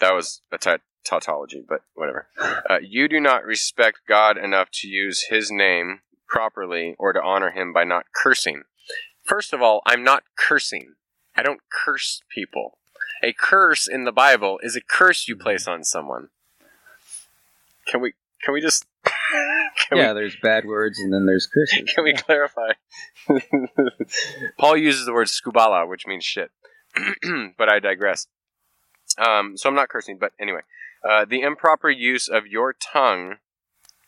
That 0.00 0.14
was 0.14 0.40
a 0.50 0.78
tautology, 1.04 1.62
but 1.66 1.82
whatever. 1.94 2.26
Uh, 2.38 2.78
you 2.82 3.08
do 3.08 3.20
not 3.20 3.44
respect 3.44 4.00
God 4.08 4.36
enough 4.36 4.68
to 4.74 4.88
use 4.88 5.26
his 5.28 5.50
name, 5.50 6.00
properly 6.32 6.96
or 6.98 7.12
to 7.12 7.22
honor 7.22 7.50
him 7.50 7.72
by 7.72 7.84
not 7.84 8.06
cursing. 8.14 8.62
First 9.22 9.52
of 9.52 9.60
all, 9.60 9.82
I'm 9.86 10.02
not 10.02 10.24
cursing. 10.36 10.94
I 11.36 11.42
don't 11.42 11.60
curse 11.70 12.22
people. 12.34 12.78
A 13.22 13.32
curse 13.32 13.86
in 13.86 14.04
the 14.04 14.12
Bible 14.12 14.58
is 14.62 14.74
a 14.74 14.80
curse 14.80 15.28
you 15.28 15.36
place 15.36 15.68
on 15.68 15.84
someone. 15.84 16.28
Can 17.86 18.00
we 18.00 18.14
can 18.42 18.54
we 18.54 18.60
just 18.60 18.86
can 19.04 19.98
yeah, 19.98 20.12
there's 20.12 20.36
bad 20.42 20.64
words 20.64 20.98
and 20.98 21.12
then 21.12 21.26
there's 21.26 21.46
curses. 21.46 21.82
can 21.94 22.04
we 22.04 22.14
clarify? 22.14 22.72
Paul 24.58 24.76
uses 24.76 25.04
the 25.06 25.12
word 25.12 25.28
skubala, 25.28 25.88
which 25.88 26.06
means 26.06 26.24
shit. 26.24 26.50
but 27.58 27.68
I 27.68 27.78
digress. 27.78 28.26
Um, 29.18 29.56
so 29.56 29.68
I'm 29.68 29.74
not 29.74 29.88
cursing, 29.88 30.18
but 30.18 30.32
anyway, 30.40 30.60
uh, 31.08 31.24
the 31.24 31.42
improper 31.42 31.90
use 31.90 32.28
of 32.28 32.46
your 32.46 32.72
tongue. 32.72 33.36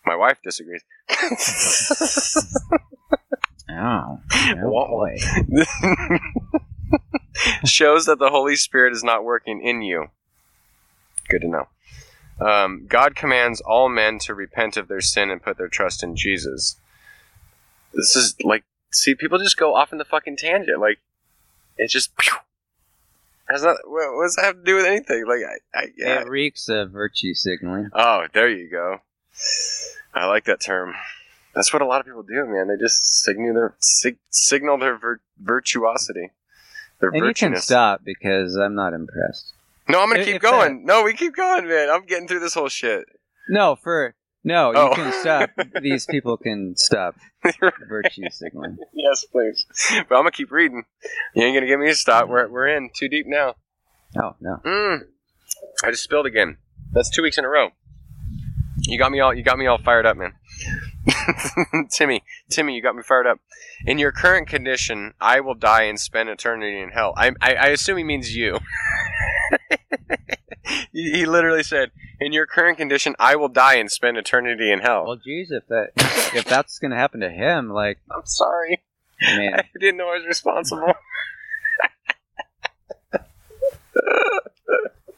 My 0.07 0.16
wife 0.16 0.38
disagrees. 0.42 0.82
Oh, 3.70 4.20
oh 4.30 4.86
boy. 4.88 5.16
shows 7.64 8.07
that 8.07 8.18
the 8.18 8.30
Holy 8.30 8.57
Spirit 8.57 8.92
is 8.92 9.02
not 9.02 9.24
working 9.24 9.61
in 9.62 9.82
you. 9.82 10.09
Good 11.28 11.40
to 11.42 11.48
know. 11.48 11.68
Um, 12.40 12.86
God 12.88 13.14
commands 13.16 13.61
all 13.61 13.88
men 13.88 14.18
to 14.20 14.34
repent 14.34 14.76
of 14.76 14.88
their 14.88 15.00
sin 15.00 15.30
and 15.30 15.42
put 15.42 15.57
their 15.57 15.68
trust 15.68 16.02
in 16.02 16.14
Jesus. 16.16 16.76
This 17.92 18.16
is 18.16 18.34
like, 18.42 18.64
see, 18.92 19.14
people 19.14 19.38
just 19.38 19.57
go 19.57 19.74
off 19.74 19.92
in 19.92 19.98
the 19.98 20.05
fucking 20.05 20.36
tangent. 20.36 20.80
Like, 20.80 20.98
it 21.78 21.88
just 21.88 22.16
pew, 22.16 22.34
has 23.48 23.62
not. 23.62 23.76
What, 23.84 24.14
what 24.16 24.24
does 24.24 24.36
that 24.36 24.44
have 24.44 24.57
to 24.57 24.64
do 24.64 24.76
with 24.76 24.84
anything? 24.84 25.24
Like, 25.26 25.40
I, 25.74 25.78
I 25.78 25.86
yeah. 25.96 26.20
It 26.20 26.28
reeks 26.28 26.68
of 26.68 26.90
virtue 26.90 27.34
signaling. 27.34 27.90
Oh, 27.92 28.26
there 28.32 28.48
you 28.48 28.68
go. 28.68 28.98
I 30.14 30.26
like 30.26 30.45
that 30.45 30.61
term. 30.61 30.95
That's 31.55 31.72
what 31.72 31.82
a 31.82 31.87
lot 31.87 32.01
of 32.01 32.07
people 32.07 32.22
do, 32.22 32.47
man. 32.47 32.68
They 32.68 32.76
just 32.82 33.05
signal 33.22 33.55
their 33.55 33.74
sig- 33.78 34.18
signal 34.30 34.78
their 34.78 34.97
vir- 34.97 35.20
virtuosity, 35.41 36.30
their 37.01 37.11
And 37.11 37.24
you 37.26 37.35
can 37.35 37.57
stop 37.57 38.03
because 38.05 38.57
I'm 38.57 38.74
not 38.74 38.93
impressed. 38.93 39.53
No, 39.89 40.01
I'm 40.03 40.09
gonna 40.09 40.20
If- 40.20 40.26
keep 40.26 40.37
if 40.37 40.43
going. 40.43 40.85
No, 40.85 41.03
we 41.05 41.12
keep 41.14 41.35
going, 41.37 41.68
man. 41.68 41.91
I'm 41.91 42.07
getting 42.07 42.26
through 42.26 42.41
this 42.41 42.55
whole 42.55 42.68
shit. 42.68 43.05
No, 43.49 43.76
for 43.76 44.14
no, 44.43 44.72
you 44.72 44.78
Oh. 44.78 44.95
can 44.95 45.12
stop. 45.20 45.51
These 45.80 46.07
people 46.07 46.37
can 46.37 46.76
stop 46.76 47.16
virtue 47.89 48.22
signaling. 48.30 48.78
yes, 48.93 49.24
please. 49.24 49.66
But 50.09 50.16
I'm 50.16 50.20
gonna 50.22 50.30
keep 50.32 50.51
reading. 50.51 50.85
You 51.35 51.45
ain't 51.45 51.55
gonna 51.57 51.66
get 51.66 51.78
me 51.78 51.87
to 51.89 51.95
stop. 51.95 52.28
We're 52.28 52.49
we're 52.49 52.68
in 52.68 52.91
too 52.99 53.09
deep 53.09 53.26
now. 53.26 53.55
Oh 54.20 54.35
no. 54.41 54.61
Mm. 54.64 55.03
I 55.85 55.91
just 55.91 56.03
spilled 56.05 56.26
again. 56.26 56.57
That's 56.93 57.11
two 57.11 57.22
weeks 57.22 57.39
in 57.39 57.45
a 57.45 57.49
row. 57.49 57.70
You 58.87 58.99
got 58.99 59.11
me 59.11 59.20
all. 59.20 59.32
You 59.32 59.43
got 59.43 59.59
me 59.59 59.66
all 59.66 59.78
fired 59.78 60.07
up, 60.07 60.16
man. 60.16 60.35
Timmy, 61.91 62.22
Timmy, 62.51 62.74
you 62.74 62.82
got 62.82 62.95
me 62.95 63.03
fired 63.03 63.26
up. 63.26 63.41
In 63.87 63.99
your 63.99 64.12
current 64.12 64.47
condition, 64.47 65.14
I 65.20 65.41
will 65.41 65.55
die 65.55 65.85
and 65.85 65.99
spend 65.99 66.28
eternity 66.28 66.80
in 66.80 66.91
hell. 66.91 67.14
I 67.16 67.32
I, 67.41 67.55
I 67.55 67.66
assume 67.68 67.97
he 67.97 68.05
means 68.05 68.37
you. 68.37 68.59
he, 70.93 71.12
he 71.12 71.26
literally 71.26 71.62
said, 71.62 71.93
"In 72.20 72.32
your 72.32 72.47
current 72.47 72.76
condition, 72.76 73.14
I 73.18 73.37
will 73.37 73.49
die 73.49 73.76
and 73.76 73.91
spend 73.91 74.18
eternity 74.18 74.70
in 74.70 74.80
hell." 74.80 75.05
Well, 75.07 75.16
geez, 75.16 75.51
if 75.51 75.66
that 75.68 75.91
if 76.35 76.45
that's 76.45 76.78
gonna 76.78 76.97
happen 76.97 77.20
to 77.20 77.30
him, 77.30 77.70
like 77.70 77.99
I'm 78.11 78.26
sorry. 78.26 78.82
man, 79.22 79.55
I 79.61 79.78
didn't 79.80 79.97
know 79.97 80.09
I 80.09 80.18
was 80.18 80.26
responsible. 80.26 80.93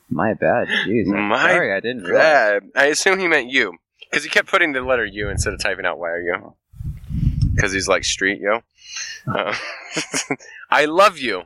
My 0.08 0.34
bad. 0.34 0.68
Jeez, 0.68 1.08
I'm 1.08 1.28
My 1.28 1.52
sorry, 1.52 1.72
I 1.72 1.80
didn't 1.80 2.04
realize. 2.04 2.22
Bad. 2.22 2.62
I 2.74 2.86
assume 2.86 3.18
he 3.18 3.28
meant 3.28 3.50
you. 3.50 3.74
Because 4.08 4.24
he 4.24 4.30
kept 4.30 4.48
putting 4.48 4.72
the 4.72 4.80
letter 4.80 5.04
U 5.04 5.28
instead 5.28 5.52
of 5.52 5.60
typing 5.60 5.84
out 5.84 5.98
YU. 5.98 6.54
Because 7.54 7.72
he's 7.72 7.88
like 7.88 8.04
street, 8.04 8.40
yo. 8.40 8.60
Uh, 9.26 9.54
I 10.70 10.84
love 10.84 11.18
you. 11.18 11.42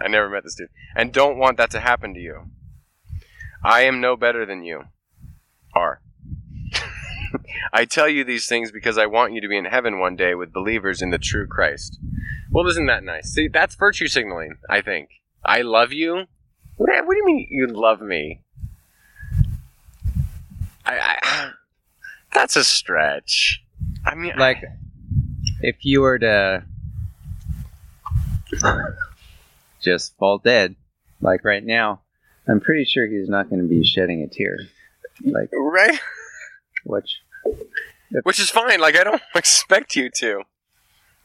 I 0.00 0.08
never 0.08 0.28
met 0.28 0.44
this 0.44 0.54
dude. 0.54 0.68
And 0.94 1.12
don't 1.12 1.38
want 1.38 1.56
that 1.56 1.70
to 1.70 1.80
happen 1.80 2.14
to 2.14 2.20
you. 2.20 2.50
I 3.64 3.82
am 3.82 4.00
no 4.00 4.16
better 4.16 4.44
than 4.44 4.64
you. 4.64 4.84
Are. 5.74 6.00
I 7.72 7.84
tell 7.84 8.08
you 8.08 8.24
these 8.24 8.46
things 8.46 8.70
because 8.70 8.98
I 8.98 9.06
want 9.06 9.32
you 9.32 9.40
to 9.40 9.48
be 9.48 9.56
in 9.56 9.64
heaven 9.64 9.98
one 9.98 10.16
day 10.16 10.34
with 10.34 10.52
believers 10.52 11.00
in 11.00 11.10
the 11.10 11.18
true 11.18 11.46
Christ. 11.46 11.98
Well, 12.50 12.66
isn't 12.68 12.86
that 12.86 13.02
nice? 13.02 13.30
See, 13.32 13.48
that's 13.48 13.74
virtue 13.74 14.06
signaling, 14.06 14.58
I 14.68 14.82
think. 14.82 15.08
I 15.44 15.62
love 15.62 15.92
you? 15.92 16.26
What, 16.76 16.90
what 17.06 17.12
do 17.14 17.16
you 17.18 17.24
mean 17.26 17.46
you 17.50 17.66
love 17.66 18.00
me? 18.00 18.40
I, 20.86 21.16
I 21.22 21.50
that's 22.32 22.56
a 22.56 22.64
stretch. 22.64 23.62
I 24.04 24.14
mean, 24.14 24.32
Like, 24.36 24.62
if 25.60 25.76
you 25.82 26.00
were 26.02 26.18
to 26.18 26.64
just 29.80 30.16
fall 30.18 30.38
dead, 30.38 30.74
like 31.20 31.44
right 31.44 31.64
now, 31.64 32.00
I'm 32.48 32.60
pretty 32.60 32.84
sure 32.84 33.06
he's 33.06 33.28
not 33.28 33.48
going 33.48 33.62
to 33.62 33.68
be 33.68 33.84
shedding 33.84 34.22
a 34.22 34.26
tear. 34.28 34.58
Like, 35.24 35.50
right? 35.52 35.98
which 36.84 37.20
Which 38.24 38.40
is 38.40 38.50
fine. 38.50 38.80
Like, 38.80 38.96
I 38.96 39.04
don't 39.04 39.22
expect 39.34 39.96
you 39.96 40.10
to. 40.16 40.42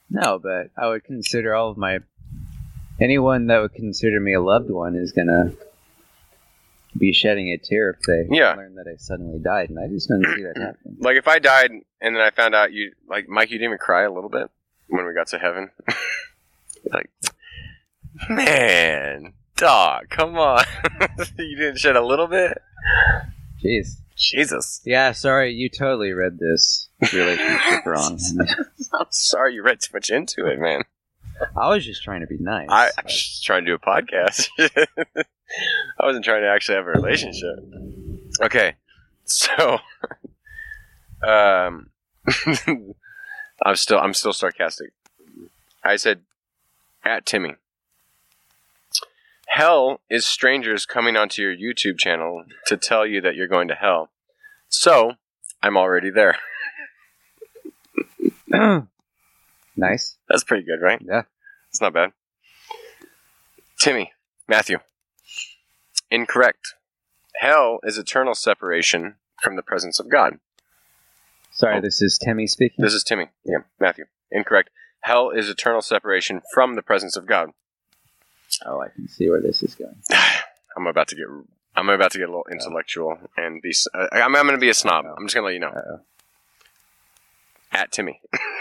no, 0.10 0.39
but 0.39 0.70
I 0.78 0.88
would 0.88 1.04
consider 1.04 1.54
all 1.56 1.70
of 1.72 1.78
my 1.78 2.00
anyone 3.02 3.47
that 3.47 3.60
would 3.60 3.74
consider 3.74 4.20
me 4.20 4.34
a 4.34 4.41
loved 4.41 4.70
one 4.70 4.95
is 4.95 5.12
gonna 5.12 5.54
be 6.97 7.14
shedding 7.14 7.50
a 7.50 7.58
tear 7.58 7.91
if 7.91 8.02
they 8.02 8.26
Yeah. 8.36 8.56
learn 8.56 8.76
that 8.76 8.88
I 8.88 8.95
suddenly 8.97 9.39
died, 9.39 9.70
and 9.70 9.80
I 9.80 9.88
just 9.88 10.10
don't 10.10 10.24
see 10.36 10.43
that 10.43 10.58
happening. 10.62 10.97
Like, 11.00 11.18
if 11.18 11.28
I 11.28 11.39
died 11.39 11.72
and 11.72 12.16
then 12.16 12.22
I 12.22 12.32
found 12.32 12.56
out 12.56 12.74
you, 12.74 12.93
like, 13.08 13.28
Mike, 13.30 13.52
you 13.52 13.58
didn't 13.60 13.70
even 13.72 13.78
cry 13.78 14.04
a 14.04 14.12
little 14.12 14.30
bit 14.30 14.50
when 14.88 15.06
we 15.06 15.14
got 15.14 15.28
to 15.28 15.38
heaven. 15.39 15.70
like, 16.91 17.10
man, 18.30 19.34
dog, 19.56 20.10
come 20.10 20.38
on. 20.38 20.64
you 21.38 21.56
didn't 21.56 21.78
shed 21.78 21.95
a 21.95 22.04
little 22.06 22.28
bit? 22.28 22.58
Jeez. 23.64 23.97
Jesus. 24.16 24.82
Yeah, 24.84 25.12
sorry, 25.14 25.54
you 25.54 25.70
totally 25.70 26.12
read 26.12 26.39
this 26.39 26.89
relationship 27.14 27.86
wrong. 27.86 28.20
I'm 28.93 29.06
sorry 29.12 29.54
you 29.54 29.64
read 29.64 29.80
too 29.80 29.91
much 29.93 30.10
into 30.10 30.45
it, 30.47 30.60
man. 30.60 30.82
I 31.56 31.70
was 31.70 31.86
just 31.86 32.04
trying 32.04 32.22
to 32.22 32.28
be 32.28 32.38
nice. 32.38 32.68
I, 32.70 32.86
I 32.86 33.02
was 33.04 33.14
just 33.14 33.44
trying 33.44 33.66
to 33.66 33.72
do 33.72 33.76
a 33.76 33.80
podcast. 33.80 34.50
I 34.60 36.06
wasn't 36.06 36.26
trying 36.26 36.42
to 36.42 36.50
actually 36.50 36.76
have 36.76 36.88
a 36.88 36.92
relationship. 36.92 37.60
Okay, 38.42 38.76
so 39.26 39.80
um, 41.28 41.90
I'm 43.66 43.76
still 43.76 44.00
I'm 44.00 44.14
still 44.14 44.34
sarcastic. 44.34 44.92
I 45.84 45.96
said 45.96 46.22
at 47.04 47.26
Timmy. 47.26 47.56
Hell 49.48 50.00
is 50.10 50.28
strangers 50.28 50.86
coming 50.86 51.18
onto 51.18 51.42
your 51.42 51.56
YouTube 51.56 51.98
channel 51.98 52.44
to 52.68 52.78
tell 52.78 53.06
you 53.06 53.20
that 53.22 53.36
you're 53.36 53.48
going 53.48 53.68
to 53.70 53.76
hell. 53.76 54.12
So 54.68 55.14
I'm 55.64 55.76
already 55.76 56.12
there. 56.12 56.38
nice. 59.80 60.17
That's 60.30 60.43
pretty 60.43 60.63
good, 60.63 60.82
right? 60.82 61.01
Yeah. 61.01 61.23
It's 61.69 61.82
not 61.82 61.93
bad. 61.93 62.11
Timmy, 63.80 64.11
Matthew. 64.47 64.80
Incorrect. 66.11 66.75
Hell 67.36 67.80
is 67.84 67.97
eternal 67.97 68.36
separation 68.36 69.15
from 69.41 69.55
the 69.55 69.61
presence 69.63 69.99
of 69.99 70.09
God. 70.09 70.39
Sorry, 71.51 71.77
Oh. 71.77 71.82
this 71.82 72.01
is 72.01 72.17
Timmy 72.17 72.47
speaking. 72.47 72.84
This 72.84 72.93
is 72.93 73.03
Timmy. 73.03 73.30
Yeah, 73.45 73.59
Matthew. 73.80 74.05
Incorrect. 74.32 74.69
Hell 75.01 75.30
is 75.30 75.49
eternal 75.49 75.82
separation 75.82 76.41
from 76.53 76.75
the 76.75 76.82
presence 76.82 77.15
of 77.15 77.25
God. 77.25 77.51
oh, 78.65 78.82
I 78.82 78.89
can 78.89 79.07
see 79.07 79.30
where 79.30 79.41
this 79.41 79.63
is 79.63 79.75
going. 79.75 79.95
I'm 80.77 80.88
about 80.88 81.07
to 81.09 81.15
get. 81.15 81.25
I'm 81.75 81.88
about 81.89 82.11
to 82.11 82.17
get 82.17 82.25
a 82.27 82.32
little 82.32 82.45
intellectual 82.51 83.17
and 83.38 83.61
be. 83.61 83.73
Uh, 83.93 84.07
I'm, 84.11 84.36
I'm 84.36 84.43
going 84.45 84.55
to 84.55 84.59
be 84.59 84.69
a 84.69 84.73
snob. 84.73 85.05
I'm 85.05 85.25
just 85.25 85.36
going 85.36 85.43
to 85.43 85.45
let 85.45 85.53
you 85.53 85.59
know. 85.59 85.67
Uh-oh. 85.69 85.99
At 87.71 87.91
Timmy. 87.91 88.19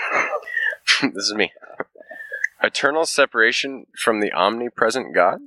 this 1.14 1.24
is 1.24 1.34
me. 1.34 1.52
Eternal 2.62 3.06
separation 3.06 3.86
from 3.96 4.20
the 4.20 4.32
omnipresent 4.32 5.14
God. 5.14 5.40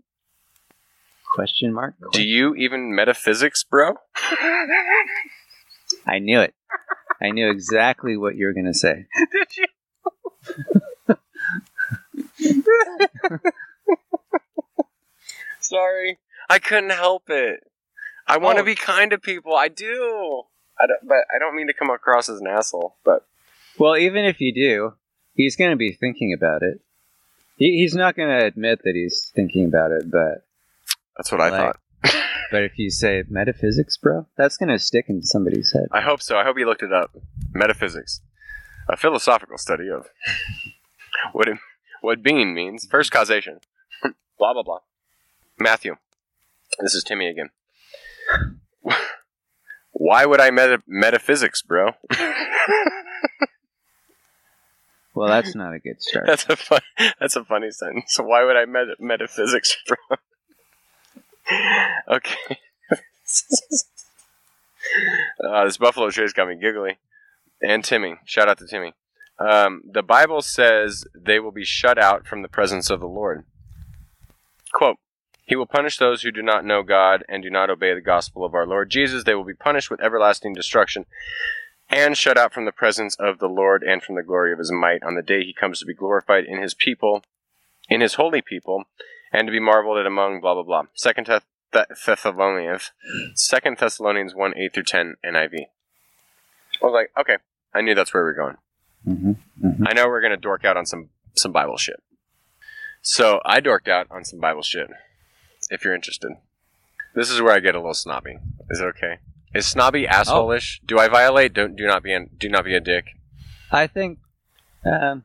Question 1.34 1.74
mark? 1.74 1.96
Do 2.12 2.24
you 2.24 2.56
even 2.56 2.94
metaphysics, 2.96 3.64
bro? 3.64 3.96
I 6.06 6.20
knew 6.20 6.42
it. 6.42 6.54
I 7.22 7.30
knew 7.32 7.50
exactly 7.50 8.18
what 8.18 8.36
you 8.36 8.46
were 8.48 8.54
going 8.54 8.66
to 8.66 8.74
say. 8.74 9.06
Did 9.32 9.58
you? 9.58 9.68
Sorry, 15.60 16.18
I 16.50 16.60
couldn't 16.60 16.90
help 16.92 17.30
it. 17.30 17.62
I 18.28 18.38
want 18.38 18.58
to 18.58 18.62
Oh. 18.64 18.66
be 18.66 18.76
kind 18.76 19.12
to 19.12 19.18
people. 19.18 19.56
I 19.56 19.68
do. 19.68 20.44
I 20.80 20.88
don't, 20.88 21.08
but 21.08 21.26
I 21.34 21.40
don't 21.40 21.56
mean 21.56 21.68
to 21.68 21.74
come 21.74 21.90
across 21.90 22.28
as 22.30 22.40
an 22.40 22.48
asshole. 22.48 22.96
But 23.06 23.26
Well, 23.78 23.96
even 23.98 24.26
if 24.26 24.42
you 24.42 24.54
do, 24.54 24.94
he's 25.34 25.56
going 25.56 25.72
to 25.72 25.78
be 25.78 25.92
thinking 25.92 26.34
about 26.38 26.62
it. 26.64 26.82
He, 27.58 27.78
he's 27.80 27.94
not 27.96 28.16
going 28.16 28.30
to 28.30 28.46
admit 28.46 28.80
that 28.84 28.94
he's 28.96 29.32
thinking 29.36 29.66
about 29.66 29.92
it, 29.92 30.10
but 30.12 30.46
that's 31.18 31.32
what 31.32 31.42
I 31.42 31.50
Like- 31.50 31.60
thought. 31.60 31.78
but 32.52 32.64
if 32.64 32.78
you 32.80 32.90
say 32.90 33.24
metaphysics, 33.30 33.98
bro, 33.98 34.26
that's 34.38 34.58
going 34.58 34.70
to 34.70 34.80
stick 34.80 35.06
in 35.08 35.22
somebody's 35.22 35.72
head. 35.72 35.86
I 35.92 36.02
hope 36.02 36.22
so. 36.22 36.38
I 36.38 36.44
hope 36.44 36.58
you 36.58 36.66
looked 36.66 36.82
it 36.84 36.92
up. 36.92 37.12
Metaphysics. 37.54 38.22
a 38.90 38.98
philosophical 38.98 39.58
study 39.58 39.88
of 39.90 40.08
what 41.34 41.48
it, 41.48 41.58
what 42.02 42.24
being 42.24 42.54
means. 42.56 42.88
First 42.90 43.12
causation. 43.12 43.60
blah 44.40 44.54
blah 44.54 44.64
blah. 44.64 44.80
Matthew, 45.60 45.96
this 46.80 46.96
is 46.96 47.04
Timmy 47.04 47.28
again. 47.30 47.50
Why 49.92 50.26
would 50.26 50.42
I 50.42 50.50
meta- 50.50 50.82
metaphysics, 50.88 51.62
bro? 51.62 51.92
Well, 55.22 55.30
that's 55.30 55.54
not 55.54 55.76
a 55.76 55.80
good 55.80 56.02
start. 56.02 56.26
that's 56.26 56.50
a 56.50 56.56
fun, 56.56 56.82
that's 57.20 57.36
a 57.36 57.44
funny 57.46 57.70
sentence. 57.70 58.06
So 58.08 58.24
why 58.24 58.44
would 58.44 58.56
I 58.56 58.66
meta- 58.66 58.96
metaphysics, 59.00 59.78
bro? 59.88 59.98
okay. 62.16 62.58
uh, 65.48 65.66
this 65.66 65.78
Buffalo 65.78 66.10
Trace 66.10 66.34
got 66.34 66.48
me 66.48 66.56
giggly. 66.60 66.98
And 67.62 67.84
Timmy. 67.84 68.16
Shout 68.26 68.50
out 68.50 68.58
to 68.58 68.66
Timmy. 68.66 68.94
Um, 69.38 69.84
the 69.86 70.02
Bible 70.02 70.42
says 70.42 71.06
they 71.14 71.40
will 71.40 71.52
be 71.52 71.66
shut 71.66 72.00
out 72.00 72.26
from 72.26 72.42
the 72.42 72.48
presence 72.48 72.90
of 72.90 73.00
the 73.00 73.08
Lord. 73.08 73.46
Quote 74.74 74.98
He 75.46 75.56
will 75.56 75.68
punish 75.68 76.00
those 76.00 76.24
who 76.24 76.32
do 76.32 76.42
not 76.42 76.66
know 76.66 76.82
God 76.82 77.24
and 77.30 77.44
do 77.44 77.52
not 77.52 77.70
obey 77.70 77.94
the 77.94 78.02
gospel 78.02 78.44
of 78.44 78.56
our 78.56 78.66
Lord 78.66 78.90
Jesus. 78.90 79.24
They 79.24 79.36
will 79.36 79.44
be 79.44 79.54
punished 79.54 79.92
with 79.92 80.02
everlasting 80.02 80.54
destruction 80.56 81.06
and 81.92 82.18
shut 82.18 82.38
out 82.38 82.54
from 82.54 82.66
the 82.66 82.72
presence 82.72 83.16
of 83.20 83.40
the 83.40 83.48
Lord 83.50 83.84
and 83.84 84.02
from 84.02 84.16
the 84.16 84.24
glory 84.24 84.54
of 84.54 84.60
his 84.60 84.72
might 84.72 85.04
on 85.04 85.16
the 85.16 85.22
day 85.22 85.44
he 85.44 85.54
comes 85.54 85.80
to 85.80 85.86
be 85.86 85.94
glorified 85.94 86.46
in 86.46 86.62
his 86.62 86.74
people, 86.74 87.24
in 87.90 88.02
his 88.02 88.16
holy 88.16 88.42
people, 88.42 88.86
and 89.32 89.48
to 89.48 89.52
be 89.52 89.60
marveled 89.60 89.98
at 89.98 90.06
among 90.06 90.42
blah 90.42 90.54
blah 90.54 90.64
blah. 90.64 90.84
Second 90.94 91.28
Thess- 91.28 91.44
Thessalonians, 92.06 92.92
Second 93.36 93.78
Thessalonians 93.78 94.34
one 94.36 94.54
eight 94.58 94.74
through 94.74 94.84
ten 94.84 95.16
NIV. 95.26 95.54
I 96.82 96.86
was 96.86 96.94
like, 96.94 97.12
okay, 97.20 97.38
I 97.74 97.82
knew 97.82 97.94
that's 97.96 98.14
where 98.14 98.24
we 98.24 98.30
are 98.32 98.34
going. 98.34 98.58
hmm 99.06 99.32
I 99.86 99.94
know 99.94 100.08
we're 100.08 100.22
gonna 100.22 100.38
dork 100.38 100.66
out 100.66 100.78
on 100.78 100.86
some 100.86 101.10
some 101.36 101.52
Bible 101.52 101.78
shit. 101.78 102.02
So 103.02 103.42
I 103.46 103.62
dorked 103.62 103.88
out 103.88 104.08
on 104.12 104.24
some 104.26 104.40
Bible 104.40 104.62
shit. 104.64 104.88
If 105.70 105.84
you're 105.84 105.96
interested, 105.96 106.34
this 107.16 107.30
is 107.30 107.42
where 107.42 107.54
I 107.54 107.60
get 107.60 107.76
a 107.76 107.80
little 107.80 107.94
snobby. 107.94 108.38
Is 108.70 108.80
it 108.82 108.86
okay? 108.86 109.20
Is 109.54 109.66
snobby 109.66 110.08
asshole-ish? 110.08 110.82
Do 110.86 110.98
I 111.00 111.08
violate? 111.10 111.54
Don't 111.54 111.76
do 111.76 111.86
not 111.86 112.04
be 112.04 112.14
an, 112.14 112.30
do 112.38 112.48
not 112.50 112.64
be 112.66 112.74
a 112.76 112.80
dick. 112.80 113.06
I 113.72 113.88
think, 113.88 114.20
um, 114.86 115.24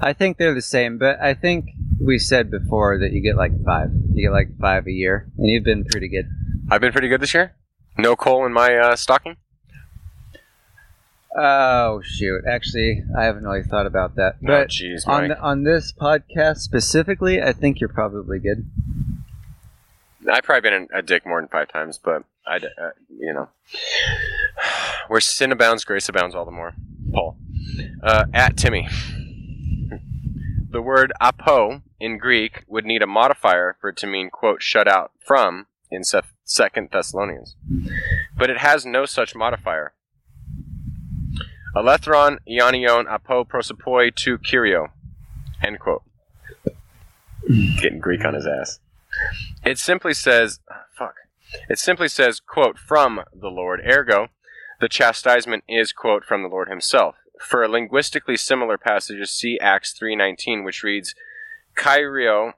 I 0.00 0.12
think 0.12 0.36
they're 0.36 0.54
the 0.54 0.62
same, 0.62 0.98
but 0.98 1.20
I 1.20 1.34
think 1.34 1.66
we 2.00 2.18
said 2.18 2.50
before 2.50 2.98
that 2.98 3.12
you 3.12 3.20
get 3.20 3.36
like 3.36 3.52
five. 3.64 3.90
You 4.12 4.26
get 4.28 4.32
like 4.32 4.58
five 4.58 4.86
a 4.86 4.92
year, 4.92 5.28
and 5.38 5.48
you've 5.48 5.64
been 5.64 5.84
pretty 5.84 6.08
good. 6.08 6.28
I've 6.70 6.80
been 6.80 6.92
pretty 6.92 7.08
good 7.08 7.20
this 7.20 7.34
year. 7.34 7.54
No 7.96 8.16
coal 8.16 8.44
in 8.46 8.52
my 8.52 8.74
uh, 8.76 8.96
stocking. 8.96 9.36
Oh 11.36 12.00
shoot! 12.04 12.42
Actually, 12.48 13.02
I 13.16 13.24
haven't 13.24 13.44
really 13.44 13.62
thought 13.64 13.86
about 13.86 14.14
that. 14.16 14.34
oh, 14.42 14.46
But 14.46 14.68
jeez, 14.68 15.06
on 15.06 15.28
Mike. 15.28 15.36
the, 15.36 15.42
on 15.42 15.62
this 15.64 15.92
podcast 15.92 16.58
specifically, 16.58 17.42
I 17.42 17.52
think 17.52 17.80
you're 17.80 17.88
probably 17.88 18.38
good. 18.38 18.68
I've 20.30 20.44
probably 20.44 20.70
been 20.70 20.88
a 20.94 21.02
dick 21.02 21.26
more 21.26 21.40
than 21.40 21.48
five 21.48 21.68
times, 21.68 21.98
but 22.02 22.22
I, 22.46 22.56
uh, 22.56 22.90
you 23.08 23.32
know, 23.32 23.48
where 25.08 25.20
sin 25.20 25.52
abounds, 25.52 25.84
grace 25.84 26.08
abounds 26.08 26.34
all 26.34 26.44
the 26.44 26.50
more. 26.50 26.74
Paul, 27.12 27.36
uh, 28.02 28.26
at 28.34 28.56
Timmy. 28.56 28.88
The 30.70 30.82
word 30.82 31.12
apo 31.20 31.82
in 32.00 32.18
Greek 32.18 32.64
would 32.66 32.84
need 32.84 33.02
a 33.02 33.06
modifier 33.06 33.76
for 33.80 33.90
it 33.90 33.96
to 33.98 34.06
mean 34.06 34.28
quote 34.28 34.60
shut 34.60 34.88
out 34.88 35.12
from 35.24 35.66
in 35.90 36.02
Second 36.44 36.88
Thessalonians, 36.92 37.54
but 38.36 38.50
it 38.50 38.58
has 38.58 38.84
no 38.84 39.06
such 39.06 39.34
modifier. 39.34 39.94
Alethron 41.76 42.38
ionion 42.48 43.06
apo 43.08 43.44
prosopoi 43.44 44.14
to 44.16 44.38
kyrio. 44.38 44.88
End 45.62 45.78
quote. 45.78 46.02
Getting 47.80 48.00
Greek 48.00 48.24
on 48.24 48.34
his 48.34 48.46
ass. 48.46 48.80
It 49.64 49.78
simply 49.78 50.14
says, 50.14 50.60
ah, 50.70 50.84
fuck. 50.96 51.14
It 51.68 51.78
simply 51.78 52.08
says, 52.08 52.40
quote, 52.40 52.78
from 52.78 53.22
the 53.32 53.48
Lord. 53.48 53.80
Ergo, 53.86 54.28
the 54.80 54.88
chastisement 54.88 55.64
is, 55.68 55.92
quote, 55.92 56.24
from 56.24 56.42
the 56.42 56.48
Lord 56.48 56.68
himself. 56.68 57.16
For 57.40 57.66
linguistically 57.68 58.36
similar 58.36 58.78
passages, 58.78 59.30
see 59.30 59.58
Acts 59.58 59.94
3.19, 59.98 60.64
which 60.64 60.82
reads, 60.82 61.14
Kyrio, 61.76 62.52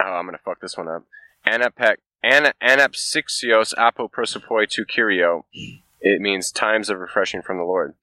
oh, 0.00 0.04
I'm 0.04 0.26
going 0.26 0.36
to 0.36 0.42
fuck 0.42 0.60
this 0.60 0.76
one 0.76 0.88
up, 0.88 1.04
Anapek, 1.46 1.96
ana, 2.22 2.54
anapsixios 2.62 3.72
apo 3.76 4.08
prosopoi 4.08 4.68
to 4.70 4.84
Kyrio. 4.84 5.44
It 6.06 6.20
means 6.20 6.52
times 6.52 6.88
of 6.88 7.00
refreshing 7.00 7.42
from 7.42 7.58
the 7.58 7.64
Lord. 7.64 7.94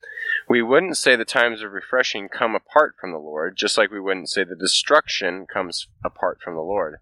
We 0.49 0.61
wouldn't 0.61 0.97
say 0.97 1.15
the 1.15 1.23
times 1.23 1.61
of 1.61 1.71
refreshing 1.71 2.27
come 2.27 2.53
apart 2.53 2.95
from 2.99 3.13
the 3.13 3.17
Lord, 3.17 3.55
just 3.55 3.77
like 3.77 3.91
we 3.91 3.99
wouldn't 3.99 4.29
say 4.29 4.43
the 4.43 4.57
destruction 4.57 5.45
comes 5.45 5.87
apart 6.03 6.39
from 6.43 6.55
the 6.55 6.61
Lord. 6.61 6.97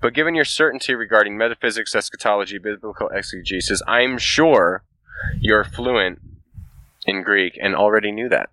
But 0.00 0.14
given 0.14 0.36
your 0.36 0.44
certainty 0.44 0.94
regarding 0.94 1.36
metaphysics, 1.36 1.94
eschatology, 1.94 2.58
biblical 2.58 3.08
exegesis, 3.08 3.82
I'm 3.88 4.16
sure 4.16 4.84
you're 5.40 5.64
fluent 5.64 6.20
in 7.04 7.22
Greek 7.24 7.58
and 7.60 7.74
already 7.74 8.12
knew 8.12 8.28
that. 8.28 8.50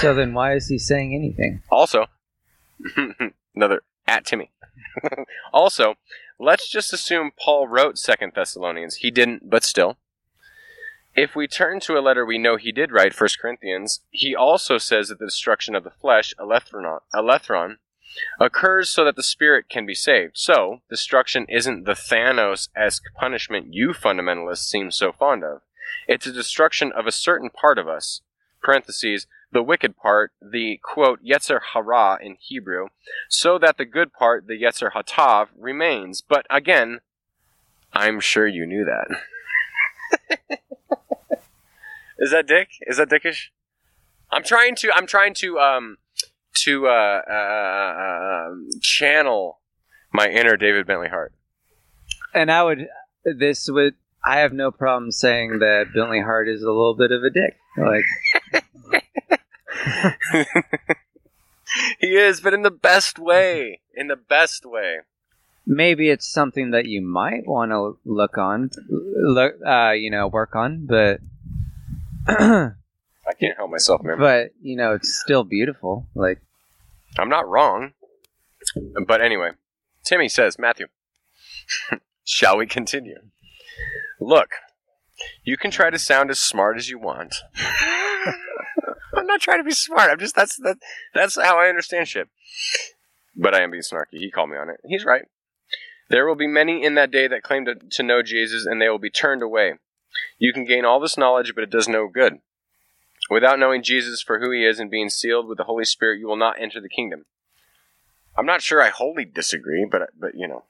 So 0.00 0.14
then, 0.14 0.32
why 0.32 0.54
is 0.54 0.68
he 0.68 0.78
saying 0.78 1.14
anything? 1.14 1.62
Also, 1.70 2.06
another 3.54 3.82
at 4.06 4.24
Timmy. 4.24 4.52
also, 5.52 5.96
let's 6.38 6.68
just 6.68 6.92
assume 6.92 7.32
Paul 7.38 7.68
wrote 7.68 7.98
Second 7.98 8.32
Thessalonians. 8.34 8.96
He 8.96 9.10
didn't, 9.10 9.48
but 9.50 9.64
still. 9.64 9.98
If 11.14 11.34
we 11.34 11.48
turn 11.48 11.80
to 11.80 11.98
a 11.98 12.00
letter 12.00 12.24
we 12.24 12.38
know 12.38 12.56
he 12.56 12.70
did 12.70 12.92
write, 12.92 13.18
1 13.18 13.28
Corinthians, 13.40 14.00
he 14.10 14.36
also 14.36 14.78
says 14.78 15.08
that 15.08 15.18
the 15.18 15.26
destruction 15.26 15.74
of 15.74 15.82
the 15.82 15.90
flesh, 15.90 16.32
alethron, 16.38 17.76
occurs 18.40 18.88
so 18.88 19.04
that 19.04 19.16
the 19.16 19.22
spirit 19.22 19.68
can 19.68 19.84
be 19.84 19.94
saved. 19.94 20.38
So, 20.38 20.82
destruction 20.88 21.46
isn't 21.48 21.84
the 21.84 21.92
Thanos-esque 21.92 23.02
punishment 23.14 23.74
you 23.74 23.88
fundamentalists 23.90 24.68
seem 24.68 24.90
so 24.90 25.12
fond 25.12 25.42
of. 25.44 25.62
It's 26.06 26.26
a 26.26 26.32
destruction 26.32 26.92
of 26.92 27.06
a 27.06 27.12
certain 27.12 27.50
part 27.50 27.78
of 27.78 27.88
us, 27.88 28.20
parentheses, 28.62 29.26
the 29.52 29.62
wicked 29.62 29.96
part, 29.96 30.32
the 30.40 30.78
quote, 30.82 31.20
Yetzer 31.24 31.60
Hara 31.72 32.18
in 32.20 32.36
Hebrew, 32.40 32.88
so 33.28 33.58
that 33.58 33.78
the 33.78 33.84
good 33.84 34.12
part, 34.12 34.46
the 34.46 34.60
Yetzer 34.60 34.92
Hatav, 34.92 35.48
remains. 35.56 36.22
But 36.22 36.46
again, 36.50 37.00
I'm 37.92 38.20
sure 38.20 38.46
you 38.46 38.66
knew 38.66 38.84
that. 38.84 40.58
Is 42.18 42.30
that 42.32 42.46
dick? 42.46 42.68
Is 42.82 42.96
that 42.96 43.08
dickish? 43.08 43.50
I'm 44.30 44.42
trying 44.42 44.74
to. 44.76 44.90
I'm 44.94 45.06
trying 45.06 45.34
to. 45.34 45.58
Um, 45.58 45.98
to 46.64 46.88
uh, 46.88 47.20
uh, 47.30 48.48
um, 48.50 48.68
channel 48.80 49.60
my 50.12 50.28
inner 50.28 50.56
David 50.56 50.86
Bentley 50.86 51.08
Hart. 51.08 51.32
And 52.34 52.50
I 52.50 52.62
would, 52.62 52.88
this 53.24 53.68
would, 53.70 53.94
I 54.24 54.40
have 54.40 54.52
no 54.52 54.70
problem 54.70 55.12
saying 55.12 55.60
that 55.60 55.86
Bentley 55.94 56.20
Hart 56.20 56.48
is 56.48 56.62
a 56.62 56.66
little 56.66 56.96
bit 56.96 57.12
of 57.12 57.22
a 57.22 57.30
dick. 57.30 57.56
Like, 57.76 58.04
he 62.00 62.16
is, 62.16 62.40
but 62.40 62.54
in 62.54 62.62
the 62.62 62.70
best 62.70 63.18
way. 63.18 63.80
In 63.94 64.08
the 64.08 64.16
best 64.16 64.64
way. 64.64 64.98
maybe 65.66 66.08
it's 66.08 66.26
something 66.26 66.70
that 66.70 66.86
you 66.86 67.02
might 67.02 67.46
want 67.46 67.70
to 67.70 67.98
look 68.04 68.38
on, 68.38 68.70
look, 68.88 69.54
uh, 69.66 69.90
you 69.90 70.10
know, 70.10 70.26
work 70.26 70.56
on, 70.56 70.86
but, 70.86 71.20
I 72.26 73.34
can't 73.38 73.56
help 73.56 73.70
myself, 73.70 74.02
man. 74.02 74.18
but 74.18 74.50
you 74.62 74.76
know, 74.76 74.94
it's 74.94 75.20
still 75.22 75.44
beautiful. 75.44 76.06
Like, 76.14 76.40
I'm 77.18 77.28
not 77.28 77.48
wrong. 77.48 77.92
But 79.06 79.20
anyway, 79.20 79.50
Timmy 80.04 80.28
says, 80.28 80.58
Matthew, 80.58 80.86
shall 82.24 82.56
we 82.56 82.66
continue? 82.66 83.18
Look, 84.20 84.50
you 85.44 85.56
can 85.56 85.70
try 85.70 85.90
to 85.90 85.98
sound 85.98 86.30
as 86.30 86.38
smart 86.38 86.76
as 86.76 86.88
you 86.88 86.98
want. 86.98 87.34
I'm 89.14 89.26
not 89.26 89.40
trying 89.40 89.58
to 89.58 89.64
be 89.64 89.72
smart. 89.72 90.10
I'm 90.10 90.18
just 90.18 90.34
that's 90.34 90.56
that 90.56 90.78
that's 91.14 91.40
how 91.40 91.58
I 91.58 91.68
understand 91.68 92.08
shit. 92.08 92.28
But 93.36 93.54
I 93.54 93.62
am 93.62 93.70
being 93.70 93.82
snarky. 93.82 94.18
He 94.18 94.30
called 94.30 94.50
me 94.50 94.56
on 94.56 94.68
it. 94.68 94.80
He's 94.84 95.04
right. 95.04 95.26
There 96.10 96.26
will 96.26 96.34
be 96.34 96.46
many 96.46 96.82
in 96.82 96.94
that 96.94 97.10
day 97.10 97.28
that 97.28 97.42
claim 97.42 97.66
to, 97.66 97.74
to 97.74 98.02
know 98.02 98.22
Jesus, 98.22 98.64
and 98.64 98.80
they 98.80 98.88
will 98.88 98.98
be 98.98 99.10
turned 99.10 99.42
away. 99.42 99.74
You 100.38 100.52
can 100.52 100.64
gain 100.64 100.84
all 100.84 101.00
this 101.00 101.18
knowledge, 101.18 101.54
but 101.54 101.64
it 101.64 101.70
does 101.70 101.88
no 101.88 102.08
good. 102.08 102.38
Without 103.30 103.58
knowing 103.58 103.82
Jesus 103.82 104.22
for 104.22 104.40
who 104.40 104.50
he 104.50 104.64
is 104.64 104.78
and 104.78 104.90
being 104.90 105.10
sealed 105.10 105.46
with 105.46 105.58
the 105.58 105.64
Holy 105.64 105.84
Spirit, 105.84 106.18
you 106.18 106.26
will 106.26 106.36
not 106.36 106.58
enter 106.58 106.80
the 106.80 106.88
kingdom. 106.88 107.26
I'm 108.36 108.46
not 108.46 108.62
sure 108.62 108.80
I 108.80 108.88
wholly 108.88 109.24
disagree, 109.24 109.86
but 109.90 110.10
but 110.18 110.32
you 110.34 110.48
know, 110.48 110.64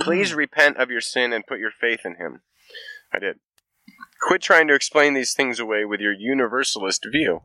please 0.00 0.32
mm. 0.32 0.36
repent 0.36 0.78
of 0.78 0.90
your 0.90 1.00
sin 1.00 1.32
and 1.32 1.46
put 1.46 1.60
your 1.60 1.70
faith 1.70 2.00
in 2.04 2.16
him. 2.16 2.40
I 3.12 3.18
did. 3.18 3.38
Quit 4.20 4.42
trying 4.42 4.66
to 4.68 4.74
explain 4.74 5.14
these 5.14 5.34
things 5.34 5.60
away 5.60 5.84
with 5.84 6.00
your 6.00 6.12
universalist 6.12 7.06
view. 7.12 7.42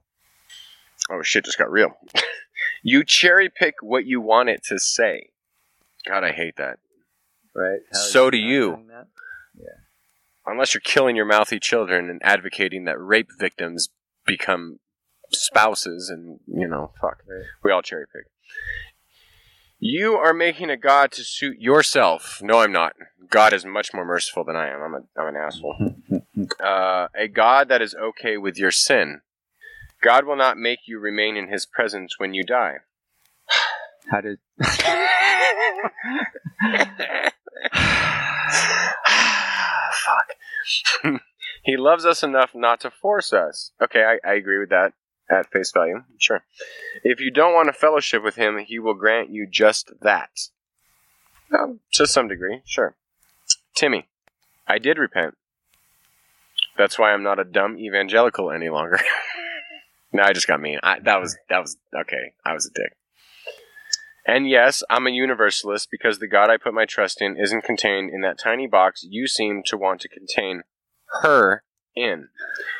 Oh 1.12 1.22
shit, 1.22 1.46
just 1.46 1.58
got 1.58 1.70
real. 1.72 1.92
you 2.84 3.04
cherry 3.04 3.50
pick 3.50 3.76
what 3.82 4.06
you 4.06 4.22
want 4.22 4.50
it 4.50 4.64
to 4.66 4.80
say. 4.80 5.30
God, 6.08 6.24
I 6.24 6.32
hate 6.32 6.56
that. 6.58 6.80
right? 7.54 7.80
So 7.92 8.30
do 8.30 8.38
you. 8.38 8.80
that? 8.88 9.08
Unless 10.46 10.74
you're 10.74 10.82
killing 10.82 11.16
your 11.16 11.26
mouthy 11.26 11.60
children 11.60 12.10
and 12.10 12.20
advocating 12.24 12.86
that 12.86 13.00
rape 13.00 13.30
victims 13.38 13.90
become 14.26 14.80
spouses 15.32 16.10
and 16.10 16.40
you 16.48 16.68
know 16.68 16.92
fuck 17.00 17.20
Right. 17.28 17.46
we 17.64 17.72
all 17.72 17.82
cherry 17.82 18.06
pick 18.14 18.26
you 19.80 20.16
are 20.16 20.34
making 20.34 20.70
a 20.70 20.76
god 20.76 21.12
to 21.14 21.24
suit 21.24 21.58
yourself 21.58 22.42
no 22.44 22.60
i'm 22.60 22.74
not 22.74 22.94
god 23.30 23.54
is 23.54 23.64
much 23.64 23.94
more 23.94 24.04
merciful 24.04 24.44
than 24.44 24.58
i 24.58 24.68
am 24.68 24.82
i'm, 24.82 24.94
a, 24.94 25.02
I'm 25.18 25.28
an 25.34 25.36
asshole 25.38 25.96
uh, 26.60 27.08
a 27.16 27.30
god 27.30 27.70
that 27.70 27.82
is 27.82 27.96
okay 27.96 28.36
with 28.38 28.58
your 28.58 28.72
sin 28.72 29.22
god 30.02 30.26
will 30.26 30.36
not 30.36 30.58
make 30.58 30.80
you 30.86 31.00
remain 31.00 31.36
in 31.38 31.48
his 31.48 31.66
presence 31.66 32.16
when 32.18 32.34
you 32.34 32.44
die 32.44 32.78
How 34.10 34.22
did? 34.22 34.40
Fuck. 39.94 41.22
he 41.64 41.78
loves 41.78 42.06
us 42.06 42.24
enough 42.24 42.52
not 42.54 42.80
to 42.82 42.92
force 42.92 43.34
us. 43.34 43.72
Okay, 43.82 44.04
I, 44.04 44.18
I 44.28 44.34
agree 44.34 44.60
with 44.60 44.70
that 44.70 44.94
at 45.30 45.52
face 45.52 45.72
value. 45.72 46.04
Sure. 46.18 46.44
If 47.04 47.20
you 47.20 47.32
don't 47.32 47.54
want 47.54 47.68
to 47.68 47.74
fellowship 47.74 48.24
with 48.24 48.36
him, 48.36 48.58
he 48.66 48.80
will 48.80 48.94
grant 48.94 49.30
you 49.30 49.48
just 49.50 49.92
that. 50.02 50.32
Um, 51.58 51.80
to 51.94 52.08
some 52.08 52.28
degree, 52.28 52.62
sure. 52.66 52.96
Timmy, 53.76 54.08
I 54.68 54.78
did 54.78 54.98
repent. 54.98 55.36
That's 56.78 56.98
why 56.98 57.12
I'm 57.12 57.24
not 57.24 57.40
a 57.40 57.44
dumb 57.44 57.78
evangelical 57.78 58.52
any 58.52 58.70
longer. 58.70 59.00
no, 60.14 60.24
I 60.24 60.34
just 60.34 60.48
got 60.48 60.62
mean. 60.62 60.80
I, 60.84 61.00
that 61.00 61.22
was 61.22 61.38
that 61.50 61.60
was 61.60 61.78
okay. 61.96 62.34
I 62.46 62.54
was 62.54 62.66
a 62.66 62.72
dick. 62.72 62.96
And 64.26 64.48
yes, 64.48 64.84
I'm 64.90 65.08
a 65.08 65.12
universalist 65.12 65.90
because 65.90 66.20
the 66.20 66.28
God 66.28 66.50
I 66.50 66.58
put 66.58 66.74
my 66.74 66.86
trust 66.86 67.22
in 67.22 67.38
isn't 67.38 67.64
contained 67.64 68.12
in 68.14 68.22
that 68.22 68.38
tiny 68.38 68.68
box 68.68 69.04
you 69.04 69.26
seem 69.28 69.64
to 69.66 69.78
want 69.78 70.00
to 70.02 70.08
contain 70.08 70.64
her 71.22 71.64
in. 71.96 72.28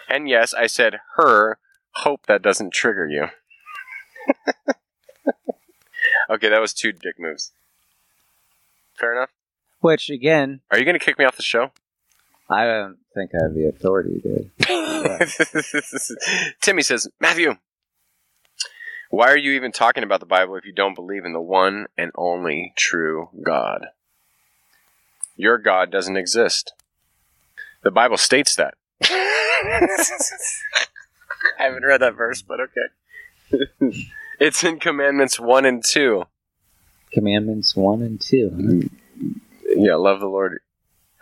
And 0.08 0.30
yes, 0.30 0.54
I 0.54 0.68
said 0.68 1.00
her. 1.16 1.58
Hope 1.96 2.26
that 2.28 2.42
doesn't 2.42 2.74
trigger 2.74 3.08
you. 3.08 3.28
okay, 6.30 6.50
that 6.50 6.62
was 6.62 6.74
two 6.74 6.92
dick 6.92 7.20
moves. 7.20 7.52
Fair 8.94 9.14
enough. 9.14 9.32
Which 9.80 10.10
again, 10.10 10.62
Are 10.70 10.78
you 10.78 10.86
going 10.86 10.98
to 10.98 11.04
kick 11.04 11.18
me 11.18 11.26
off 11.26 11.36
the 11.36 11.44
show? 11.44 11.72
I 12.50 12.66
don't 12.66 12.98
think 13.14 13.32
I 13.34 13.44
have 13.44 13.54
the 13.54 13.68
authority 13.68 14.22
to. 14.22 14.50
Timmy 16.62 16.82
says, 16.82 17.08
Matthew, 17.20 17.56
why 19.10 19.28
are 19.30 19.38
you 19.38 19.52
even 19.52 19.72
talking 19.72 20.04
about 20.04 20.20
the 20.20 20.26
Bible 20.26 20.56
if 20.56 20.66
you 20.66 20.74
don't 20.74 20.96
believe 20.96 21.26
in 21.26 21.34
the 21.34 21.42
one 21.42 21.88
and 21.98 22.12
only 22.16 22.74
true 22.78 23.30
God? 23.42 23.88
Your 25.36 25.58
God 25.58 25.92
doesn't 25.92 26.18
exist. 26.18 26.74
The 27.84 27.92
Bible 27.92 28.18
states 28.18 28.56
that. 28.56 28.76
I 29.04 29.88
haven't 31.58 31.84
read 31.84 32.02
that 32.02 32.16
verse, 32.16 32.42
but 32.42 32.60
okay. 32.60 34.08
it's 34.40 34.64
in 34.64 34.80
Commandments 34.80 35.40
1 35.40 35.66
and 35.66 35.84
2. 35.84 36.26
Commandments 37.12 37.76
one 37.76 38.02
and 38.02 38.22
two. 38.22 38.50
huh? 38.56 38.88
Yeah, 39.76 39.96
love 39.96 40.20
the 40.20 40.28
Lord. 40.28 40.60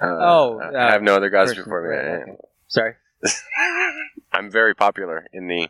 Uh, 0.02 0.06
Oh, 0.20 0.62
I 0.78 0.92
have 0.92 1.02
no 1.04 1.16
other 1.16 1.30
gods 1.30 1.56
before 1.56 1.82
me. 1.82 1.90
right. 1.90 2.38
Sorry. 2.68 2.94
I'm 4.32 4.50
very 4.50 4.74
popular 4.76 5.28
in 5.34 5.48
the 5.48 5.70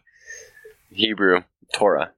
Hebrew 0.92 1.42
Torah. 1.74 2.12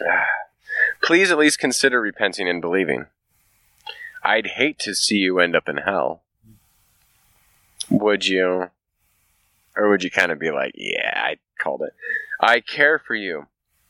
Please 1.02 1.30
at 1.30 1.38
least 1.38 1.58
consider 1.58 2.00
repenting 2.00 2.48
and 2.48 2.60
believing. 2.60 3.06
I'd 4.22 4.46
hate 4.48 4.78
to 4.80 4.94
see 4.94 5.16
you 5.16 5.38
end 5.38 5.56
up 5.56 5.68
in 5.68 5.78
hell. 5.78 6.22
Would 7.90 8.26
you? 8.26 8.70
Or 9.76 9.88
would 9.88 10.04
you 10.04 10.10
kind 10.10 10.30
of 10.32 10.38
be 10.38 10.50
like, 10.50 10.72
yeah, 10.76 11.12
I 11.16 11.36
called 11.58 11.82
it. 11.82 11.94
I 12.40 12.60
care 12.60 12.98
for 12.98 13.14
you. 13.14 13.46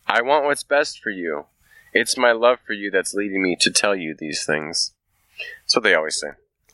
I 0.07 0.22
want 0.22 0.45
what's 0.45 0.62
best 0.62 1.01
for 1.01 1.11
you. 1.11 1.47
It's 1.93 2.16
my 2.16 2.32
love 2.32 2.59
for 2.66 2.72
you 2.72 2.90
that's 2.90 3.14
leading 3.14 3.43
me 3.43 3.57
to 3.61 3.70
tell 3.70 3.95
you 3.95 4.14
these 4.18 4.45
things. 4.47 4.93
That's 5.62 5.74
what 5.76 5.82
they 5.82 5.95
always 5.95 6.18
say. 6.20 6.28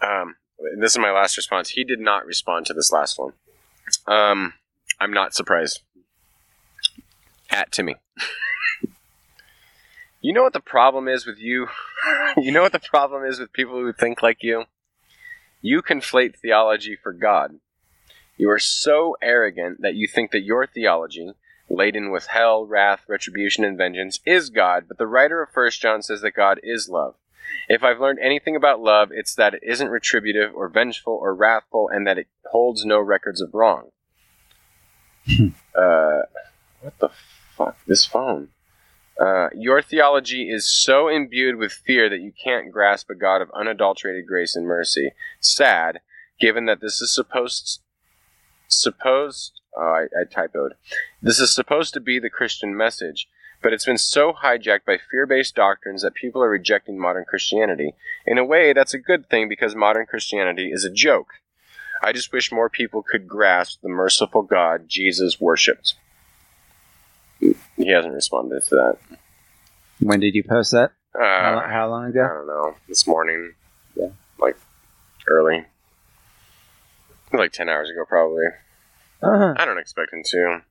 Um, 0.06 0.36
this 0.78 0.92
is 0.92 0.98
my 0.98 1.12
last 1.12 1.36
response. 1.36 1.70
He 1.70 1.84
did 1.84 2.00
not 2.00 2.26
respond 2.26 2.66
to 2.66 2.74
this 2.74 2.92
last 2.92 3.18
one. 3.18 3.32
Um, 4.06 4.54
I'm 5.00 5.12
not 5.12 5.34
surprised. 5.34 5.80
At 7.50 7.72
Timmy. 7.72 7.96
you 10.20 10.32
know 10.32 10.42
what 10.42 10.52
the 10.52 10.60
problem 10.60 11.08
is 11.08 11.26
with 11.26 11.38
you? 11.38 11.68
you 12.36 12.52
know 12.52 12.62
what 12.62 12.72
the 12.72 12.78
problem 12.78 13.24
is 13.24 13.38
with 13.38 13.52
people 13.52 13.74
who 13.74 13.92
think 13.92 14.22
like 14.22 14.42
you? 14.42 14.64
You 15.60 15.82
conflate 15.82 16.36
theology 16.36 16.96
for 16.96 17.12
God. 17.12 17.58
You 18.36 18.50
are 18.50 18.60
so 18.60 19.16
arrogant 19.20 19.80
that 19.80 19.96
you 19.96 20.06
think 20.06 20.30
that 20.30 20.44
your 20.44 20.66
theology, 20.66 21.32
laden 21.68 22.12
with 22.12 22.28
hell, 22.28 22.64
wrath, 22.64 23.02
retribution, 23.08 23.64
and 23.64 23.76
vengeance, 23.76 24.20
is 24.24 24.50
God, 24.50 24.84
but 24.86 24.98
the 24.98 25.08
writer 25.08 25.42
of 25.42 25.48
1 25.52 25.70
John 25.72 26.02
says 26.02 26.20
that 26.20 26.34
God 26.34 26.60
is 26.62 26.88
love. 26.88 27.16
If 27.68 27.82
I've 27.82 28.00
learned 28.00 28.18
anything 28.20 28.56
about 28.56 28.80
love, 28.80 29.10
it's 29.12 29.34
that 29.34 29.54
it 29.54 29.62
isn't 29.62 29.88
retributive 29.88 30.54
or 30.54 30.68
vengeful 30.68 31.18
or 31.20 31.34
wrathful 31.34 31.88
and 31.88 32.06
that 32.06 32.18
it 32.18 32.28
holds 32.50 32.84
no 32.84 32.98
records 33.00 33.40
of 33.40 33.54
wrong. 33.54 33.90
uh, 35.28 36.22
what 36.80 36.98
the 36.98 37.10
fuck? 37.56 37.76
This 37.86 38.04
phone. 38.04 38.48
Uh, 39.20 39.48
your 39.52 39.82
theology 39.82 40.48
is 40.48 40.70
so 40.70 41.08
imbued 41.08 41.56
with 41.56 41.72
fear 41.72 42.08
that 42.08 42.20
you 42.20 42.32
can't 42.32 42.70
grasp 42.70 43.10
a 43.10 43.14
God 43.14 43.42
of 43.42 43.50
unadulterated 43.50 44.26
grace 44.26 44.54
and 44.54 44.64
mercy. 44.64 45.10
Sad, 45.40 46.00
given 46.38 46.66
that 46.66 46.80
this 46.80 47.00
is 47.00 47.12
supposed 47.12 47.80
supposed. 48.68 49.60
Oh, 49.76 49.82
I, 49.82 50.04
I 50.20 50.24
typoed. 50.24 50.70
This 51.20 51.40
is 51.40 51.52
supposed 51.52 51.94
to 51.94 52.00
be 52.00 52.18
the 52.18 52.30
Christian 52.30 52.76
message, 52.76 53.28
but 53.62 53.72
it's 53.72 53.84
been 53.86 53.98
so 53.98 54.32
hijacked 54.32 54.84
by 54.86 54.98
fear-based 55.10 55.54
doctrines 55.54 56.02
that 56.02 56.14
people 56.14 56.42
are 56.42 56.48
rejecting 56.50 56.98
modern 56.98 57.24
Christianity. 57.24 57.94
In 58.26 58.38
a 58.38 58.44
way, 58.44 58.72
that's 58.72 58.94
a 58.94 58.98
good 58.98 59.28
thing 59.28 59.48
because 59.48 59.74
modern 59.74 60.06
Christianity 60.06 60.70
is 60.72 60.84
a 60.84 60.90
joke. 60.90 61.28
I 62.02 62.12
just 62.12 62.32
wish 62.32 62.52
more 62.52 62.68
people 62.70 63.02
could 63.02 63.26
grasp 63.26 63.80
the 63.82 63.88
merciful 63.88 64.42
God 64.42 64.88
Jesus 64.88 65.40
worshipped. 65.40 65.94
He 67.40 67.88
hasn't 67.88 68.14
responded 68.14 68.62
to 68.64 68.74
that. 68.76 68.98
When 70.00 70.20
did 70.20 70.34
you 70.34 70.44
post 70.44 70.72
that? 70.72 70.92
How, 71.14 71.20
Uh, 71.20 71.56
lo- 71.56 71.68
how 71.68 71.88
long 71.90 72.06
ago? 72.06 72.24
I 72.24 72.28
don't 72.28 72.46
know. 72.46 72.76
This 72.88 73.06
morning. 73.06 73.54
Yeah. 73.96 74.10
Like 74.38 74.56
early. 75.26 75.64
Like 77.32 77.52
10 77.52 77.68
hours 77.68 77.90
ago, 77.90 78.04
probably. 78.08 78.46
Uh-huh. 79.22 79.54
I 79.56 79.64
don't 79.64 79.78
expect 79.78 80.12
him 80.12 80.22
to. 80.24 80.62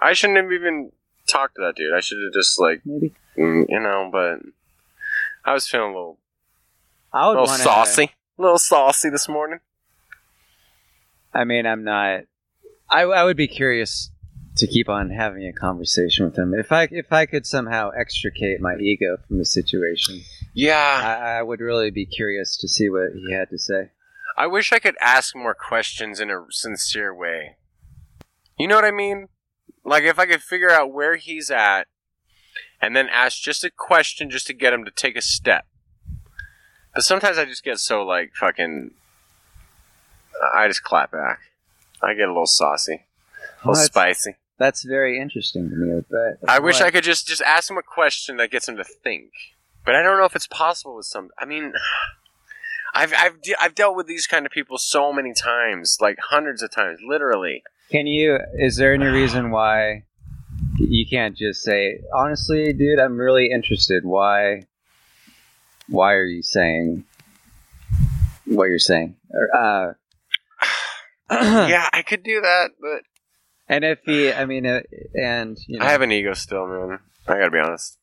I 0.00 0.12
shouldn't 0.12 0.38
have 0.38 0.52
even 0.52 0.92
talked 1.30 1.56
to 1.56 1.62
that 1.62 1.76
dude. 1.76 1.94
I 1.94 2.00
should 2.00 2.18
have 2.22 2.32
just, 2.32 2.58
like, 2.60 2.80
Maybe. 2.84 3.14
mm, 3.38 3.64
you 3.68 3.80
know, 3.80 4.08
but 4.12 4.38
I 5.44 5.52
was 5.52 5.66
feeling 5.68 5.90
a 5.92 5.94
little, 5.94 6.18
I 7.12 7.26
would 7.28 7.32
little 7.32 7.46
wanna, 7.46 7.62
saucy. 7.62 8.10
A 8.38 8.42
little 8.42 8.58
saucy 8.58 9.10
this 9.10 9.28
morning. 9.28 9.60
I 11.32 11.44
mean, 11.44 11.66
I'm 11.66 11.84
not. 11.84 12.22
I, 12.90 13.02
I 13.02 13.24
would 13.24 13.36
be 13.36 13.46
curious 13.48 14.10
to 14.56 14.66
keep 14.66 14.88
on 14.88 15.10
having 15.10 15.46
a 15.46 15.52
conversation 15.52 16.24
with 16.26 16.36
him. 16.36 16.52
If 16.54 16.72
I 16.72 16.88
if 16.90 17.12
I 17.12 17.24
could 17.26 17.46
somehow 17.46 17.90
extricate 17.90 18.60
my 18.60 18.74
ego 18.76 19.16
from 19.28 19.38
the 19.38 19.44
situation, 19.44 20.20
Yeah. 20.54 21.18
I, 21.22 21.38
I 21.38 21.42
would 21.42 21.60
really 21.60 21.90
be 21.90 22.04
curious 22.04 22.56
to 22.58 22.68
see 22.68 22.90
what 22.90 23.10
he 23.14 23.32
had 23.32 23.48
to 23.50 23.58
say. 23.58 23.90
I 24.36 24.46
wish 24.48 24.72
I 24.72 24.78
could 24.80 24.96
ask 25.00 25.36
more 25.36 25.54
questions 25.54 26.18
in 26.18 26.30
a 26.30 26.44
sincere 26.50 27.14
way. 27.14 27.56
You 28.58 28.66
know 28.66 28.74
what 28.74 28.84
I 28.84 28.90
mean? 28.90 29.28
Like 29.84 30.04
if 30.04 30.18
I 30.18 30.26
could 30.26 30.42
figure 30.42 30.70
out 30.70 30.92
where 30.92 31.16
he's 31.16 31.50
at 31.50 31.86
and 32.80 32.94
then 32.94 33.08
ask 33.08 33.40
just 33.40 33.64
a 33.64 33.70
question 33.70 34.30
just 34.30 34.46
to 34.48 34.52
get 34.52 34.72
him 34.72 34.84
to 34.84 34.90
take 34.90 35.16
a 35.16 35.22
step. 35.22 35.66
But 36.94 37.04
sometimes 37.04 37.38
I 37.38 37.44
just 37.44 37.64
get 37.64 37.78
so 37.78 38.02
like 38.02 38.32
fucking 38.34 38.90
I 40.54 40.66
just 40.68 40.82
clap 40.82 41.12
back. 41.12 41.40
I 42.02 42.14
get 42.14 42.24
a 42.28 42.32
little 42.32 42.46
saucy, 42.46 42.92
a 42.94 42.98
Well, 43.66 43.72
little 43.72 43.74
that's, 43.74 43.86
spicy. 43.86 44.36
that's 44.58 44.82
very 44.84 45.20
interesting 45.20 45.68
to 45.70 45.76
me. 45.76 46.02
But 46.10 46.48
I 46.48 46.58
wish 46.58 46.80
I 46.80 46.90
could 46.90 47.04
just 47.04 47.26
just 47.28 47.42
ask 47.42 47.70
him 47.70 47.76
a 47.78 47.82
question 47.82 48.38
that 48.38 48.50
gets 48.50 48.68
him 48.68 48.76
to 48.76 48.84
think. 48.84 49.32
But 49.84 49.94
I 49.96 50.02
don't 50.02 50.18
know 50.18 50.24
if 50.24 50.34
it's 50.36 50.46
possible 50.46 50.96
with 50.96 51.06
some. 51.06 51.30
I 51.38 51.44
mean, 51.44 51.72
I've 52.94 53.12
I've 53.16 53.40
de- 53.42 53.60
I've 53.60 53.74
dealt 53.74 53.96
with 53.96 54.06
these 54.06 54.26
kind 54.26 54.46
of 54.46 54.52
people 54.52 54.78
so 54.78 55.12
many 55.12 55.32
times, 55.34 55.98
like 56.00 56.18
hundreds 56.30 56.62
of 56.62 56.70
times, 56.70 57.00
literally. 57.06 57.62
Can 57.90 58.06
you? 58.06 58.38
Is 58.54 58.76
there 58.76 58.94
any 58.94 59.06
reason 59.06 59.50
why 59.50 60.04
you 60.78 61.06
can't 61.08 61.36
just 61.36 61.62
say 61.62 62.00
honestly, 62.14 62.72
dude? 62.72 62.98
I'm 63.00 63.16
really 63.16 63.50
interested. 63.50 64.04
Why? 64.04 64.66
Why 65.88 66.14
are 66.14 66.24
you 66.24 66.42
saying 66.42 67.04
what 68.44 68.66
you're 68.66 68.78
saying? 68.78 69.16
Uh, 69.52 69.92
yeah, 71.30 71.88
I 71.92 72.02
could 72.02 72.22
do 72.22 72.40
that, 72.40 72.70
but 72.80 73.02
And 73.68 73.84
if 73.84 74.00
he, 74.04 74.32
I 74.32 74.44
mean, 74.46 74.66
uh, 74.66 74.82
and 75.14 75.58
you 75.66 75.78
know, 75.78 75.84
I 75.84 75.90
have 75.90 76.02
an 76.02 76.12
ego 76.12 76.34
still, 76.34 76.66
man. 76.66 76.98
I 77.26 77.34
gotta 77.38 77.50
be 77.50 77.58
honest. 77.58 77.98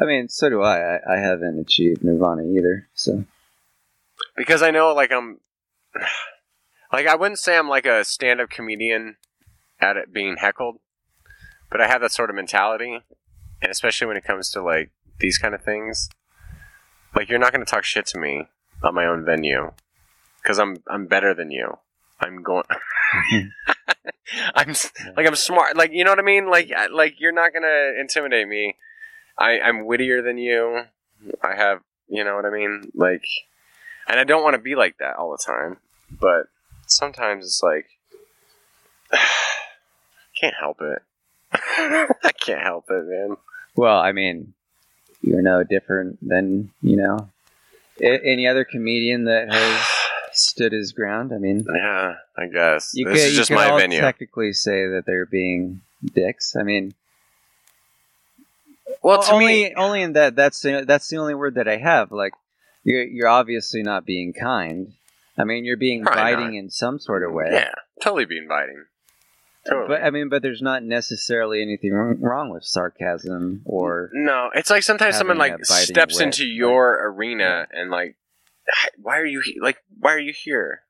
I 0.00 0.04
mean, 0.06 0.28
so 0.28 0.48
do 0.48 0.62
I. 0.62 0.96
I. 0.96 1.14
I 1.14 1.16
haven't 1.18 1.58
achieved 1.58 2.02
nirvana 2.02 2.44
either. 2.44 2.88
So 2.94 3.24
Because 4.36 4.62
I 4.62 4.70
know, 4.70 4.94
like, 4.94 5.12
I'm. 5.12 5.38
Like, 6.92 7.06
I 7.06 7.14
wouldn't 7.14 7.38
say 7.38 7.56
I'm 7.56 7.68
like 7.68 7.86
a 7.86 8.04
stand 8.04 8.40
up 8.40 8.50
comedian 8.50 9.16
at 9.80 9.96
it 9.96 10.12
being 10.12 10.36
heckled, 10.36 10.76
but 11.70 11.80
I 11.80 11.88
have 11.88 12.02
that 12.02 12.12
sort 12.12 12.30
of 12.30 12.36
mentality, 12.36 13.00
and 13.60 13.70
especially 13.70 14.06
when 14.06 14.16
it 14.16 14.24
comes 14.24 14.50
to 14.50 14.62
like 14.62 14.90
these 15.18 15.38
kind 15.38 15.54
of 15.54 15.62
things, 15.62 16.08
like 17.14 17.28
you're 17.28 17.38
not 17.38 17.52
going 17.52 17.64
to 17.64 17.70
talk 17.70 17.84
shit 17.84 18.06
to 18.06 18.18
me 18.18 18.48
on 18.82 18.94
my 18.94 19.06
own 19.06 19.24
venue 19.24 19.72
because 20.42 20.58
I'm 20.58 20.78
I'm 20.88 21.06
better 21.06 21.34
than 21.34 21.50
you. 21.50 21.78
I'm 22.20 22.42
going. 22.42 22.64
I'm 24.54 24.74
like 25.16 25.26
I'm 25.26 25.36
smart. 25.36 25.76
Like 25.76 25.92
you 25.92 26.04
know 26.04 26.10
what 26.10 26.18
I 26.18 26.22
mean. 26.22 26.50
Like 26.50 26.70
like 26.90 27.14
you're 27.18 27.32
not 27.32 27.52
gonna 27.52 27.92
intimidate 27.98 28.48
me. 28.48 28.76
I 29.38 29.60
I'm 29.60 29.86
wittier 29.86 30.22
than 30.22 30.38
you. 30.38 30.82
I 31.42 31.54
have 31.54 31.80
you 32.08 32.24
know 32.24 32.36
what 32.36 32.44
I 32.44 32.50
mean. 32.50 32.90
Like, 32.94 33.24
and 34.08 34.18
I 34.18 34.24
don't 34.24 34.42
want 34.42 34.54
to 34.54 34.62
be 34.62 34.74
like 34.74 34.98
that 34.98 35.16
all 35.16 35.30
the 35.30 35.42
time. 35.44 35.78
But 36.10 36.46
sometimes 36.86 37.44
it's 37.44 37.62
like 37.62 37.86
can't 40.40 40.54
help 40.58 40.80
it. 40.80 41.02
I 41.52 42.32
can't 42.40 42.62
help 42.62 42.86
it, 42.90 43.04
man. 43.06 43.36
Well, 43.76 43.98
I 43.98 44.12
mean, 44.12 44.54
you're 45.20 45.42
no 45.42 45.64
different 45.64 46.18
than 46.26 46.70
you 46.82 46.96
know 46.96 47.28
any 48.00 48.46
other 48.46 48.64
comedian 48.64 49.24
that 49.24 49.52
has 49.52 49.86
stood 50.32 50.72
his 50.72 50.92
ground. 50.92 51.32
I 51.32 51.38
mean, 51.38 51.64
Yeah, 51.72 52.14
I 52.36 52.46
guess 52.46 52.92
you 52.94 53.06
this 53.06 53.22
could, 53.22 53.30
is 53.30 53.36
just 53.36 53.50
my 53.50 53.68
all 53.68 53.78
venue. 53.78 54.00
technically 54.00 54.52
say 54.52 54.86
that 54.88 55.04
they're 55.06 55.26
being 55.26 55.82
dicks. 56.14 56.56
I 56.56 56.62
mean, 56.62 56.94
well, 59.02 59.22
to 59.22 59.32
only 59.32 59.46
me, 59.64 59.74
only 59.76 60.02
in 60.02 60.14
that 60.14 60.34
that's 60.36 60.60
the, 60.60 60.84
that's 60.86 61.08
the 61.08 61.16
only 61.18 61.34
word 61.34 61.54
that 61.56 61.68
I 61.68 61.76
have. 61.76 62.12
Like, 62.12 62.32
you're 62.84 63.04
you're 63.04 63.28
obviously 63.28 63.82
not 63.82 64.04
being 64.06 64.32
kind. 64.32 64.92
I 65.38 65.44
mean, 65.44 65.64
you're 65.64 65.76
being 65.78 66.02
Probably 66.02 66.22
biting 66.22 66.54
in 66.56 66.70
some 66.70 66.98
sort 66.98 67.22
of 67.24 67.32
way. 67.32 67.48
yeah, 67.52 67.72
totally 68.02 68.24
be 68.26 68.38
inviting. 68.38 68.84
Totally. 69.66 69.86
But 69.88 70.02
I 70.02 70.10
mean, 70.10 70.28
but 70.28 70.42
there's 70.42 70.60
not 70.60 70.82
necessarily 70.82 71.62
anything 71.62 71.92
wrong- 71.92 72.50
with 72.50 72.64
sarcasm 72.64 73.62
or 73.64 74.10
No, 74.12 74.50
it's 74.54 74.70
like 74.70 74.82
sometimes 74.82 75.16
someone 75.16 75.38
like 75.38 75.64
steps 75.64 76.20
into 76.20 76.42
like- 76.42 76.52
your 76.52 77.08
arena 77.08 77.66
and 77.72 77.90
like, 77.90 78.16
why 79.00 79.18
are 79.18 79.24
you 79.24 79.40
he- 79.44 79.60
like, 79.60 79.78
why 80.00 80.12
are 80.12 80.18
you 80.18 80.32
here? 80.32 80.82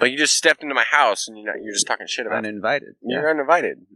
Like 0.00 0.10
you 0.12 0.18
just 0.18 0.36
stepped 0.36 0.62
into 0.62 0.74
my 0.74 0.84
house 0.84 1.28
and 1.28 1.36
you're 1.38 1.46
not, 1.46 1.62
you're 1.62 1.72
just 1.74 1.86
talking 1.86 2.06
shit 2.06 2.26
about. 2.26 2.38
uninvited. 2.38 2.96
You're 3.02 3.30
uninvited. 3.30 3.86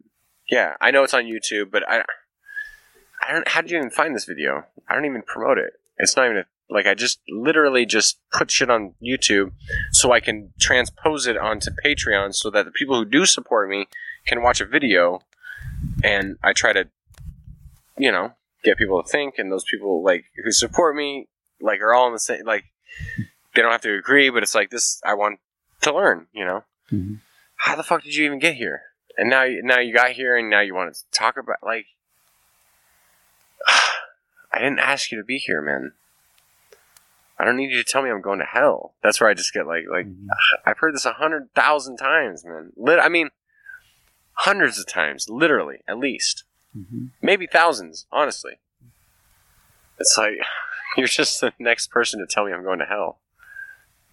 Yeah, 0.49 0.75
I 0.81 0.91
know 0.91 1.03
it's 1.03 1.15
on 1.15 1.25
YouTube, 1.25 1.71
but 1.73 1.83
I, 1.89 2.05
I 3.27 3.33
don't. 3.33 3.49
How 3.49 3.63
did 3.63 3.71
you 3.71 3.79
even 3.79 3.91
find 3.91 4.15
this 4.15 4.27
video? 4.27 4.65
I 4.89 4.95
don't 4.95 5.07
even 5.07 5.23
promote 5.23 5.57
it. 5.59 5.73
It's 5.97 6.15
not 6.17 6.27
even 6.27 6.37
a, 6.39 6.45
like 6.71 6.87
I 6.87 6.95
just 6.95 7.21
literally 7.29 7.87
just 7.87 8.19
put 8.33 8.51
shit 8.51 8.71
on 8.71 8.95
YouTube 9.03 9.53
so 9.93 10.13
I 10.13 10.21
can 10.21 10.53
transpose 10.59 11.27
it 11.27 11.37
onto 11.37 11.71
Patreon 11.85 12.35
so 12.35 12.51
that 12.51 12.65
the 12.65 12.71
people 12.71 12.97
who 12.97 13.05
do 13.05 13.27
support 13.27 13.69
me 13.69 13.87
can 14.27 14.43
watch 14.43 14.61
a 14.61 14.67
video, 14.67 15.21
and 16.03 16.37
I 16.43 16.53
try 16.53 16.73
to, 16.73 16.89
you 17.99 18.11
know, 18.11 18.33
get 18.65 18.79
people 18.79 19.03
to 19.03 19.09
think, 19.09 19.35
and 19.39 19.53
those 19.53 19.65
people 19.71 20.03
like 20.03 20.25
who 20.43 20.51
support 20.51 20.97
me 20.97 21.29
like 21.61 21.81
are 21.81 21.95
all 21.95 22.07
in 22.07 22.13
the 22.13 22.19
same 22.19 22.45
like 22.45 22.65
they 23.55 23.63
don't 23.63 23.73
have 23.73 23.83
to 23.83 23.97
agree, 23.97 24.31
but 24.31 24.43
it's 24.43 24.55
like 24.55 24.71
this. 24.71 25.01
I 25.05 25.15
want 25.15 25.39
to 25.83 25.95
learn, 25.95 26.27
you 26.33 26.45
know. 26.45 26.65
Mhm. 26.91 27.21
How 27.57 27.77
the 27.77 27.83
fuck 27.83 28.03
did 28.03 28.15
you 28.15 28.25
even 28.25 28.39
get 28.39 28.55
here? 28.57 28.83
And 29.17 29.31
now, 29.31 29.47
now 29.63 29.79
you 29.79 29.95
got 29.95 30.13
here, 30.13 30.37
and 30.37 30.51
now 30.51 30.61
you 30.61 30.75
want 30.75 30.95
to 30.95 31.01
talk 31.13 31.37
about 31.37 31.59
like. 31.63 31.87
I 33.67 34.59
didn't 34.59 34.81
ask 34.81 35.11
you 35.11 35.19
to 35.19 35.25
be 35.25 35.39
here, 35.39 35.63
man. 35.63 35.93
I 37.39 37.45
don't 37.45 37.57
need 37.57 37.71
you 37.73 37.83
to 37.83 37.85
tell 37.85 38.03
me 38.03 38.11
I'm 38.11 38.21
going 38.21 38.39
to 38.39 38.45
hell. 38.45 38.95
That's 39.03 39.21
where 39.21 39.29
I 39.29 39.35
just 39.35 39.53
get 39.53 39.67
like, 39.67 39.85
like 39.91 40.07
Mhm. 40.07 40.27
I've 40.67 40.79
heard 40.79 40.95
this 40.95 41.05
a 41.05 41.13
hundred 41.15 41.53
thousand 41.55 41.97
times, 41.97 42.45
man. 42.45 42.73
Lit- 42.77 43.01
I 43.01 43.09
mean, 43.09 43.31
hundreds 44.35 44.79
of 44.79 44.87
times, 44.87 45.29
literally, 45.29 45.79
at 45.89 45.99
least, 45.99 46.45
Mhm. 46.77 47.11
maybe 47.23 47.47
thousands. 47.47 48.07
Honestly, 48.13 48.59
it's 49.99 50.17
like 50.17 50.35
you're 50.97 51.07
just 51.09 51.41
the 51.41 51.53
next 51.59 51.89
person 51.91 52.21
to 52.21 52.27
tell 52.27 52.45
me 52.45 52.53
I'm 52.53 52.63
going 52.65 52.79
to 52.81 52.85
hell. 52.87 53.21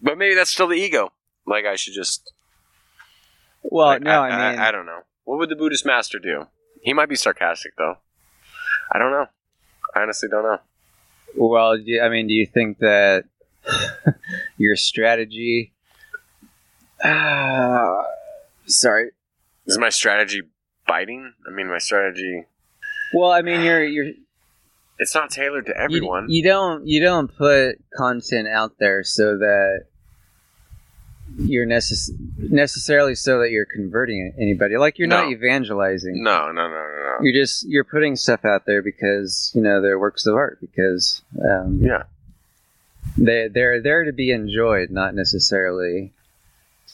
But 0.00 0.18
maybe 0.18 0.34
that's 0.34 0.50
still 0.50 0.66
the 0.68 0.76
ego. 0.76 1.12
Like 1.46 1.64
I 1.64 1.76
should 1.76 1.94
just. 1.94 2.32
Well, 3.62 3.86
like, 3.88 4.02
no, 4.02 4.22
I, 4.22 4.50
mean, 4.50 4.58
I, 4.58 4.72
don't 4.72 4.86
know. 4.86 5.02
What 5.22 5.38
would 5.38 5.48
the 5.48 5.54
Buddhist 5.54 5.86
master 5.86 6.18
do? 6.18 6.48
He 6.82 6.92
might 6.92 7.08
be 7.08 7.14
sarcastic, 7.14 7.76
though. 7.78 7.98
I 8.90 8.98
don't 8.98 9.12
know. 9.12 9.26
I 9.94 10.00
honestly 10.02 10.28
don't 10.28 10.42
know. 10.42 10.58
Well, 11.36 11.76
do 11.78 12.00
I 12.00 12.08
mean, 12.08 12.26
do 12.28 12.34
you 12.34 12.46
think 12.46 12.78
that 12.78 13.24
your 14.58 14.76
strategy? 14.76 15.72
Uh, 17.02 18.02
sorry. 18.66 19.10
Is 19.66 19.78
my 19.78 19.88
strategy 19.88 20.42
biting? 20.86 21.32
I 21.46 21.50
mean, 21.50 21.68
my 21.68 21.78
strategy. 21.78 22.44
Well, 23.14 23.30
I 23.30 23.42
mean, 23.42 23.62
you're 23.62 23.84
you're 23.84 24.12
It's 24.98 25.14
not 25.14 25.30
tailored 25.30 25.66
to 25.66 25.72
you- 25.76 25.82
everyone. 25.84 26.26
You, 26.28 26.42
don't 26.42 26.86
you 26.86 27.00
don't 27.00 27.28
put 27.34 27.76
content 27.96 28.48
out 28.48 28.78
there 28.78 29.04
so 29.04 29.38
that 29.38 29.84
you're 31.38 31.66
necess- 31.66 32.10
necessarily 32.38 33.14
so 33.14 33.38
that 33.40 33.50
you're 33.50 33.66
converting 33.66 34.32
anybody. 34.38 34.76
Like 34.76 34.98
you're 34.98 35.08
No. 35.08 35.22
not 35.22 35.32
evangelizing. 35.32 36.22
no, 36.22 36.46
no, 36.52 36.68
no, 36.68 36.68
no, 36.68 37.02
no. 37.02 37.16
You're 37.22 37.42
just 37.42 37.64
you're 37.68 37.84
putting 37.84 38.16
stuff 38.16 38.44
out 38.44 38.66
there 38.66 38.82
because 38.82 39.52
you 39.54 39.62
know 39.62 39.80
they're 39.82 39.98
works 39.98 40.26
of 40.26 40.34
art 40.34 40.58
because 40.60 41.22
um, 41.48 41.78
Yeah. 41.82 42.04
they 43.16 43.48
they're 43.48 43.80
there 43.80 44.04
to 44.04 44.12
be 44.12 44.30
enjoyed, 44.30 44.90
not 44.90 45.14
necessarily 45.14 46.12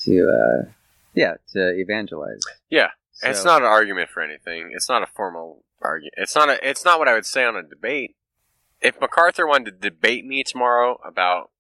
to 0.05 0.29
uh, 0.29 0.69
yeah 1.15 1.35
to 1.53 1.71
evangelize. 1.79 2.43
Yeah. 2.71 2.91
It's 3.23 3.45
not 3.45 3.63
an 3.63 3.67
argument 3.69 4.11
for 4.11 4.23
anything. 4.23 4.71
It's 4.73 4.89
not 4.89 5.03
a 5.03 5.07
formal 5.07 5.65
argument. 5.83 6.15
It's 6.19 6.37
not 6.37 6.49
a. 6.49 6.69
It's 6.69 6.85
not 6.85 7.01
what 7.01 7.09
I 7.09 7.15
would 7.15 7.27
say 7.27 7.45
on 7.45 7.57
a 7.57 7.63
debate. 7.65 8.15
If 8.81 9.01
MacArthur 9.01 9.45
wanted 9.45 9.83
to 9.83 9.91
debate 9.91 10.25
me 10.25 10.45
tomorrow 10.45 11.01
about, 11.05 11.51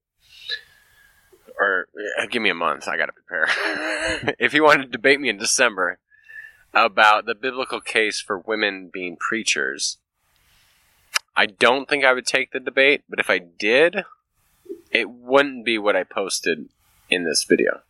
or 1.59 1.88
uh, 2.18 2.26
give 2.26 2.42
me 2.42 2.50
a 2.50 2.54
month, 2.54 2.88
I 2.88 2.96
got 2.96 3.06
to 3.06 3.12
prepare. 3.12 4.34
if 4.38 4.52
he 4.52 4.61
wanted 4.61 4.84
to 4.84 4.88
debate 4.88 5.20
me 5.20 5.28
in 5.28 5.38
December 5.38 5.98
about 6.72 7.26
the 7.26 7.34
biblical 7.34 7.80
case 7.80 8.20
for 8.20 8.38
women 8.38 8.90
being 8.92 9.16
preachers, 9.16 9.98
I 11.36 11.46
don't 11.46 11.88
think 11.88 12.04
I 12.04 12.12
would 12.12 12.26
take 12.26 12.52
the 12.52 12.61
debate. 12.61 13.04
But 13.09 13.20
if 13.20 13.30
I 13.30 13.38
did, 13.38 14.04
it 14.90 15.11
wouldn't 15.11 15.64
be 15.64 15.78
what 15.78 15.96
I 15.96 16.04
posted 16.04 16.68
in 17.11 17.24
this 17.24 17.44
video. 17.44 17.82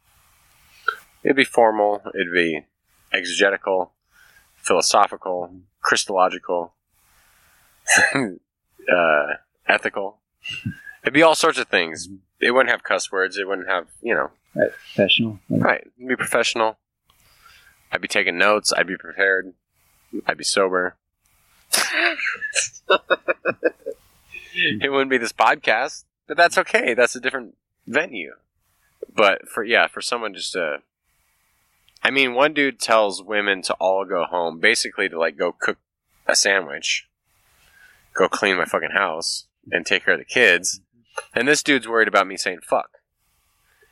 It'd 1.22 1.36
be 1.36 1.44
formal. 1.44 2.02
It'd 2.14 2.32
be 2.32 2.66
exegetical, 3.12 3.92
philosophical, 4.56 5.52
Christological, 5.80 6.74
uh, 8.14 9.26
ethical. 9.66 10.18
It'd 11.09 11.14
be 11.14 11.22
all 11.22 11.34
sorts 11.34 11.59
of 11.59 11.68
things. 11.68 12.06
Mm-hmm. 12.06 12.16
It 12.40 12.50
wouldn't 12.50 12.68
have 12.68 12.82
cuss 12.82 13.11
words. 13.11 13.38
It 13.38 13.48
wouldn't 13.48 13.66
have, 13.66 13.86
you 14.02 14.14
know, 14.14 14.30
professional. 14.54 15.38
right. 15.48 15.80
It'd 15.96 16.06
be 16.06 16.16
professional. 16.16 16.76
I'd 17.90 18.02
be 18.02 18.09
taking 18.09 18.36
notes. 18.36 18.74
I'd 18.76 18.86
be 18.86 18.98
prepared. 18.98 19.54
I'd 20.26 20.36
be 20.36 20.44
sober. 20.44 20.96
it 24.54 24.90
wouldn't 24.90 25.09
be 25.09 25.16
this 25.16 25.32
podcast, 25.32 26.04
but 26.26 26.36
that's 26.36 26.59
okay. 26.59 26.92
That's 26.92 27.16
a 27.16 27.20
different 27.20 27.56
venue. 27.86 28.34
But 29.11 29.48
for 29.48 29.64
yeah, 29.64 29.86
for 29.86 30.02
someone 30.02 30.34
just 30.34 30.52
to, 30.52 30.82
I 32.02 32.11
mean, 32.11 32.34
one 32.34 32.52
dude 32.52 32.80
tells 32.80 33.22
women 33.22 33.62
to 33.62 33.72
all 33.80 34.04
go 34.04 34.24
home, 34.24 34.61
basically 34.61 35.09
to 35.09 35.18
like 35.18 35.38
go 35.38 35.52
cook 35.52 35.78
a 36.26 36.36
sandwich, 36.36 37.09
go 38.12 38.28
clean 38.28 38.59
my 38.59 38.66
fucking 38.66 38.90
house, 38.90 39.46
and 39.72 39.86
take 39.86 40.04
care 40.04 40.12
of 40.12 40.20
the 40.20 40.26
kids. 40.26 40.82
And 41.34 41.46
this 41.46 41.62
dude's 41.62 41.88
worried 41.88 42.08
about 42.08 42.26
me 42.26 42.36
saying 42.36 42.60
fuck. 42.62 42.90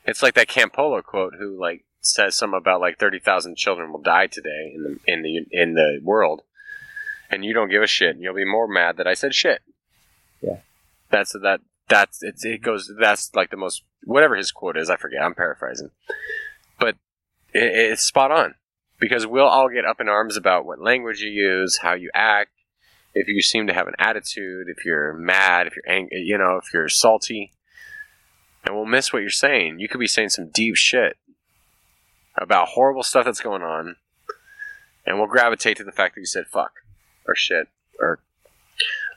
It's 0.04 0.22
like 0.22 0.34
that 0.34 0.48
Campolo 0.48 1.02
quote, 1.02 1.34
who 1.38 1.58
like 1.58 1.84
says 2.00 2.36
something 2.36 2.58
about 2.58 2.80
like 2.80 2.98
thirty 2.98 3.18
thousand 3.18 3.56
children 3.56 3.92
will 3.92 4.02
die 4.02 4.26
today 4.26 4.72
in 4.74 4.82
the 4.82 5.12
in 5.12 5.22
the 5.22 5.46
in 5.50 5.74
the 5.74 6.00
world, 6.02 6.42
and 7.30 7.44
you 7.44 7.52
don't 7.52 7.70
give 7.70 7.82
a 7.82 7.86
shit, 7.86 8.14
and 8.14 8.22
you'll 8.22 8.34
be 8.34 8.44
more 8.44 8.68
mad 8.68 8.96
that 8.96 9.06
I 9.06 9.14
said 9.14 9.34
shit. 9.34 9.62
Yeah. 10.40 10.58
that's 11.10 11.32
that. 11.32 11.60
That's 11.88 12.22
it's, 12.22 12.44
it 12.44 12.62
goes. 12.62 12.90
That's 12.98 13.34
like 13.34 13.50
the 13.50 13.56
most 13.56 13.82
whatever 14.04 14.36
his 14.36 14.50
quote 14.50 14.76
is. 14.76 14.90
I 14.90 14.96
forget. 14.96 15.22
I'm 15.22 15.34
paraphrasing, 15.34 15.90
but 16.78 16.96
it, 17.52 17.62
it's 17.92 18.02
spot 18.02 18.30
on 18.30 18.54
because 18.98 19.26
we'll 19.26 19.46
all 19.46 19.68
get 19.68 19.84
up 19.84 20.00
in 20.00 20.08
arms 20.08 20.36
about 20.36 20.64
what 20.64 20.80
language 20.80 21.20
you 21.20 21.30
use, 21.30 21.78
how 21.78 21.94
you 21.94 22.10
act, 22.14 22.50
if 23.16 23.28
you 23.28 23.40
seem 23.40 23.66
to 23.66 23.72
have 23.72 23.88
an 23.88 23.94
attitude, 23.98 24.68
if 24.68 24.84
you're 24.84 25.14
mad, 25.14 25.66
if 25.66 25.74
you're 25.74 25.90
angry, 25.92 26.20
you 26.20 26.36
know, 26.36 26.58
if 26.62 26.72
you're 26.72 26.88
salty, 26.88 27.52
and 28.64 28.74
we'll 28.74 28.84
miss 28.84 29.12
what 29.12 29.22
you're 29.22 29.30
saying. 29.30 29.78
You 29.80 29.88
could 29.88 30.00
be 30.00 30.06
saying 30.06 30.28
some 30.30 30.50
deep 30.52 30.76
shit 30.76 31.16
about 32.36 32.68
horrible 32.68 33.02
stuff 33.02 33.24
that's 33.24 33.40
going 33.40 33.62
on, 33.62 33.96
and 35.06 35.18
we'll 35.18 35.28
gravitate 35.28 35.78
to 35.78 35.84
the 35.84 35.92
fact 35.92 36.14
that 36.14 36.20
you 36.20 36.26
said 36.26 36.46
fuck 36.46 36.72
or 37.26 37.34
shit 37.34 37.68
or 37.98 38.20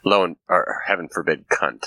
low 0.04 0.24
and 0.24 0.36
or 0.48 0.82
heaven 0.86 1.08
forbid 1.08 1.48
cunt. 1.48 1.86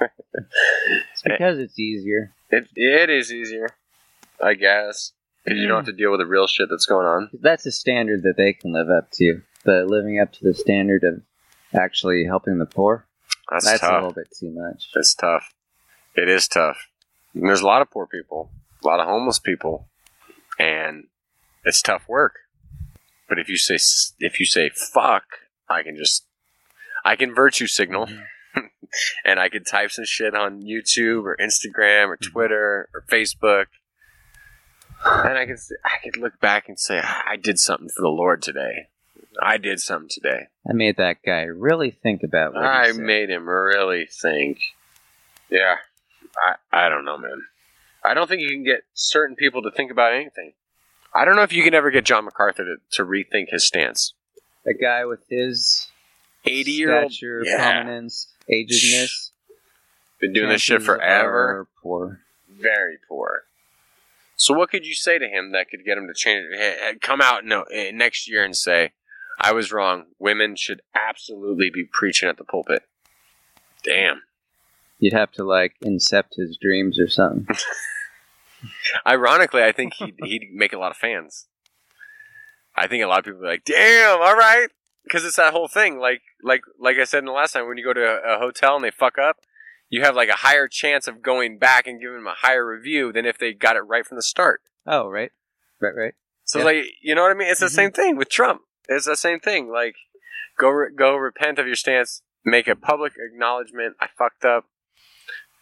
It's 0.00 1.22
because 1.22 1.58
it's 1.58 1.78
easier. 1.78 2.32
It 2.50 2.68
it 2.74 3.10
is 3.10 3.32
easier, 3.32 3.68
I 4.42 4.54
guess. 4.54 5.12
because 5.44 5.58
you 5.58 5.66
don't 5.66 5.78
have 5.78 5.86
to 5.86 5.92
deal 5.92 6.10
with 6.10 6.20
the 6.20 6.26
real 6.26 6.46
shit 6.46 6.68
that's 6.70 6.86
going 6.86 7.06
on. 7.06 7.30
That's 7.40 7.66
a 7.66 7.72
standard 7.72 8.22
that 8.22 8.36
they 8.36 8.52
can 8.52 8.72
live 8.72 8.88
up 8.88 9.10
to. 9.12 9.42
But 9.64 9.86
living 9.86 10.20
up 10.20 10.32
to 10.32 10.44
the 10.44 10.54
standard 10.54 11.04
of 11.04 11.22
actually 11.78 12.24
helping 12.24 12.58
the 12.58 12.66
poor, 12.66 13.06
That's, 13.50 13.64
that's 13.64 13.82
a 13.82 13.92
little 13.92 14.12
bit 14.12 14.28
too 14.38 14.50
much. 14.50 14.88
It's 14.94 15.14
tough. 15.14 15.54
It 16.14 16.28
is 16.28 16.48
tough. 16.48 16.88
And 17.34 17.48
there's 17.48 17.60
a 17.60 17.66
lot 17.66 17.82
of 17.82 17.90
poor 17.90 18.06
people, 18.06 18.50
a 18.82 18.86
lot 18.86 19.00
of 19.00 19.06
homeless 19.06 19.38
people, 19.38 19.88
and 20.58 21.04
it's 21.64 21.80
tough 21.80 22.08
work. 22.08 22.34
But 23.28 23.38
if 23.38 23.48
you 23.48 23.56
say 23.56 23.78
if 24.18 24.38
you 24.38 24.46
say 24.46 24.70
fuck, 24.70 25.24
I 25.68 25.82
can 25.82 25.96
just 25.96 26.26
I 27.04 27.16
can 27.16 27.34
virtue 27.34 27.66
signal, 27.66 28.06
mm-hmm. 28.06 28.60
and 29.24 29.40
I 29.40 29.48
can 29.48 29.64
type 29.64 29.90
some 29.90 30.04
shit 30.04 30.34
on 30.34 30.62
YouTube 30.62 31.24
or 31.24 31.36
Instagram 31.40 32.08
or 32.08 32.16
mm-hmm. 32.16 32.30
Twitter 32.30 32.88
or 32.92 33.04
Facebook, 33.10 33.66
and 35.04 35.38
I 35.38 35.46
can 35.46 35.56
I 35.84 35.96
could 36.04 36.18
look 36.18 36.38
back 36.40 36.68
and 36.68 36.78
say 36.78 37.00
I 37.00 37.36
did 37.36 37.58
something 37.58 37.88
for 37.88 38.02
the 38.02 38.08
Lord 38.08 38.42
today. 38.42 38.88
I 39.40 39.56
did 39.56 39.80
something 39.80 40.08
today. 40.10 40.48
I 40.68 40.72
made 40.72 40.96
that 40.96 41.18
guy 41.24 41.42
really 41.42 41.90
think 41.90 42.22
about 42.22 42.54
what 42.54 42.62
he 42.62 42.68
I 42.68 42.92
made 42.92 43.30
him 43.30 43.48
really 43.48 44.06
think. 44.06 44.58
Yeah, 45.50 45.76
I 46.44 46.86
I 46.86 46.88
don't 46.88 47.04
know, 47.04 47.18
man. 47.18 47.42
I 48.04 48.14
don't 48.14 48.28
think 48.28 48.42
you 48.42 48.50
can 48.50 48.64
get 48.64 48.82
certain 48.94 49.36
people 49.36 49.62
to 49.62 49.70
think 49.70 49.90
about 49.90 50.12
anything. 50.12 50.54
I 51.14 51.24
don't 51.24 51.36
know 51.36 51.42
if 51.42 51.52
you 51.52 51.62
can 51.62 51.74
ever 51.74 51.90
get 51.90 52.04
John 52.04 52.24
MacArthur 52.24 52.64
to, 52.64 52.76
to 52.92 53.04
rethink 53.04 53.50
his 53.50 53.66
stance. 53.66 54.14
a 54.66 54.72
guy 54.72 55.04
with 55.04 55.20
his 55.28 55.88
Eighty 56.44 56.72
year 56.72 57.02
old, 57.02 57.12
stature, 57.12 57.42
yeah. 57.44 57.56
prominence, 57.56 58.26
agedness. 58.50 59.30
been 60.20 60.32
doing 60.32 60.48
this 60.48 60.62
shit 60.62 60.82
forever. 60.82 61.68
Poor. 61.80 62.20
Very 62.50 62.98
poor. 63.08 63.44
So 64.34 64.52
what 64.54 64.70
could 64.70 64.84
you 64.84 64.94
say 64.94 65.18
to 65.18 65.28
him 65.28 65.52
that 65.52 65.70
could 65.70 65.84
get 65.84 65.96
him 65.96 66.08
to 66.08 66.14
change? 66.14 66.46
Hey, 66.52 66.76
hey, 66.80 66.94
come 67.00 67.20
out 67.20 67.44
no 67.44 67.62
eh, 67.72 67.92
next 67.92 68.28
year 68.28 68.42
and 68.42 68.56
say, 68.56 68.92
"I 69.42 69.52
was 69.52 69.72
wrong. 69.72 70.06
Women 70.18 70.56
should 70.56 70.80
absolutely 70.94 71.70
be 71.70 71.84
preaching 71.90 72.28
at 72.28 72.36
the 72.38 72.44
pulpit." 72.44 72.84
Damn. 73.82 74.22
You'd 74.98 75.12
have 75.14 75.32
to 75.32 75.44
like 75.44 75.74
incept 75.84 76.36
his 76.36 76.56
dreams 76.56 76.98
or 77.00 77.08
something. 77.08 77.46
Ironically, 79.06 79.62
I 79.64 79.72
think 79.72 79.94
he'd, 79.94 80.14
he'd 80.22 80.50
make 80.52 80.72
a 80.72 80.78
lot 80.78 80.92
of 80.92 80.96
fans. 80.96 81.46
I 82.76 82.86
think 82.86 83.02
a 83.02 83.06
lot 83.06 83.18
of 83.18 83.24
people 83.24 83.44
are 83.44 83.50
like, 83.50 83.64
"Damn, 83.64 84.20
all 84.20 84.36
right," 84.36 84.68
because 85.04 85.24
it's 85.24 85.36
that 85.36 85.52
whole 85.52 85.68
thing. 85.68 85.98
Like, 85.98 86.22
like, 86.42 86.62
like 86.78 86.96
I 86.98 87.04
said 87.04 87.18
in 87.18 87.24
the 87.26 87.32
last 87.32 87.52
time, 87.52 87.66
when 87.68 87.76
you 87.76 87.84
go 87.84 87.92
to 87.92 88.00
a, 88.04 88.36
a 88.36 88.38
hotel 88.38 88.76
and 88.76 88.84
they 88.84 88.90
fuck 88.90 89.18
up, 89.18 89.38
you 89.90 90.02
have 90.02 90.14
like 90.16 90.28
a 90.30 90.34
higher 90.36 90.68
chance 90.68 91.06
of 91.06 91.20
going 91.20 91.58
back 91.58 91.86
and 91.86 92.00
giving 92.00 92.16
them 92.18 92.26
a 92.26 92.34
higher 92.38 92.64
review 92.66 93.12
than 93.12 93.26
if 93.26 93.36
they 93.38 93.52
got 93.52 93.76
it 93.76 93.80
right 93.80 94.06
from 94.06 94.16
the 94.16 94.22
start. 94.22 94.62
oh, 94.86 95.08
right, 95.08 95.32
right, 95.80 95.94
right. 95.94 96.14
So, 96.44 96.60
Yeah. 96.60 96.64
like, 96.64 96.84
you 97.02 97.14
know 97.14 97.22
what 97.22 97.30
I 97.30 97.34
mean? 97.34 97.48
It's 97.48 97.60
the 97.60 97.66
Mhm. 97.66 97.70
same 97.70 97.92
thing 97.92 98.16
with 98.16 98.28
Trump. 98.30 98.62
It's 98.88 99.06
the 99.06 99.16
same 99.16 99.40
thing. 99.40 99.70
Like, 99.70 99.94
go 100.58 100.68
re- 100.70 100.94
go 100.96 101.16
repent 101.16 101.58
of 101.58 101.66
your 101.66 101.76
stance. 101.76 102.22
Make 102.44 102.66
a 102.68 102.76
public 102.76 103.12
acknowledgement. 103.18 103.96
I 104.00 104.08
fucked 104.18 104.44
up. 104.44 104.64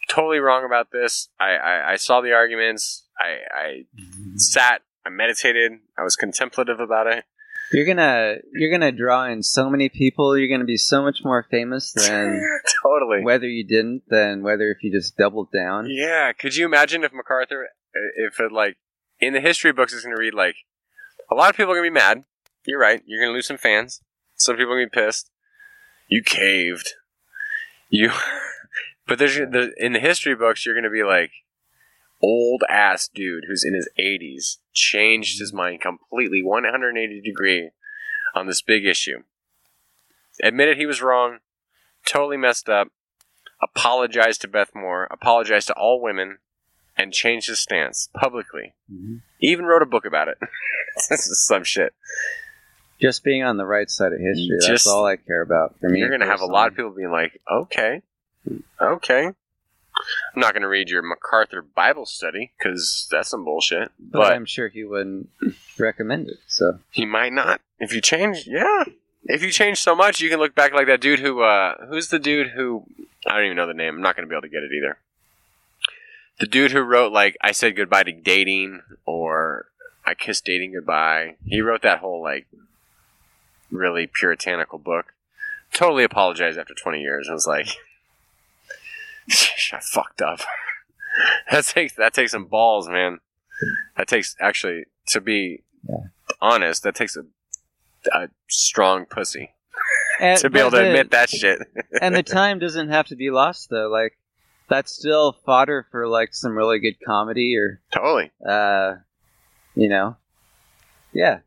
Totally 0.08 0.38
wrong 0.38 0.64
about 0.64 0.88
this. 0.92 1.28
I 1.38 1.50
I, 1.50 1.92
I 1.92 1.96
saw 1.96 2.20
the 2.20 2.32
arguments. 2.32 3.06
I, 3.18 3.38
I 3.54 3.84
sat. 4.36 4.82
I 5.06 5.10
meditated. 5.10 5.72
I 5.98 6.02
was 6.02 6.16
contemplative 6.16 6.80
about 6.80 7.06
it. 7.06 7.24
You're 7.72 7.86
gonna 7.86 8.36
you're 8.52 8.70
gonna 8.70 8.90
draw 8.90 9.26
in 9.26 9.42
so 9.42 9.70
many 9.70 9.88
people. 9.88 10.36
You're 10.36 10.48
gonna 10.48 10.64
be 10.64 10.76
so 10.76 11.02
much 11.02 11.18
more 11.22 11.46
famous 11.50 11.92
than 11.96 12.42
totally. 12.82 13.22
whether 13.22 13.46
you 13.46 13.64
didn't 13.64 14.02
than 14.08 14.42
whether 14.42 14.70
if 14.72 14.82
you 14.82 14.90
just 14.90 15.16
doubled 15.16 15.48
down. 15.52 15.86
Yeah. 15.88 16.32
Could 16.32 16.56
you 16.56 16.64
imagine 16.64 17.04
if 17.04 17.12
MacArthur, 17.12 17.68
if 18.16 18.40
it 18.40 18.50
like 18.50 18.76
in 19.20 19.34
the 19.34 19.40
history 19.40 19.72
books, 19.72 19.92
is 19.92 20.02
going 20.02 20.16
to 20.16 20.20
read 20.20 20.34
like 20.34 20.56
a 21.30 21.34
lot 21.34 21.50
of 21.50 21.56
people 21.56 21.72
are 21.72 21.76
going 21.76 21.86
to 21.86 21.90
be 21.92 22.00
mad. 22.00 22.24
You're 22.66 22.80
right. 22.80 23.02
You're 23.06 23.20
going 23.20 23.30
to 23.30 23.34
lose 23.34 23.46
some 23.46 23.58
fans. 23.58 24.00
Some 24.36 24.56
people 24.56 24.72
are 24.72 24.76
going 24.76 24.90
to 24.90 24.96
be 24.96 25.06
pissed. 25.06 25.30
You 26.08 26.22
caved. 26.22 26.94
You, 27.88 28.10
but 29.06 29.18
there's 29.18 29.36
the, 29.36 29.72
in 29.76 29.92
the 29.92 30.00
history 30.00 30.34
books, 30.34 30.64
you're 30.64 30.74
going 30.74 30.84
to 30.84 30.90
be 30.90 31.02
like 31.04 31.30
old 32.22 32.62
ass 32.68 33.08
dude 33.08 33.44
who's 33.48 33.64
in 33.64 33.74
his 33.74 33.88
80s 33.98 34.58
changed 34.72 35.38
his 35.40 35.52
mind 35.52 35.80
completely 35.80 36.42
180 36.42 37.20
degree 37.20 37.70
on 38.34 38.46
this 38.46 38.62
big 38.62 38.84
issue. 38.84 39.22
Admitted 40.42 40.76
he 40.76 40.86
was 40.86 41.02
wrong. 41.02 41.38
Totally 42.06 42.36
messed 42.36 42.68
up 42.68 42.88
apologized 43.62 44.40
to 44.42 44.48
Beth 44.48 44.74
Moore, 44.74 45.06
apologized 45.10 45.68
to 45.68 45.74
all 45.74 46.00
women, 46.00 46.38
and 46.96 47.12
changed 47.12 47.48
his 47.48 47.60
stance 47.60 48.08
publicly. 48.14 48.74
Mhm. 48.92 49.22
He 49.38 49.48
even 49.48 49.64
wrote 49.66 49.82
a 49.82 49.86
book 49.86 50.04
about 50.04 50.28
it. 50.28 50.38
this 51.08 51.26
is 51.26 51.46
some 51.46 51.64
shit. 51.64 51.94
Just 53.00 53.24
being 53.24 53.42
on 53.42 53.56
the 53.56 53.66
right 53.66 53.88
side 53.90 54.12
of 54.12 54.18
history. 54.20 54.56
Just- 54.58 54.68
that's 54.68 54.86
all 54.86 55.06
I 55.06 55.16
care 55.16 55.40
about. 55.42 55.76
For 55.80 55.88
me, 55.88 56.00
You're 56.00 56.08
going 56.08 56.20
to 56.20 56.26
have 56.26 56.40
a 56.40 56.46
lot 56.46 56.68
of 56.68 56.76
people 56.76 56.90
being 56.90 57.10
like, 57.10 57.40
okay, 57.50 58.02
okay. 58.80 59.26
I'm 59.26 60.40
not 60.40 60.52
going 60.54 60.62
to 60.62 60.68
read 60.68 60.88
your 60.88 61.02
MacArthur 61.02 61.62
Bible 61.62 62.06
study 62.06 62.52
because 62.58 63.06
that's 63.10 63.28
some 63.30 63.44
bullshit. 63.44 63.90
but, 63.98 64.18
But 64.20 64.32
I'm 64.32 64.46
sure 64.46 64.68
he 64.68 64.84
wouldn't 64.84 65.28
recommend 65.78 66.28
it. 66.28 66.38
So 66.46 66.78
he 66.90 67.04
might 67.04 67.32
not. 67.32 67.60
If 67.78 67.92
you 67.92 68.00
change, 68.00 68.46
yeah. 68.46 68.84
If 69.24 69.42
you 69.42 69.50
change 69.50 69.78
so 69.78 69.94
much, 69.94 70.20
you 70.20 70.30
can 70.30 70.38
look 70.38 70.54
back 70.54 70.72
like 70.72 70.86
that 70.86 71.00
dude 71.00 71.18
who, 71.20 71.42
uh, 71.42 71.86
who's 71.88 72.08
the 72.08 72.18
dude 72.18 72.48
who, 72.48 72.84
I 73.26 73.36
don't 73.36 73.44
even 73.46 73.56
know 73.56 73.66
the 73.66 73.74
name. 73.74 73.96
I'm 73.96 74.00
not 74.02 74.16
going 74.16 74.26
to 74.26 74.30
be 74.30 74.34
able 74.34 74.42
to 74.42 74.48
get 74.48 74.62
it 74.62 74.70
either. 74.72 74.96
The 76.38 76.46
dude 76.46 76.70
who 76.72 76.80
wrote, 76.80 77.12
like, 77.12 77.36
I 77.42 77.52
said 77.52 77.76
goodbye 77.76 78.04
to 78.04 78.12
dating 78.12 78.80
or 79.04 79.66
I 80.06 80.14
kissed 80.14 80.46
dating 80.46 80.72
goodbye. 80.72 81.36
He 81.44 81.60
wrote 81.60 81.82
that 81.82 81.98
whole, 81.98 82.22
like, 82.22 82.46
really 83.70 84.06
puritanical 84.06 84.78
book. 84.78 85.14
Totally 85.72 86.04
apologized 86.04 86.58
after 86.58 86.74
20 86.74 87.00
years 87.00 87.28
I 87.30 87.32
was 87.32 87.46
like, 87.46 87.68
I 89.72 89.80
fucked 89.80 90.22
up. 90.22 90.40
that 91.50 91.64
takes, 91.64 91.94
that 91.94 92.14
takes 92.14 92.32
some 92.32 92.46
balls, 92.46 92.88
man. 92.88 93.18
That 93.96 94.08
takes, 94.08 94.34
actually, 94.40 94.84
to 95.08 95.20
be 95.20 95.62
Yeah. 95.88 95.96
honest, 96.40 96.82
that 96.82 96.94
takes 96.94 97.16
a, 97.16 97.24
a 98.12 98.28
strong 98.48 99.04
pussy 99.06 99.52
and, 100.20 100.38
to 100.40 100.50
be 100.50 100.58
able 100.58 100.70
to 100.72 100.76
the- 100.78 100.86
admit 100.88 101.10
that 101.10 101.30
shit. 101.30 101.60
and 102.00 102.14
the 102.14 102.22
time 102.22 102.58
doesn't 102.58 102.88
have 102.88 103.06
to 103.08 103.16
be 103.16 103.30
lost 103.30 103.70
though. 103.70 103.88
Like 103.88 104.16
that's 104.68 104.92
still 104.92 105.32
fodder 105.44 105.86
for 105.90 106.06
like 106.08 106.34
some 106.34 106.56
really 106.56 106.78
good 106.80 106.96
comedy 107.06 107.56
or 107.56 107.80
totally. 107.92 108.30
uh, 108.46 108.96
you 109.74 109.88
know, 109.88 110.16
yeah, 111.12 111.40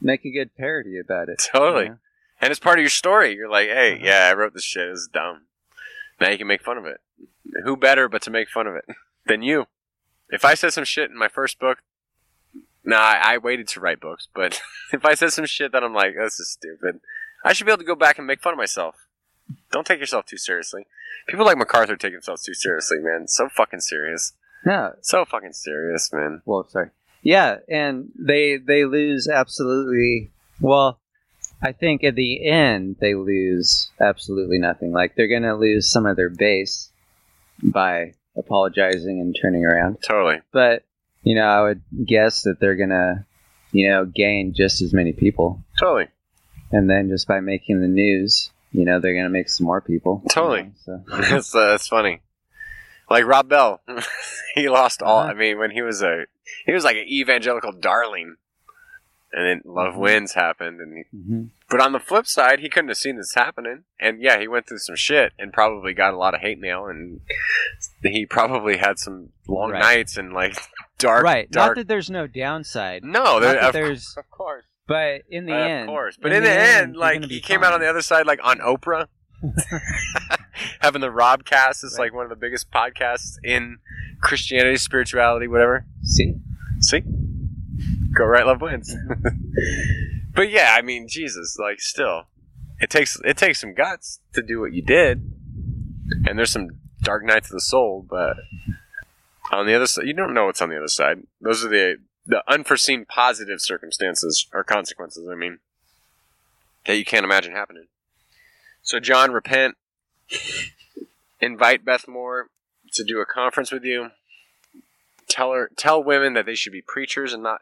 make 0.00 0.24
a 0.24 0.30
good 0.30 0.54
parody 0.56 0.98
about 0.98 1.28
it. 1.28 1.42
Totally. 1.52 1.84
you 1.84 1.88
know? 1.90 1.98
And 2.40 2.50
it's 2.50 2.60
part 2.60 2.78
of 2.78 2.82
your 2.82 2.90
story. 2.90 3.34
You're 3.34 3.48
like, 3.50 3.68
hey, 3.68 3.94
Uh-huh. 3.94 4.04
yeah, 4.04 4.28
I 4.30 4.34
wrote 4.34 4.54
this 4.54 4.64
shit. 4.64 4.88
It's 4.88 5.08
dumb. 5.08 5.42
Now 6.20 6.30
you 6.30 6.38
can 6.38 6.46
make 6.46 6.62
fun 6.62 6.78
of 6.78 6.86
it. 6.86 7.00
Who 7.64 7.76
better 7.76 8.08
but 8.08 8.22
to 8.22 8.30
make 8.30 8.48
fun 8.48 8.66
of 8.66 8.74
it 8.74 8.84
than 9.26 9.42
you? 9.42 9.66
If 10.28 10.44
I 10.44 10.54
said 10.54 10.72
some 10.72 10.84
shit 10.84 11.10
in 11.10 11.16
my 11.16 11.28
first 11.28 11.58
book, 11.58 11.78
nah, 12.84 12.96
I, 12.98 13.34
I 13.34 13.38
waited 13.38 13.68
to 13.68 13.80
write 13.80 14.00
books, 14.00 14.28
but 14.34 14.60
if 14.92 15.04
I 15.04 15.14
said 15.14 15.32
some 15.32 15.46
shit 15.46 15.72
that 15.72 15.84
I'm 15.84 15.94
like, 15.94 16.14
this 16.16 16.38
is 16.40 16.50
stupid, 16.50 17.00
I 17.44 17.52
should 17.52 17.64
be 17.66 17.72
able 17.72 17.78
to 17.78 17.84
go 17.86 17.94
back 17.94 18.18
and 18.18 18.26
make 18.26 18.42
fun 18.42 18.52
of 18.54 18.58
myself. 18.58 18.96
Don't 19.70 19.86
take 19.86 20.00
yourself 20.00 20.26
too 20.26 20.36
seriously. 20.38 20.86
People 21.28 21.44
like 21.46 21.56
MacArthur 21.56 21.96
take 21.96 22.12
themselves 22.12 22.42
too 22.42 22.54
seriously, 22.54 22.98
man. 23.00 23.28
So 23.28 23.48
fucking 23.48 23.80
serious. 23.80 24.32
No, 24.64 24.94
So 25.00 25.24
fucking 25.24 25.52
serious, 25.52 26.12
man. 26.12 26.42
well, 26.44 26.66
sorry. 26.68 26.90
Yeah, 27.26 27.56
and 27.68 28.12
they 28.16 28.56
they 28.56 28.84
lose 28.84 29.26
absolutely. 29.26 30.30
Well, 30.60 31.00
I 31.60 31.72
think 31.72 32.04
at 32.04 32.14
the 32.14 32.46
end 32.48 32.98
they 33.00 33.14
lose 33.16 33.90
absolutely 34.00 34.58
nothing. 34.58 34.92
Like 34.92 35.16
they're 35.16 35.26
gonna 35.26 35.56
lose 35.56 35.90
some 35.90 36.06
of 36.06 36.14
their 36.14 36.30
base 36.30 36.88
by 37.60 38.14
apologizing 38.36 39.20
and 39.20 39.36
turning 39.42 39.64
around. 39.64 39.96
Totally. 40.06 40.40
But 40.52 40.84
you 41.24 41.34
know, 41.34 41.46
I 41.46 41.62
would 41.62 41.82
guess 42.04 42.42
that 42.42 42.60
they're 42.60 42.76
gonna, 42.76 43.26
you 43.72 43.88
know, 43.88 44.04
gain 44.04 44.54
just 44.54 44.80
as 44.80 44.94
many 44.94 45.12
people, 45.12 45.64
Totally. 45.80 46.06
and 46.70 46.88
then 46.88 47.08
just 47.08 47.26
by 47.26 47.40
making 47.40 47.80
the 47.80 47.88
news, 47.88 48.50
you 48.70 48.84
know, 48.84 49.00
they're 49.00 49.16
gonna 49.16 49.30
make 49.30 49.48
some 49.48 49.66
more 49.66 49.80
people. 49.80 50.20
you 50.22 50.28
Totally. 50.30 50.62
know, 50.62 50.70
so 50.84 51.02
that's 51.22 51.52
uh, 51.52 51.66
that's 51.70 51.88
funny. 51.88 52.20
Like 53.08 53.24
Rob 53.24 53.48
Bell, 53.48 53.80
he 54.54 54.68
lost 54.68 55.02
all. 55.02 55.20
Uh-huh. 55.20 55.30
I 55.30 55.34
mean, 55.34 55.58
when 55.58 55.70
he 55.70 55.82
was 55.82 56.02
a 56.02 56.24
he 56.64 56.72
was 56.72 56.84
like 56.84 56.96
an 56.96 57.06
evangelical 57.08 57.72
darling, 57.72 58.36
and 59.32 59.46
then 59.46 59.62
Love 59.64 59.94
Mhm. 59.94 59.98
Wins 59.98 60.32
happened, 60.32 60.80
and 60.80 60.92
he, 60.96 61.16
mhm. 61.16 61.50
but 61.70 61.80
on 61.80 61.92
the 61.92 62.00
flip 62.00 62.26
side, 62.26 62.58
he 62.60 62.68
couldn't 62.68 62.88
have 62.88 62.96
seen 62.96 63.16
this 63.16 63.34
happening, 63.34 63.84
and 64.00 64.20
yeah, 64.20 64.38
he 64.40 64.48
went 64.48 64.66
through 64.66 64.78
some 64.78 64.96
shit 64.96 65.32
and 65.38 65.52
probably 65.52 65.92
got 65.94 66.14
a 66.14 66.16
lot 66.16 66.34
of 66.34 66.40
hate 66.40 66.58
mail, 66.58 66.86
and 66.86 67.20
he 68.02 68.26
probably 68.26 68.78
had 68.78 68.98
some 68.98 69.28
long 69.46 69.70
Right. 69.70 69.80
nights 69.80 70.16
and 70.16 70.32
like 70.32 70.56
dark, 70.98 71.22
right. 71.22 71.48
Not 71.54 71.76
that 71.76 71.86
there's 71.88 72.10
no 72.10 72.26
downside. 72.26 73.04
no, 73.04 73.38
there, 73.38 73.58
of, 73.60 73.72
there's, 73.72 74.14
of 74.18 74.28
course, 74.30 74.64
but 74.88 75.22
in 75.30 75.46
the 75.46 75.52
of 75.54 75.60
end, 75.70 75.82
of 75.82 75.92
course, 75.92 76.16
but 76.20 76.32
in, 76.32 76.42
the, 76.42 76.50
end, 76.50 76.94
you're 76.94 77.00
like 77.00 77.24
he 77.24 77.40
came 77.40 77.62
out 77.62 77.72
on 77.72 77.80
the 77.80 77.88
other 77.88 78.02
side, 78.02 78.26
like 78.26 78.40
on 78.42 78.58
Oprah. 78.58 79.06
having 80.86 81.00
the 81.00 81.08
Robcast 81.08 81.82
is 81.82 81.96
Right. 81.98 82.04
like 82.06 82.14
one 82.14 82.24
of 82.24 82.30
the 82.30 82.36
biggest 82.36 82.70
podcasts 82.70 83.38
in 83.42 83.78
Christianity, 84.20 84.76
spirituality, 84.76 85.48
whatever. 85.48 85.84
See, 86.04 86.34
See, 86.80 87.02
Go 88.14 88.24
right, 88.24 88.46
love 88.46 88.60
wins. 88.60 88.94
but 90.34 90.48
yeah, 90.50 90.74
I 90.78 90.82
mean, 90.82 91.08
Jesus, 91.08 91.58
like, 91.58 91.80
still, 91.80 92.28
it 92.80 92.88
takes 92.88 93.18
it 93.24 93.36
takes 93.36 93.60
some 93.60 93.74
guts 93.74 94.20
to 94.34 94.42
do 94.42 94.60
what 94.60 94.72
you 94.72 94.82
did, 94.82 95.32
and 96.26 96.38
there's 96.38 96.52
some 96.52 96.68
dark 97.02 97.24
nights 97.24 97.48
of 97.48 97.54
the 97.54 97.60
soul. 97.60 98.06
But 98.08 98.36
on 99.50 99.66
the 99.66 99.74
other 99.74 99.86
side, 99.86 100.06
you 100.06 100.14
don't 100.14 100.32
know 100.34 100.46
what's 100.46 100.62
on 100.62 100.68
the 100.70 100.76
other 100.76 100.88
side. 100.88 101.22
Those 101.40 101.64
are 101.64 101.68
the 101.68 101.96
the 102.24 102.42
unforeseen 102.48 103.04
positive 103.04 103.60
circumstances 103.60 104.46
or 104.52 104.62
consequences. 104.64 105.26
I 105.30 105.34
mean, 105.34 105.58
that 106.86 106.96
you 106.96 107.04
can't 107.04 107.24
imagine 107.24 107.52
happening. 107.52 107.86
So, 108.82 109.00
John, 109.00 109.32
repent. 109.32 109.74
Invite 111.46 111.84
Beth 111.84 112.08
Moore 112.08 112.48
to 112.92 113.04
do 113.04 113.20
a 113.20 113.26
conference 113.26 113.70
with 113.70 113.84
you. 113.84 114.10
Tell 115.28 115.52
her, 115.52 115.70
tell 115.76 116.02
women 116.02 116.34
that 116.34 116.44
they 116.46 116.54
should 116.54 116.72
be 116.72 116.82
preachers 116.82 117.32
and 117.32 117.42
not. 117.42 117.60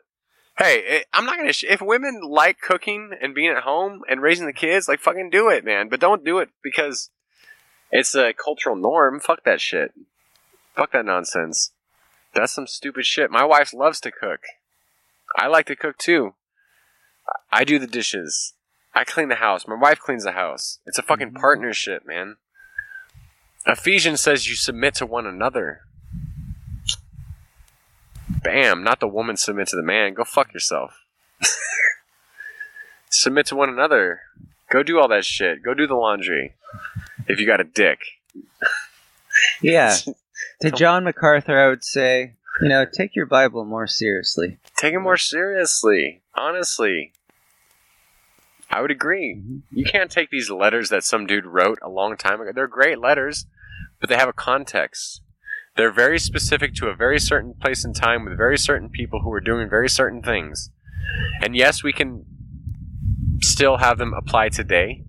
Hey, 0.57 0.83
eh, 0.87 1.03
I'm 1.13 1.27
not 1.27 1.37
gonna. 1.37 1.53
Sh- 1.53 1.65
if 1.69 1.81
women 1.83 2.21
like 2.23 2.61
cooking 2.61 3.11
and 3.21 3.35
being 3.35 3.51
at 3.51 3.65
home 3.65 4.03
and 4.09 4.23
raising 4.23 4.47
the 4.47 4.53
kids, 4.53 4.89
like 4.89 5.01
fucking 5.01 5.31
do 5.31 5.49
it, 5.49 5.65
man. 5.65 5.89
But 5.89 6.01
don't 6.01 6.25
do 6.25 6.39
it 6.39 6.51
because 6.63 7.11
it's 7.91 8.15
a 8.15 8.33
cultural 8.33 8.77
norm. 8.77 9.21
Fuck 9.21 9.45
that 9.45 9.61
shit. 9.61 9.93
Fuck 10.77 10.93
that 10.93 11.05
nonsense. 11.05 11.73
That's 12.35 12.53
some 12.53 12.67
stupid 12.67 13.05
shit. 13.07 13.31
My 13.31 13.45
wife 13.45 13.73
loves 13.73 14.01
to 14.01 14.11
cook. 14.11 14.41
I 15.37 15.47
like 15.49 15.67
to 15.67 15.77
cook 15.77 15.99
too. 15.99 16.35
I 17.51 17.65
do 17.65 17.79
the 17.79 17.87
dishes. 17.87 18.55
I 18.95 19.05
clean 19.05 19.29
the 19.29 19.37
house. 19.37 19.67
My 19.67 19.75
wife 19.77 19.99
cleans 19.99 20.25
the 20.25 20.33
house. 20.33 20.79
It's 20.87 20.99
a 20.99 21.03
fucking 21.03 21.33
Mhm. 21.33 21.41
partnership, 21.41 22.07
man. 22.07 22.37
Ephesians 23.67 24.21
says 24.21 24.49
you 24.49 24.57
submit 24.57 24.95
to 24.97 25.07
one 25.07 25.27
another. 25.27 25.81
Bam, 28.29 28.83
not 28.85 29.01
the 29.01 29.09
woman 29.09 29.37
submit 29.37 29.69
to 29.69 29.77
the 29.77 29.83
man. 29.83 30.15
Go 30.15 30.25
fuck 30.25 30.53
yourself. 30.53 31.01
submit 33.11 33.47
to 33.47 33.57
one 33.57 33.71
another. 33.71 34.21
Go 34.71 34.83
do 34.83 34.99
all 34.99 35.09
that 35.09 35.25
shit. 35.25 35.63
Go 35.63 35.73
do 35.73 35.87
the 35.87 35.95
laundry. 35.95 36.55
If 37.27 37.41
you 37.41 37.47
got 37.47 37.61
a 37.61 37.65
dick. 37.65 38.01
Yeah. 39.61 39.97
To 40.61 40.71
John 40.71 41.05
MacArthur, 41.05 41.59
I 41.59 41.69
would 41.69 41.85
say, 41.85 42.35
you 42.63 42.69
know, 42.69 42.87
take 42.87 43.17
your 43.17 43.27
Bible 43.27 43.65
more 43.65 43.87
seriously. 43.87 44.59
Take 44.77 44.95
it 44.95 45.01
more 45.01 45.17
seriously. 45.17 46.23
Honestly. 46.35 47.13
I 48.77 48.81
would 48.81 48.91
agree. 48.91 49.37
Mhm. 49.37 49.63
You 49.71 49.85
can't 49.85 50.11
take 50.11 50.31
these 50.31 50.51
letters 50.51 50.89
that 50.89 51.05
some 51.05 51.27
dude 51.27 51.47
wrote 51.47 51.79
a 51.83 51.89
long 51.89 52.17
time 52.17 52.41
ago. 52.41 52.51
They're 52.55 52.67
great 52.67 52.99
letters, 52.99 53.47
but 54.01 54.09
they 54.09 54.17
have 54.17 54.29
a 54.29 54.33
context. 54.33 55.23
They're 55.77 55.93
very 55.93 56.19
specific 56.19 56.75
to 56.75 56.89
a 56.89 56.95
very 56.95 57.19
certain 57.21 57.55
place 57.55 57.85
and 57.85 57.95
time 57.95 58.25
with 58.25 58.37
very 58.37 58.59
certain 58.59 58.89
people 58.89 59.21
who 59.21 59.33
are 59.33 59.41
doing 59.41 59.69
very 59.69 59.89
certain 59.89 60.23
things. 60.23 60.71
And 61.43 61.55
yes, 61.57 61.83
we 61.83 61.93
can 61.93 62.25
still 63.43 63.77
have 63.79 63.99
them 63.99 64.13
apply 64.15 64.49
today, 64.49 65.05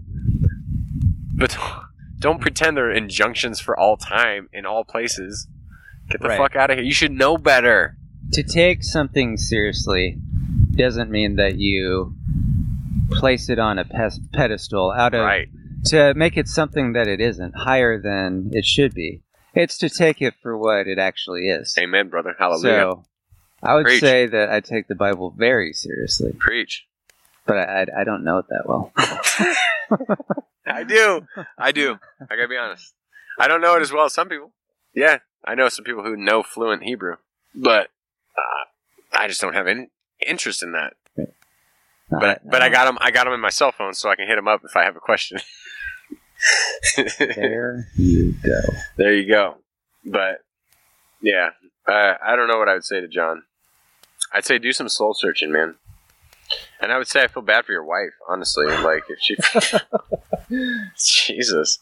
but 1.35 1.57
don't 2.19 2.41
pretend 2.41 2.77
they're 2.77 2.91
injunctions 2.91 3.59
for 3.59 3.77
all 3.79 3.97
time 3.97 4.49
in 4.53 4.65
all 4.65 4.83
places. 4.83 5.47
Get 6.09 6.21
the 6.21 6.29
Right. 6.29 6.37
fuck 6.37 6.55
out 6.55 6.69
of 6.69 6.77
here. 6.77 6.85
You 6.85 6.93
should 6.93 7.11
know 7.11 7.37
better. 7.37 7.97
To 8.33 8.43
take 8.43 8.83
something 8.83 9.37
seriously 9.37 10.17
doesn't 10.75 11.09
mean 11.09 11.35
that 11.37 11.57
you 11.57 12.15
place 13.11 13.49
it 13.49 13.59
on 13.59 13.77
a 13.79 13.85
pes- 13.85 14.19
pedestal 14.33 14.91
out 14.91 15.13
of 15.13 15.21
Right. 15.25 15.47
to 15.85 16.13
make 16.15 16.37
it 16.37 16.47
something 16.47 16.93
that 16.93 17.07
it 17.07 17.19
isn't, 17.21 17.55
higher 17.55 17.99
than 18.01 18.49
it 18.53 18.65
should 18.65 18.93
be. 18.93 19.21
It's 19.53 19.77
to 19.79 19.89
take 19.89 20.21
it 20.21 20.33
for 20.41 20.57
what 20.57 20.87
it 20.87 20.97
actually 20.99 21.47
is. 21.49 21.75
Amen, 21.79 22.09
brother. 22.09 22.35
Hallelujah. 22.37 22.61
So, 22.81 23.05
I 23.63 23.73
would 23.75 23.85
Preach. 23.85 24.01
say 24.01 24.25
that 24.27 24.51
I 24.51 24.59
take 24.59 24.87
the 24.87 24.95
Bible 24.95 25.33
very 25.37 25.71
seriously, 25.73 26.33
Preach. 26.37 26.85
but 27.45 27.57
I, 27.57 27.63
I, 27.83 28.01
I 28.01 28.03
don't 28.03 28.23
know 28.23 28.37
it 28.39 28.45
that 28.49 28.63
well. 28.67 28.91
I 30.67 30.83
do. 30.83 31.25
I 31.57 31.71
do. 31.71 31.99
I 32.21 32.35
gotta 32.35 32.47
be 32.47 32.57
honest. 32.57 32.93
I 33.39 33.47
don't 33.47 33.61
know 33.61 33.75
it 33.75 33.81
as 33.81 33.91
well 33.91 34.05
as 34.05 34.13
some 34.13 34.29
people. 34.29 34.51
Yeah, 34.93 35.19
I 35.43 35.55
know 35.55 35.69
some 35.69 35.85
people 35.85 36.03
who 36.03 36.15
know 36.15 36.41
fluent 36.43 36.83
Hebrew, 36.83 37.15
but 37.53 37.89
uh, 38.37 38.65
I 39.17 39.27
just 39.27 39.41
don't 39.41 39.53
have 39.53 39.67
any 39.67 39.89
interest 40.25 40.63
in 40.63 40.71
that. 40.73 40.93
But 42.09 42.41
but 42.49 42.61
I 42.61 42.69
got 42.69 42.85
them. 42.85 42.97
I 43.01 43.11
got 43.11 43.25
them 43.25 43.33
in 43.33 43.39
my 43.39 43.49
cell 43.49 43.71
phone, 43.71 43.93
so 43.93 44.09
I 44.09 44.15
can 44.15 44.27
hit 44.27 44.35
them 44.35 44.47
up 44.47 44.61
if 44.63 44.75
I 44.75 44.83
have 44.83 44.95
a 44.95 44.99
question. 45.01 45.39
There 47.17 47.87
you 47.95 48.33
go. 48.43 48.59
there 48.97 49.13
you 49.13 49.27
go. 49.27 49.55
But 50.05 50.41
yeah, 51.21 51.51
uh, 51.87 52.13
I 52.23 52.35
don't 52.35 52.47
know 52.47 52.57
what 52.59 52.69
I 52.69 52.73
would 52.73 52.83
say 52.83 53.01
to 53.01 53.07
John. 53.07 53.43
I'd 54.33 54.45
say 54.45 54.59
do 54.59 54.71
some 54.73 54.89
soul 54.89 55.13
searching, 55.13 55.51
man. 55.51 55.75
And 56.79 56.91
I 56.91 56.97
would 56.97 57.07
say 57.07 57.23
I 57.23 57.27
feel 57.27 57.41
bad 57.41 57.65
for 57.65 57.71
your 57.71 57.83
wife, 57.85 58.11
honestly. 58.29 58.67
Like 58.67 59.05
if 59.09 59.17
she, 59.19 59.35
Jesus, 61.33 61.79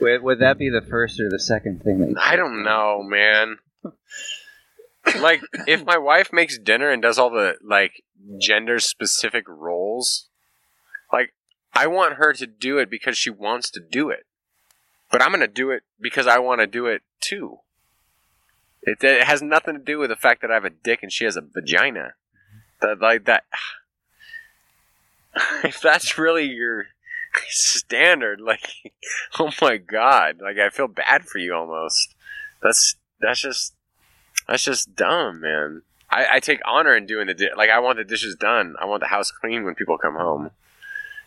Would, 0.00 0.22
would 0.22 0.38
that 0.38 0.58
be 0.58 0.70
the 0.70 0.80
first 0.80 1.20
or 1.20 1.28
the 1.28 1.40
second 1.40 1.82
thing 1.82 1.98
that 2.00 2.14
I 2.18 2.36
don't 2.36 2.62
know, 2.62 3.02
man. 3.02 3.58
like 5.20 5.42
if 5.66 5.84
my 5.84 5.98
wife 5.98 6.32
makes 6.32 6.58
dinner 6.58 6.88
and 6.90 7.02
does 7.02 7.18
all 7.18 7.30
the 7.30 7.56
like 7.62 8.02
gender 8.38 8.78
specific 8.78 9.44
roles, 9.48 10.28
like 11.12 11.32
I 11.72 11.86
want 11.86 12.14
her 12.14 12.32
to 12.32 12.46
do 12.46 12.78
it 12.78 12.90
because 12.90 13.16
she 13.16 13.30
wants 13.30 13.70
to 13.70 13.80
do 13.80 14.10
it. 14.10 14.26
But 15.10 15.22
I'm 15.22 15.30
going 15.30 15.40
to 15.40 15.48
do 15.48 15.70
it 15.70 15.84
because 16.00 16.26
I 16.26 16.38
want 16.38 16.60
to 16.60 16.66
do 16.66 16.86
it 16.86 17.02
too. 17.20 17.58
It, 18.82 19.02
it 19.02 19.24
has 19.24 19.42
nothing 19.42 19.74
to 19.74 19.80
do 19.80 19.98
with 19.98 20.10
the 20.10 20.16
fact 20.16 20.42
that 20.42 20.50
I 20.50 20.54
have 20.54 20.64
a 20.64 20.70
dick 20.70 21.02
and 21.02 21.12
she 21.12 21.24
has 21.24 21.36
a 21.36 21.40
vagina. 21.40 22.14
That 22.80 23.00
like 23.00 23.24
that 23.24 23.44
if 25.64 25.80
that's 25.80 26.18
really 26.18 26.44
your 26.44 26.86
standard, 27.48 28.40
like 28.40 28.68
oh 29.38 29.50
my 29.60 29.78
god, 29.78 30.40
like 30.42 30.58
I 30.58 30.70
feel 30.70 30.88
bad 30.88 31.24
for 31.24 31.38
you 31.38 31.54
almost. 31.54 32.14
That's 32.62 32.96
that's 33.20 33.40
just 33.40 33.74
that's 34.46 34.64
just 34.64 34.94
dumb, 34.94 35.40
man. 35.40 35.82
I, 36.10 36.26
I 36.34 36.40
take 36.40 36.60
honor 36.64 36.96
in 36.96 37.06
doing 37.06 37.26
the 37.26 37.34
di- 37.34 37.54
like 37.56 37.70
I 37.70 37.78
want 37.80 37.98
the 37.98 38.04
dishes 38.04 38.34
done. 38.34 38.74
I 38.80 38.86
want 38.86 39.00
the 39.00 39.08
house 39.08 39.30
clean 39.30 39.64
when 39.64 39.74
people 39.74 39.98
come 39.98 40.14
home. 40.14 40.50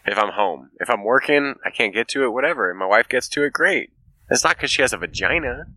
If 0.06 0.18
I'm 0.18 0.32
home, 0.32 0.72
if 0.80 0.90
I'm 0.90 1.04
working, 1.04 1.56
I 1.64 1.70
can't 1.70 1.94
get 1.94 2.08
to 2.10 2.24
it. 2.24 2.30
Whatever. 2.30 2.70
And 2.72 2.80
my 2.80 2.88
wife 2.88 3.08
gets 3.08 3.28
to 3.30 3.44
it. 3.44 3.54
Great. 3.54 3.92
It's 4.30 4.44
not 4.44 4.56
because 4.56 4.72
she 4.72 4.82
has 4.82 4.94
a 4.94 4.98
vagina. 4.98 5.68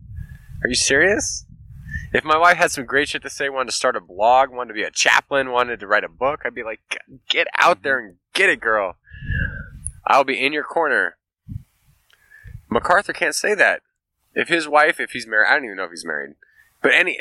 Are 0.63 0.67
you 0.67 0.75
serious? 0.75 1.45
If 2.11 2.23
my 2.23 2.37
wife 2.37 2.57
had 2.57 2.71
some 2.71 2.85
great 2.85 3.09
shit 3.09 3.21
to 3.23 3.29
say, 3.29 3.49
wanted 3.49 3.71
to 3.71 3.75
start 3.75 3.95
a 3.95 4.01
blog, 4.01 4.49
wanted 4.49 4.69
to 4.69 4.73
be 4.73 4.83
a 4.83 4.89
chaplain, 4.89 5.51
wanted 5.51 5.79
to 5.81 5.87
write 5.87 6.05
a 6.05 6.09
book, 6.09 6.41
I'd 6.45 6.55
be 6.55 6.63
like, 6.63 6.79
get 7.27 7.47
out 7.57 7.83
there 7.83 7.99
and 7.99 8.15
get 8.33 8.49
it, 8.49 8.61
girl. 8.61 8.95
I'll 10.07 10.23
be 10.23 10.43
in 10.43 10.53
your 10.53 10.63
corner. 10.63 11.17
MacArthur 12.69 13.13
can't 13.13 13.35
say 13.35 13.53
that. 13.55 13.81
If 14.33 14.47
his 14.47 14.67
wife, 14.67 14.99
if 14.99 15.11
he's 15.11 15.27
married, 15.27 15.47
I 15.49 15.55
don't 15.55 15.65
even 15.65 15.77
know 15.77 15.83
if 15.83 15.91
he's 15.91 16.05
married, 16.05 16.35
but 16.81 16.93
any 16.93 17.19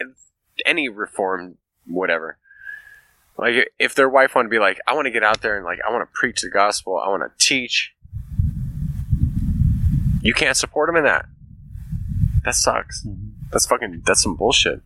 any 0.64 0.88
reformed 0.88 1.56
whatever, 1.86 2.38
like 3.36 3.68
if 3.78 3.94
their 3.94 4.08
wife 4.08 4.34
wanted 4.34 4.48
to 4.48 4.50
be 4.50 4.58
like, 4.58 4.78
I 4.86 4.94
want 4.94 5.06
to 5.06 5.10
get 5.10 5.22
out 5.24 5.42
there 5.42 5.56
and 5.56 5.64
like 5.64 5.78
I 5.86 5.90
want 5.92 6.02
to 6.08 6.12
preach 6.12 6.40
the 6.42 6.50
gospel, 6.50 6.98
I 6.98 7.08
want 7.08 7.22
to 7.22 7.44
teach. 7.46 7.92
You 10.22 10.32
can't 10.34 10.56
support 10.56 10.88
them 10.88 10.96
in 10.96 11.04
that. 11.04 11.26
That 12.44 12.54
sucks. 12.54 13.04
Mhm. 13.04 13.30
That's 13.52 13.66
fucking. 13.66 14.02
That's 14.06 14.22
some 14.22 14.36
bullshit. 14.36 14.80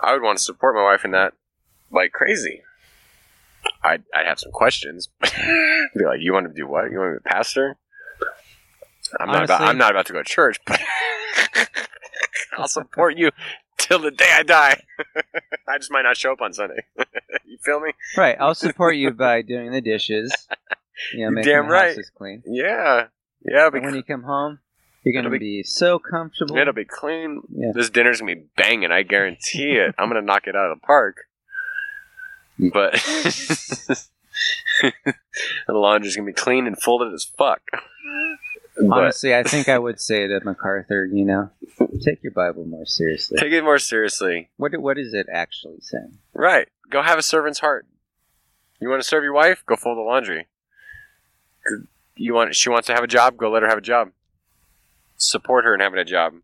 I 0.00 0.12
would 0.12 0.22
want 0.22 0.38
to 0.38 0.44
support 0.44 0.74
my 0.74 0.82
wife 0.82 1.04
in 1.04 1.10
that 1.12 1.34
like 1.90 2.12
crazy. 2.12 2.62
I'd, 3.82 4.04
I'd 4.14 4.26
have 4.26 4.38
some 4.38 4.52
questions. 4.52 5.08
be 5.22 6.04
like, 6.04 6.20
you 6.20 6.32
want 6.32 6.46
to 6.46 6.52
do 6.52 6.66
what? 6.68 6.90
You 6.90 6.98
want 6.98 7.16
to 7.16 7.20
be 7.20 7.28
a 7.28 7.32
pastor? 7.32 7.76
I'm 9.18 9.26
not 9.28 9.44
about. 9.44 9.50
Honestly- 9.60 9.66
I'm 9.66 9.78
not 9.78 9.90
about 9.90 10.06
to 10.06 10.12
go 10.12 10.22
to 10.22 10.28
church, 10.28 10.58
but 10.66 10.80
I'll 12.58 12.68
support 12.68 13.16
you 13.16 13.30
till 13.86 13.98
the 14.00 14.10
day 14.10 14.30
I 14.32 14.42
die. 14.42 14.80
I 15.68 15.78
just 15.78 15.90
might 15.90 16.02
not 16.02 16.16
show 16.16 16.32
up 16.32 16.40
on 16.40 16.52
Sunday. 16.52 16.84
you 17.44 17.58
feel 17.64 17.80
me? 17.80 17.92
Right. 18.16 18.36
I'll 18.38 18.54
support 18.54 18.96
you 18.96 19.10
by 19.12 19.42
doing 19.42 19.70
the 19.70 19.80
dishes. 19.80 20.34
You 21.12 21.26
know, 21.26 21.30
making 21.32 21.52
damn 21.52 21.66
the 21.66 21.72
right. 21.72 21.88
house 21.88 21.98
is 21.98 22.10
clean. 22.10 22.42
Yeah, 22.46 23.06
yeah. 23.44 23.70
But 23.70 23.82
when 23.82 23.94
you 23.94 24.02
come 24.02 24.22
home, 24.22 24.58
you're 25.04 25.20
gonna 25.20 25.30
be- 25.30 25.38
be 25.38 25.62
so 25.62 25.98
comfortable. 25.98 26.56
it'll 26.56 26.72
be 26.72 26.84
clean. 26.84 27.42
Yeah. 27.50 27.72
This 27.74 27.90
dinner's 27.90 28.20
gonna 28.20 28.34
be 28.34 28.46
banging. 28.56 28.90
I 28.90 29.02
guarantee 29.02 29.72
it. 29.72 29.94
I'm 29.98 30.08
gonna 30.08 30.22
knock 30.22 30.46
it 30.46 30.56
out 30.56 30.70
of 30.70 30.80
the 30.80 30.86
park. 30.86 31.16
Mm. 32.58 32.72
But 32.72 32.94
the 35.66 35.72
laundry's 35.72 36.16
gonna 36.16 36.26
be 36.26 36.32
clean 36.32 36.66
and 36.66 36.80
folded 36.80 37.12
as 37.12 37.24
fuck. 37.24 37.60
But 38.78 38.90
Honestly, 38.90 39.34
I 39.34 39.42
think 39.42 39.68
I 39.68 39.78
would 39.78 40.00
say 40.00 40.26
to 40.26 40.40
MacArthur, 40.44 41.06
you 41.06 41.24
know, 41.24 41.50
take 41.98 42.22
your 42.22 42.32
Bible 42.32 42.64
more 42.64 42.86
seriously. 42.86 43.38
take 43.38 43.52
it 43.52 43.62
more 43.62 43.78
seriously. 43.78 44.50
What 44.56 44.76
what 44.80 44.98
is 44.98 45.14
it 45.14 45.26
actually 45.32 45.78
saying? 45.80 46.18
Right. 46.34 46.68
Go 46.90 47.02
have 47.02 47.18
a 47.18 47.22
servant's 47.22 47.60
heart. 47.60 47.86
You 48.80 48.88
want 48.88 49.00
to 49.02 49.08
serve 49.08 49.24
your 49.24 49.32
wife? 49.32 49.62
Go 49.66 49.76
fold 49.76 49.96
the 49.98 50.02
laundry. 50.02 50.46
You 52.16 52.34
want 52.34 52.54
she 52.54 52.68
wants 52.68 52.86
to 52.86 52.94
have 52.94 53.04
a 53.04 53.08
job? 53.08 53.36
Go 53.36 53.50
let 53.50 53.62
her 53.62 53.68
have 53.68 53.78
a 53.78 53.82
job. 53.82 54.10
Support 55.16 55.64
her 55.64 55.74
in 55.74 55.80
having 55.80 55.98
a 55.98 56.04
job. 56.04 56.34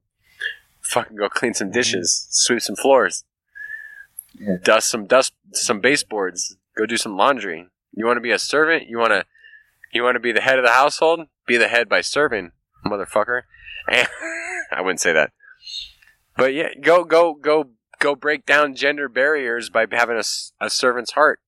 Fucking 0.80 1.16
go 1.16 1.28
clean 1.28 1.54
some 1.54 1.70
dishes, 1.70 2.26
sweep 2.30 2.60
some 2.60 2.74
floors, 2.76 3.24
Yeah. 4.34 4.56
dust 4.62 4.88
some 4.90 5.06
dust 5.06 5.32
some 5.52 5.80
baseboards. 5.80 6.56
Go 6.76 6.86
do 6.86 6.96
some 6.96 7.16
laundry. 7.16 7.68
You 7.94 8.06
want 8.06 8.16
to 8.16 8.20
be 8.22 8.30
a 8.32 8.38
servant? 8.38 8.88
You 8.88 8.98
want 8.98 9.12
to 9.12 9.24
you 9.92 10.02
want 10.02 10.16
to 10.16 10.20
be 10.20 10.32
the 10.32 10.40
head 10.40 10.58
of 10.58 10.64
the 10.64 10.72
household? 10.72 11.20
Be 11.46 11.56
the 11.56 11.68
head 11.68 11.88
by 11.88 12.00
serving, 12.00 12.52
motherfucker. 12.86 13.42
And 13.88 14.08
I 14.72 14.80
wouldn't 14.80 15.00
say 15.00 15.12
that. 15.12 15.32
But 16.36 16.54
yeah, 16.54 16.70
go 16.80 17.04
go 17.04 17.34
go 17.34 17.70
go 17.98 18.14
break 18.14 18.46
down 18.46 18.74
gender 18.74 19.08
barriers 19.08 19.70
by 19.70 19.86
having 19.90 20.16
a, 20.16 20.24
a 20.60 20.70
servant's 20.70 21.12
heart. 21.12 21.40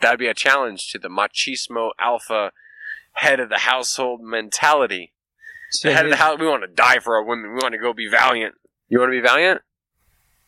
That'd 0.00 0.18
be 0.18 0.26
a 0.26 0.34
challenge 0.34 0.90
to 0.90 0.98
the 0.98 1.08
machismo 1.08 1.90
alpha 1.98 2.52
head 3.14 3.40
of 3.40 3.48
the 3.48 3.58
household 3.58 4.20
mentality. 4.22 5.12
So 5.70 5.88
The 5.88 5.94
head 5.94 6.06
of 6.06 6.10
the 6.10 6.16
house, 6.16 6.38
we 6.38 6.46
want 6.46 6.62
to 6.62 6.68
die 6.68 6.98
for 6.98 7.16
our 7.16 7.24
women. 7.24 7.54
We 7.54 7.60
want 7.62 7.72
to 7.72 7.78
go 7.78 7.92
be 7.92 8.08
valiant. 8.08 8.54
You 8.88 8.98
want 8.98 9.10
to 9.10 9.20
be 9.20 9.26
valiant? 9.26 9.62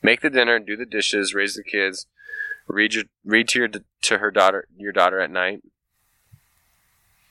Make 0.03 0.21
the 0.21 0.29
dinner, 0.29 0.59
do 0.59 0.77
the 0.77 0.85
dishes, 0.85 1.35
raise 1.35 1.55
the 1.55 1.63
kids, 1.63 2.07
read 2.69 2.95
your 2.95 3.05
read 3.25 3.49
to 3.49 3.59
your 3.59 3.69
to 4.03 4.19
her 4.19 4.31
daughter 4.31 4.69
your 4.77 4.93
daughter 4.93 5.21
at 5.21 5.31
night, 5.31 5.63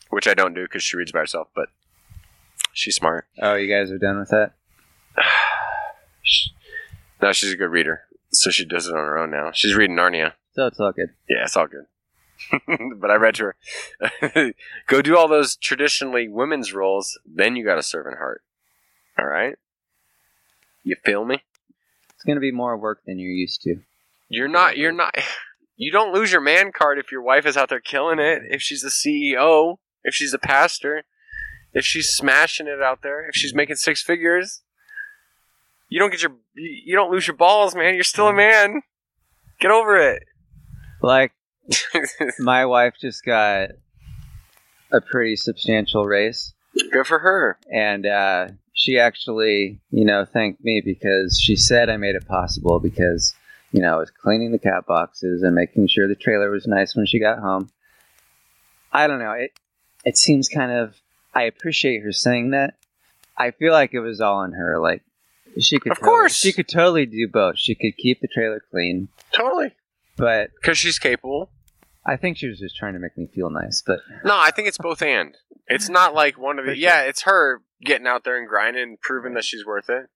which 0.09 0.27
I 0.27 0.33
don't 0.33 0.55
do 0.55 0.63
because 0.63 0.81
she 0.81 0.97
reads 0.97 1.11
by 1.11 1.19
herself, 1.19 1.49
but 1.53 1.69
she's 2.71 2.95
smart. 2.95 3.27
oh, 3.41 3.53
you 3.53 3.71
guys 3.71 3.91
are 3.91 3.99
done 3.99 4.17
with 4.19 4.29
that? 4.29 4.53
Now 7.21 7.31
she's 7.31 7.53
a 7.53 7.57
good 7.57 7.71
reader, 7.71 8.01
so 8.31 8.49
she 8.49 8.65
does 8.65 8.87
it 8.87 8.95
on 8.95 8.97
her 8.97 9.17
own 9.17 9.31
now. 9.31 9.51
She's 9.53 9.75
reading 9.75 9.95
Narnia. 9.95 10.33
So 10.53 10.67
it's 10.67 10.79
all 10.79 10.91
good. 10.91 11.09
Yeah, 11.29 11.43
it's 11.43 11.57
all 11.57 11.67
good. 11.67 11.85
but 12.97 13.09
I 13.09 13.15
read 13.15 13.35
to 13.35 13.53
her, 13.99 14.53
go 14.87 15.01
do 15.01 15.17
all 15.17 15.27
those 15.27 15.55
traditionally 15.55 16.27
women's 16.27 16.73
roles, 16.73 17.17
then 17.25 17.55
you 17.55 17.63
got 17.63 17.77
a 17.77 17.83
servant 17.83 18.17
heart. 18.17 18.43
All 19.17 19.25
right? 19.25 19.55
You 20.83 20.95
feel 21.03 21.23
me? 21.23 21.43
It's 22.13 22.23
going 22.25 22.35
to 22.35 22.41
be 22.41 22.51
more 22.51 22.77
work 22.77 23.01
than 23.05 23.19
you're 23.19 23.31
used 23.31 23.61
to. 23.61 23.77
You're 24.29 24.47
not, 24.47 24.77
you're 24.77 24.91
not, 24.91 25.15
you 25.75 25.91
don't 25.91 26.13
lose 26.13 26.31
your 26.31 26.41
man 26.41 26.71
card 26.71 26.97
if 26.97 27.11
your 27.11 27.21
wife 27.21 27.45
is 27.45 27.57
out 27.57 27.69
there 27.69 27.79
killing 27.79 28.19
it, 28.19 28.41
if 28.49 28.61
she's 28.61 28.83
a 28.83 28.87
CEO, 28.87 29.77
if 30.03 30.13
she's 30.13 30.33
a 30.33 30.39
pastor, 30.39 31.03
if 31.73 31.85
she's 31.85 32.09
smashing 32.09 32.67
it 32.67 32.81
out 32.81 33.01
there, 33.01 33.27
if 33.27 33.35
she's 33.35 33.53
making 33.53 33.75
six 33.75 34.01
figures. 34.01 34.61
You 35.93 35.99
don't 35.99 36.09
get 36.09 36.23
your, 36.23 36.31
you 36.55 36.69
you 36.85 36.95
don't 36.95 37.11
lose 37.11 37.27
your 37.27 37.35
balls, 37.35 37.75
man. 37.75 37.93
You're 37.93 38.03
still 38.03 38.27
a 38.27 38.33
man. 38.33 38.81
Get 39.59 39.69
over 39.69 39.95
it. 39.95 40.23
Like 41.03 41.33
my 42.39 42.65
wife 42.65 42.95
just 42.99 43.23
got 43.23 43.69
a 44.91 45.01
pretty 45.01 45.35
substantial 45.35 46.05
raise, 46.07 46.55
Good 46.91 47.05
for 47.05 47.19
her. 47.19 47.59
and 47.71 48.07
uh, 48.07 48.47
she 48.73 48.97
actually, 48.97 49.81
you 49.91 50.03
know, 50.03 50.25
thanked 50.25 50.63
me 50.65 50.81
because 50.83 51.39
she 51.39 51.55
said 51.55 51.91
I 51.91 51.97
made 51.97 52.15
it 52.15 52.27
possible 52.27 52.79
because, 52.79 53.35
you 53.71 53.79
know, 53.79 53.93
I 53.93 53.99
was 53.99 54.09
cleaning 54.09 54.51
the 54.51 54.57
cat 54.57 54.87
boxes 54.87 55.43
and 55.43 55.53
making 55.53 55.89
sure 55.89 56.07
the 56.07 56.15
trailer 56.15 56.49
was 56.49 56.65
nice 56.65 56.95
when 56.95 57.05
she 57.05 57.19
got 57.19 57.37
home. 57.37 57.69
I 58.91 59.05
don't 59.05 59.19
know. 59.19 59.33
It 59.33 59.51
it 60.03 60.17
seems 60.17 60.49
kind 60.49 60.71
of. 60.71 60.95
I 61.35 61.43
appreciate 61.43 62.01
her 62.01 62.11
saying 62.11 62.49
that. 62.49 62.77
I 63.37 63.51
feel 63.51 63.73
like 63.73 63.93
it 63.93 63.99
was 63.99 64.21
all 64.21 64.37
on 64.39 64.53
her. 64.53 64.79
Like 64.79 65.03
she 65.59 65.79
could, 65.79 65.91
Of 65.93 65.97
totally- 65.99 66.09
course. 66.09 66.35
she 66.35 66.51
could 66.53 66.67
totally 66.67 67.05
do 67.05 67.27
both. 67.31 67.57
She 67.57 67.75
could 67.75 67.97
keep 67.97 68.21
the 68.21 68.27
trailer 68.27 68.61
clean, 68.71 69.09
Totally. 69.33 69.73
but 70.17 70.51
Because 70.61 70.77
she's 70.77 70.99
capable. 70.99 71.51
I 72.05 72.17
think 72.17 72.37
she 72.37 72.47
was 72.47 72.59
just 72.59 72.75
trying 72.75 72.93
to 72.93 72.99
make 72.99 73.17
me 73.17 73.27
feel 73.33 73.49
nice. 73.49 73.81
But 73.85 73.99
No, 74.25 74.37
I 74.37 74.51
think 74.51 74.67
it's 74.67 74.77
both 74.77 75.01
and. 75.01 75.35
It's 75.67 75.87
not 75.89 76.13
like 76.13 76.37
one 76.37 76.59
of 76.59 76.65
the. 76.65 76.77
Yeah, 76.77 77.01
it's 77.03 77.21
her 77.23 77.61
getting 77.85 78.07
out 78.07 78.23
there 78.25 78.37
and 78.37 78.47
grinding 78.47 78.83
and 78.83 78.99
proving 79.01 79.33
that 79.35 79.45
she's 79.45 79.65
worth 79.65 79.89
it. 79.89 80.07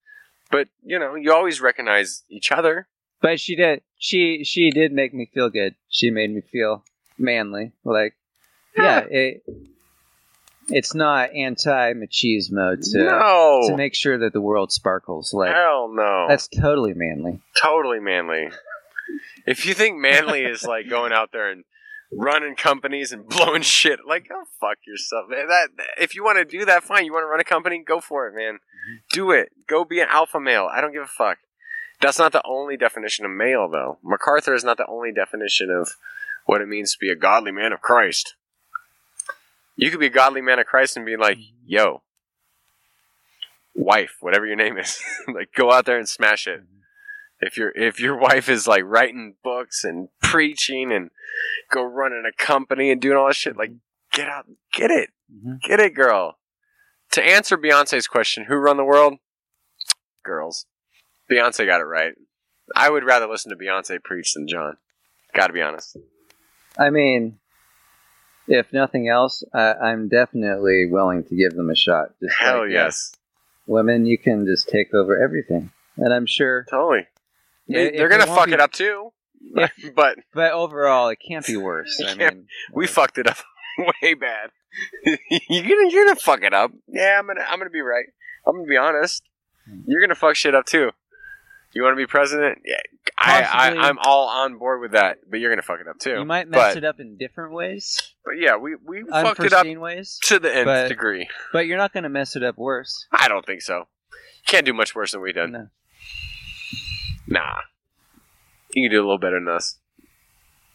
But, 0.52 0.68
you 0.84 1.00
know, 1.00 1.16
you 1.16 1.34
always 1.34 1.62
recognize 1.62 2.24
each 2.30 2.52
other. 2.52 2.88
but 3.22 3.40
she 3.40 3.56
did 3.56 3.82
she 3.98 4.44
she 4.44 4.70
did 4.70 4.92
make 4.92 5.14
me 5.14 5.30
feel 5.34 5.50
good. 5.50 5.76
She 5.90 6.12
made 6.12 6.30
me 6.34 6.42
feel 6.42 6.84
manly. 7.18 7.72
Like 7.84 8.14
yeah, 8.78 9.00
it 9.10 9.44
it's 10.70 10.94
not 10.94 11.34
anti 11.34 11.94
machismo 11.94 12.78
to 12.92 12.98
no. 12.98 13.62
to 13.68 13.78
make 13.78 13.96
sure 13.96 14.18
that 14.18 14.34
the 14.34 14.42
world 14.42 14.72
sparkles. 14.72 15.34
Like 15.34 15.54
Hell 15.54 15.90
no. 15.94 16.26
that's 16.28 16.48
totally 16.48 16.94
manly. 16.94 17.40
totally 17.62 18.00
manly. 18.00 18.50
If 19.46 19.66
you 19.66 19.74
think 19.74 19.98
manly 19.98 20.44
is 20.44 20.64
like 20.64 20.90
going 20.90 21.14
out 21.14 21.32
there 21.32 21.52
and 21.52 21.64
running 22.12 22.56
companies 22.56 23.12
and 23.12 23.28
blowing 23.30 23.62
shit, 23.62 24.00
like 24.08 24.28
go 24.30 24.44
fuck 24.60 24.78
yourself, 24.86 25.26
man. 25.30 25.48
That 25.48 25.70
if 26.00 26.16
you 26.16 26.24
want 26.24 26.38
to 26.38 26.46
do 26.46 26.66
that, 26.66 26.84
fine. 26.84 27.06
You 27.06 27.14
want 27.14 27.24
to 27.24 27.28
run 27.28 27.40
a 27.40 27.46
company, 27.46 27.84
go 27.86 28.02
for 28.02 28.28
it, 28.28 28.36
man. 28.36 28.56
Mm-hmm. 28.56 28.96
Do 29.12 29.32
it. 29.32 29.50
Go 29.68 29.86
be 29.86 30.00
an 30.00 30.08
alpha 30.10 30.40
male. 30.40 30.70
I 30.72 30.82
don't 30.82 30.94
give 30.94 31.04
a 31.04 31.08
fuck. 31.08 31.38
That's 32.00 32.20
not 32.20 32.32
the 32.32 32.44
only 32.46 32.78
definition 32.78 33.26
of 33.26 33.32
male, 33.32 33.68
though. 33.72 33.98
MacArthur 34.04 34.54
is 34.54 34.64
not 34.64 34.78
the 34.78 34.86
only 34.88 35.12
definition 35.12 35.72
of 35.72 35.94
what 36.46 36.62
it 36.62 36.68
means 36.68 36.94
to 36.94 37.00
be 37.00 37.10
a 37.10 37.16
godly 37.16 37.52
man 37.52 37.74
of 37.74 37.82
Christ. 37.82 38.36
You 39.78 39.90
could 39.90 40.00
be 40.00 40.08
a 40.08 40.10
godly 40.10 40.42
man 40.42 40.60
of 40.60 40.66
Christ 40.66 40.98
and 40.98 41.06
be 41.06 41.16
like, 41.16 41.38
mm-hmm. 41.38 41.66
yo, 41.66 42.02
wife, 43.74 44.18
whatever 44.20 44.46
your 44.46 44.56
name 44.56 44.78
is, 44.78 45.02
like 45.34 45.54
go 45.54 45.72
out 45.72 45.86
there 45.86 45.98
and 45.98 46.10
smash 46.10 46.48
it 46.48 46.62
mm-hmm. 46.62 46.80
if 47.40 47.56
your 47.58 47.72
if 47.76 48.00
your 48.00 48.18
wife 48.18 48.50
is 48.50 48.68
like 48.68 48.84
writing 48.84 49.36
books 49.44 49.84
and 49.84 50.10
preaching 50.22 50.92
and 50.92 51.12
go 51.72 51.84
running 51.84 52.24
a 52.28 52.44
company 52.44 52.92
and 52.92 53.00
doing 53.00 53.16
all 53.16 53.28
this 53.28 53.38
shit, 53.38 53.56
like 53.56 53.70
mm-hmm. 53.70 54.20
get 54.20 54.28
out, 54.28 54.46
get 54.74 54.92
it, 54.92 55.12
Mhm. 55.34 55.62
get 55.62 55.80
it, 55.80 55.94
girl. 55.94 56.38
To 57.12 57.24
answer 57.24 57.58
Beyonce's 57.58 58.08
question, 58.08 58.46
who 58.46 58.56
run 58.56 58.78
the 58.78 58.84
world? 58.84 59.16
Girls. 60.24 60.66
Beyonce 61.30 61.66
got 61.66 61.82
it 61.82 61.86
right. 61.86 62.14
I 62.76 62.90
would 62.90 63.04
rather 63.04 63.28
listen 63.28 63.50
to 63.50 63.64
Beyonce 63.64 64.04
preach 64.04 64.34
than 64.34 64.48
John. 64.48 64.78
Got 65.34 65.48
to 65.48 65.54
be 65.54 65.62
honest. 65.62 65.98
I 66.78 66.90
mean, 66.90 67.40
if 68.48 68.72
nothing 68.74 69.08
else, 69.10 69.44
I, 69.54 69.74
I'm 69.74 70.08
definitely 70.10 70.86
willing 70.90 71.24
to 71.26 71.36
give 71.36 71.54
them 71.56 71.70
a 71.70 71.76
shot. 71.76 72.10
Just 72.22 72.36
Hell 72.40 72.62
like, 72.62 72.72
yes, 72.72 73.12
women, 73.66 74.06
you 74.06 74.18
can 74.18 74.46
just 74.46 74.70
take 74.70 74.94
over 74.94 75.22
everything, 75.22 75.72
and 75.98 76.14
I'm 76.14 76.26
sure. 76.26 76.66
totally. 76.70 77.08
They- 77.68 77.88
if 77.88 77.98
They're 77.98 78.10
gonna 78.10 78.26
fuck 78.28 78.46
be- 78.48 78.54
it 78.54 78.62
up 78.62 78.72
too, 78.72 79.12
but 79.96 80.18
But 80.34 80.52
overall, 80.54 81.10
it 81.10 81.18
can't 81.26 81.46
be 81.46 81.58
worse. 81.58 82.02
I 82.08 82.16
mean, 82.16 82.48
we 82.74 82.86
like, 82.86 82.94
fucked 82.94 83.18
it 83.18 83.28
up 83.28 83.38
way 84.02 84.14
bad. 84.14 84.52
you're 85.50 85.64
gonna 85.64 85.90
you're 85.90 86.06
gonna 86.06 86.16
fuck 86.16 86.44
it 86.44 86.54
up. 86.54 86.72
Yeah, 86.88 87.18
I'm 87.20 87.28
gonna 87.28 87.42
I'm 87.48 87.58
gonna 87.60 87.70
be 87.70 87.82
right. 87.82 88.06
I'm 88.48 88.56
gonna 88.56 88.68
be 88.68 88.78
honest. 88.78 89.24
Mm. 89.70 89.84
You're 89.88 90.02
gonna 90.02 90.16
fuck 90.16 90.36
shit 90.36 90.56
up 90.56 90.66
too. 90.66 90.92
You 91.78 91.84
want 91.84 91.94
to 91.94 91.98
be 91.98 92.08
president? 92.08 92.64
Yeah, 92.66 92.78
I, 93.20 93.44
Possibly. 93.44 93.80
I 93.84 93.88
I'm 93.88 94.00
all 94.00 94.30
on 94.30 94.58
board 94.58 94.82
with 94.82 94.94
that. 94.94 95.20
But 95.30 95.40
you're 95.40 95.52
gonna 95.52 95.62
fuck 95.62 95.80
it 95.80 95.88
up 95.88 96.00
too. 96.00 96.14
You 96.18 96.26
might 96.26 96.48
mess 96.50 96.74
but, 96.74 96.78
it 96.78 96.84
up 96.84 97.00
in 97.00 97.18
different 97.18 97.54
ways, 97.54 98.16
But 98.26 98.40
yeah, 98.40 98.56
we 98.58 98.78
we 98.84 99.04
fucked 99.04 99.42
it 99.42 99.54
up 99.54 99.68
ways, 99.68 100.18
to 100.24 100.40
the 100.40 100.52
nth 100.52 100.66
but- 100.66 100.88
degree. 100.88 101.30
but 101.54 101.68
you're 101.68 101.78
not 101.78 101.94
going 101.94 102.02
to 102.02 102.10
mess 102.10 102.36
it 102.36 102.42
up 102.42 102.58
worse. 102.58 103.06
I 103.12 103.28
don't 103.28 103.46
think 103.46 103.62
so. 103.62 103.90
Can't 104.48 104.66
do 104.66 104.74
much 104.74 104.96
worse 104.96 105.12
than 105.12 105.22
we 105.22 105.34
did. 105.34 105.52
No. 105.52 105.68
Nah, 107.28 107.58
you 108.74 108.86
can 108.90 108.92
do 108.92 109.00
a 109.00 109.06
little 109.06 109.20
better 109.20 109.40
than 109.40 109.48
us, 109.48 109.78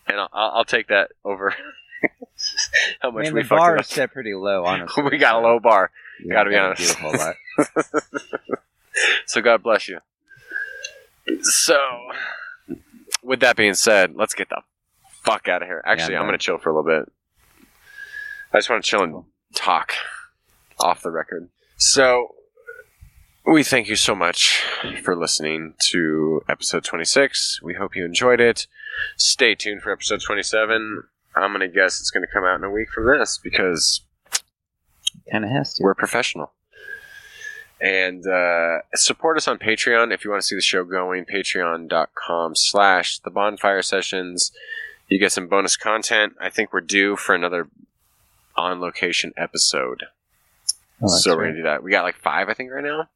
and 0.07 0.21
I'll, 0.21 0.29
I'll, 0.33 0.51
I'll 0.59 0.65
take 0.65 0.87
that 0.87 1.11
over 1.25 1.51
how 3.01 3.11
much 3.11 3.33
we 3.33 3.43
the 3.43 3.49
fucked 3.49 3.59
bar 3.59 3.77
is 3.81 3.89
set 3.89 4.13
pretty 4.13 4.35
low, 4.35 4.65
honestly. 4.67 5.03
we 5.03 5.19
got 5.19 5.35
a 5.35 5.41
low 5.41 5.59
bar. 5.59 5.91
you 6.23 6.31
gotta 6.33 6.49
be 6.51 6.57
honest. 6.57 6.95
A 6.95 6.99
whole 7.01 7.13
lot. 7.13 7.35
So 9.27 9.41
God 9.41 9.65
bless 9.65 9.89
you. 9.89 9.99
So, 11.43 11.79
with 13.23 13.41
that 13.41 13.57
being 13.57 13.75
said, 13.75 14.15
let's 14.15 14.35
get 14.35 14.49
the 14.49 14.63
fuck 15.23 15.49
out 15.49 15.63
of 15.63 15.69
here. 15.69 15.83
Actually, 15.87 16.15
Yeah, 16.15 16.21
I'm 16.21 16.27
man. 16.27 16.33
gonna 16.33 16.39
chill 16.39 16.59
for 16.59 16.71
a 16.71 16.75
little 16.81 17.01
bit. 17.01 17.13
I 18.53 18.59
just 18.59 18.69
want 18.69 18.85
to 18.85 18.91
chill 18.91 19.03
and 19.03 19.25
talk 19.55 19.93
off 20.79 21.03
the 21.03 21.11
record. 21.11 21.49
So, 21.77 22.35
we 23.47 23.63
thank 23.63 23.89
you 23.89 23.97
so 23.97 24.15
much 24.15 24.63
for 25.03 25.17
listening 25.17 25.75
to 25.91 26.43
episode 26.49 26.85
26. 26.85 27.61
We 27.63 27.75
hope 27.75 27.97
you 27.97 28.05
enjoyed 28.05 28.41
it. 28.41 28.67
Stay 29.17 29.55
tuned 29.55 29.83
for 29.83 29.91
episode 29.93 30.21
27. 30.21 31.03
I'm 31.35 31.53
gonna 31.53 31.69
guess 31.69 32.01
it's 32.01 32.11
gonna 32.11 32.27
come 32.33 32.45
out 32.45 32.57
in 32.57 32.65
a 32.65 32.71
week 32.71 32.91
from 32.91 33.07
this 33.07 33.39
because 33.43 34.03
Kind 35.31 35.45
of 35.45 35.51
has 35.51 35.75
to. 35.75 35.83
we're 35.83 35.95
professional. 35.95 36.53
And 37.83 38.25
uh, 38.29 38.83
support 38.95 39.37
us 39.37 39.49
on 39.49 39.59
Patreon 39.59 40.15
if 40.15 40.25
you 40.25 40.31
want 40.31 40.41
to 40.43 40.47
see 40.47 40.55
the 40.55 40.63
show 40.63 40.85
going. 40.85 41.25
Patreon.com 41.25 42.55
slash 42.55 43.19
the 43.19 43.31
bonfire 43.31 43.83
sessions. 43.83 44.53
You 45.09 45.19
get 45.19 45.33
some 45.33 45.49
bonus 45.49 45.77
content. 45.77 46.35
I 46.41 46.49
think 46.49 46.73
we're 46.73 46.81
due 46.81 47.17
for 47.17 47.35
another 47.35 47.69
on 48.57 48.81
location 48.81 49.33
episode. 49.37 50.05
Oh, 51.03 51.09
so 51.09 51.37
we're 51.37 51.47
gonna 51.47 51.57
do 51.57 51.63
that. 51.65 51.83
We 51.83 51.91
got 51.91 52.05
like 52.05 52.15
five, 52.15 52.49
I 52.49 52.55
think, 52.55 52.71
right 52.71 52.85
now. 52.85 53.09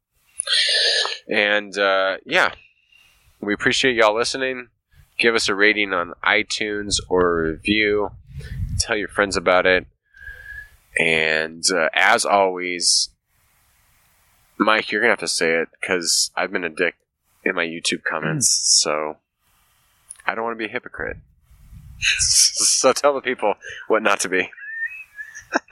And 1.29 1.77
uh, 1.77 2.17
yeah, 2.25 2.51
we 3.39 3.53
appreciate 3.53 3.95
y'all 3.95 4.15
listening. 4.15 4.67
Give 5.17 5.33
us 5.33 5.47
a 5.47 5.55
rating 5.55 5.93
on 5.93 6.13
iTunes 6.25 6.99
or 7.07 7.39
a 7.39 7.51
review. 7.51 8.11
Tell 8.79 8.97
your 8.97 9.07
friends 9.07 9.37
about 9.37 9.65
it. 9.65 9.87
And 10.99 11.63
uh, 11.73 11.87
as 11.93 12.25
always, 12.25 13.09
Mike, 14.57 14.91
you're 14.91 15.01
gonna 15.01 15.11
have 15.11 15.19
to 15.19 15.27
say 15.27 15.53
it 15.61 15.69
because 15.79 16.31
I've 16.35 16.51
been 16.51 16.63
a 16.63 16.69
dick 16.69 16.95
in 17.43 17.55
my 17.55 17.65
YouTube 17.65 18.03
comments. 18.03 18.83
Hmm. 18.83 18.89
So 18.89 19.17
I 20.25 20.35
don't 20.35 20.43
want 20.43 20.55
to 20.55 20.57
be 20.57 20.65
a 20.65 20.71
hypocrite. 20.71 21.17
so 21.99 22.93
tell 22.93 23.13
the 23.13 23.21
people 23.21 23.55
what 23.87 24.03
not 24.03 24.19
to 24.21 24.29
be. 24.29 24.49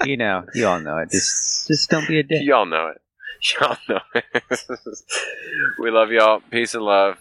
You 0.03 0.17
know, 0.17 0.45
you 0.53 0.67
all 0.67 0.79
know 0.79 0.97
it. 0.99 1.11
Just, 1.11 1.67
just 1.67 1.89
don't 1.89 2.07
be 2.07 2.19
a 2.19 2.23
dick. 2.23 2.41
Y'all 2.43 2.65
know 2.65 2.87
it. 2.87 3.01
Y'all 3.59 3.77
know 3.89 3.99
it. 4.13 4.25
we 5.79 5.91
love 5.91 6.09
y'all. 6.11 6.39
Peace 6.49 6.73
and 6.73 6.83
love. 6.83 7.17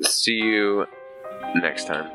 See 0.00 0.32
you 0.32 0.86
next 1.54 1.86
time. 1.86 2.10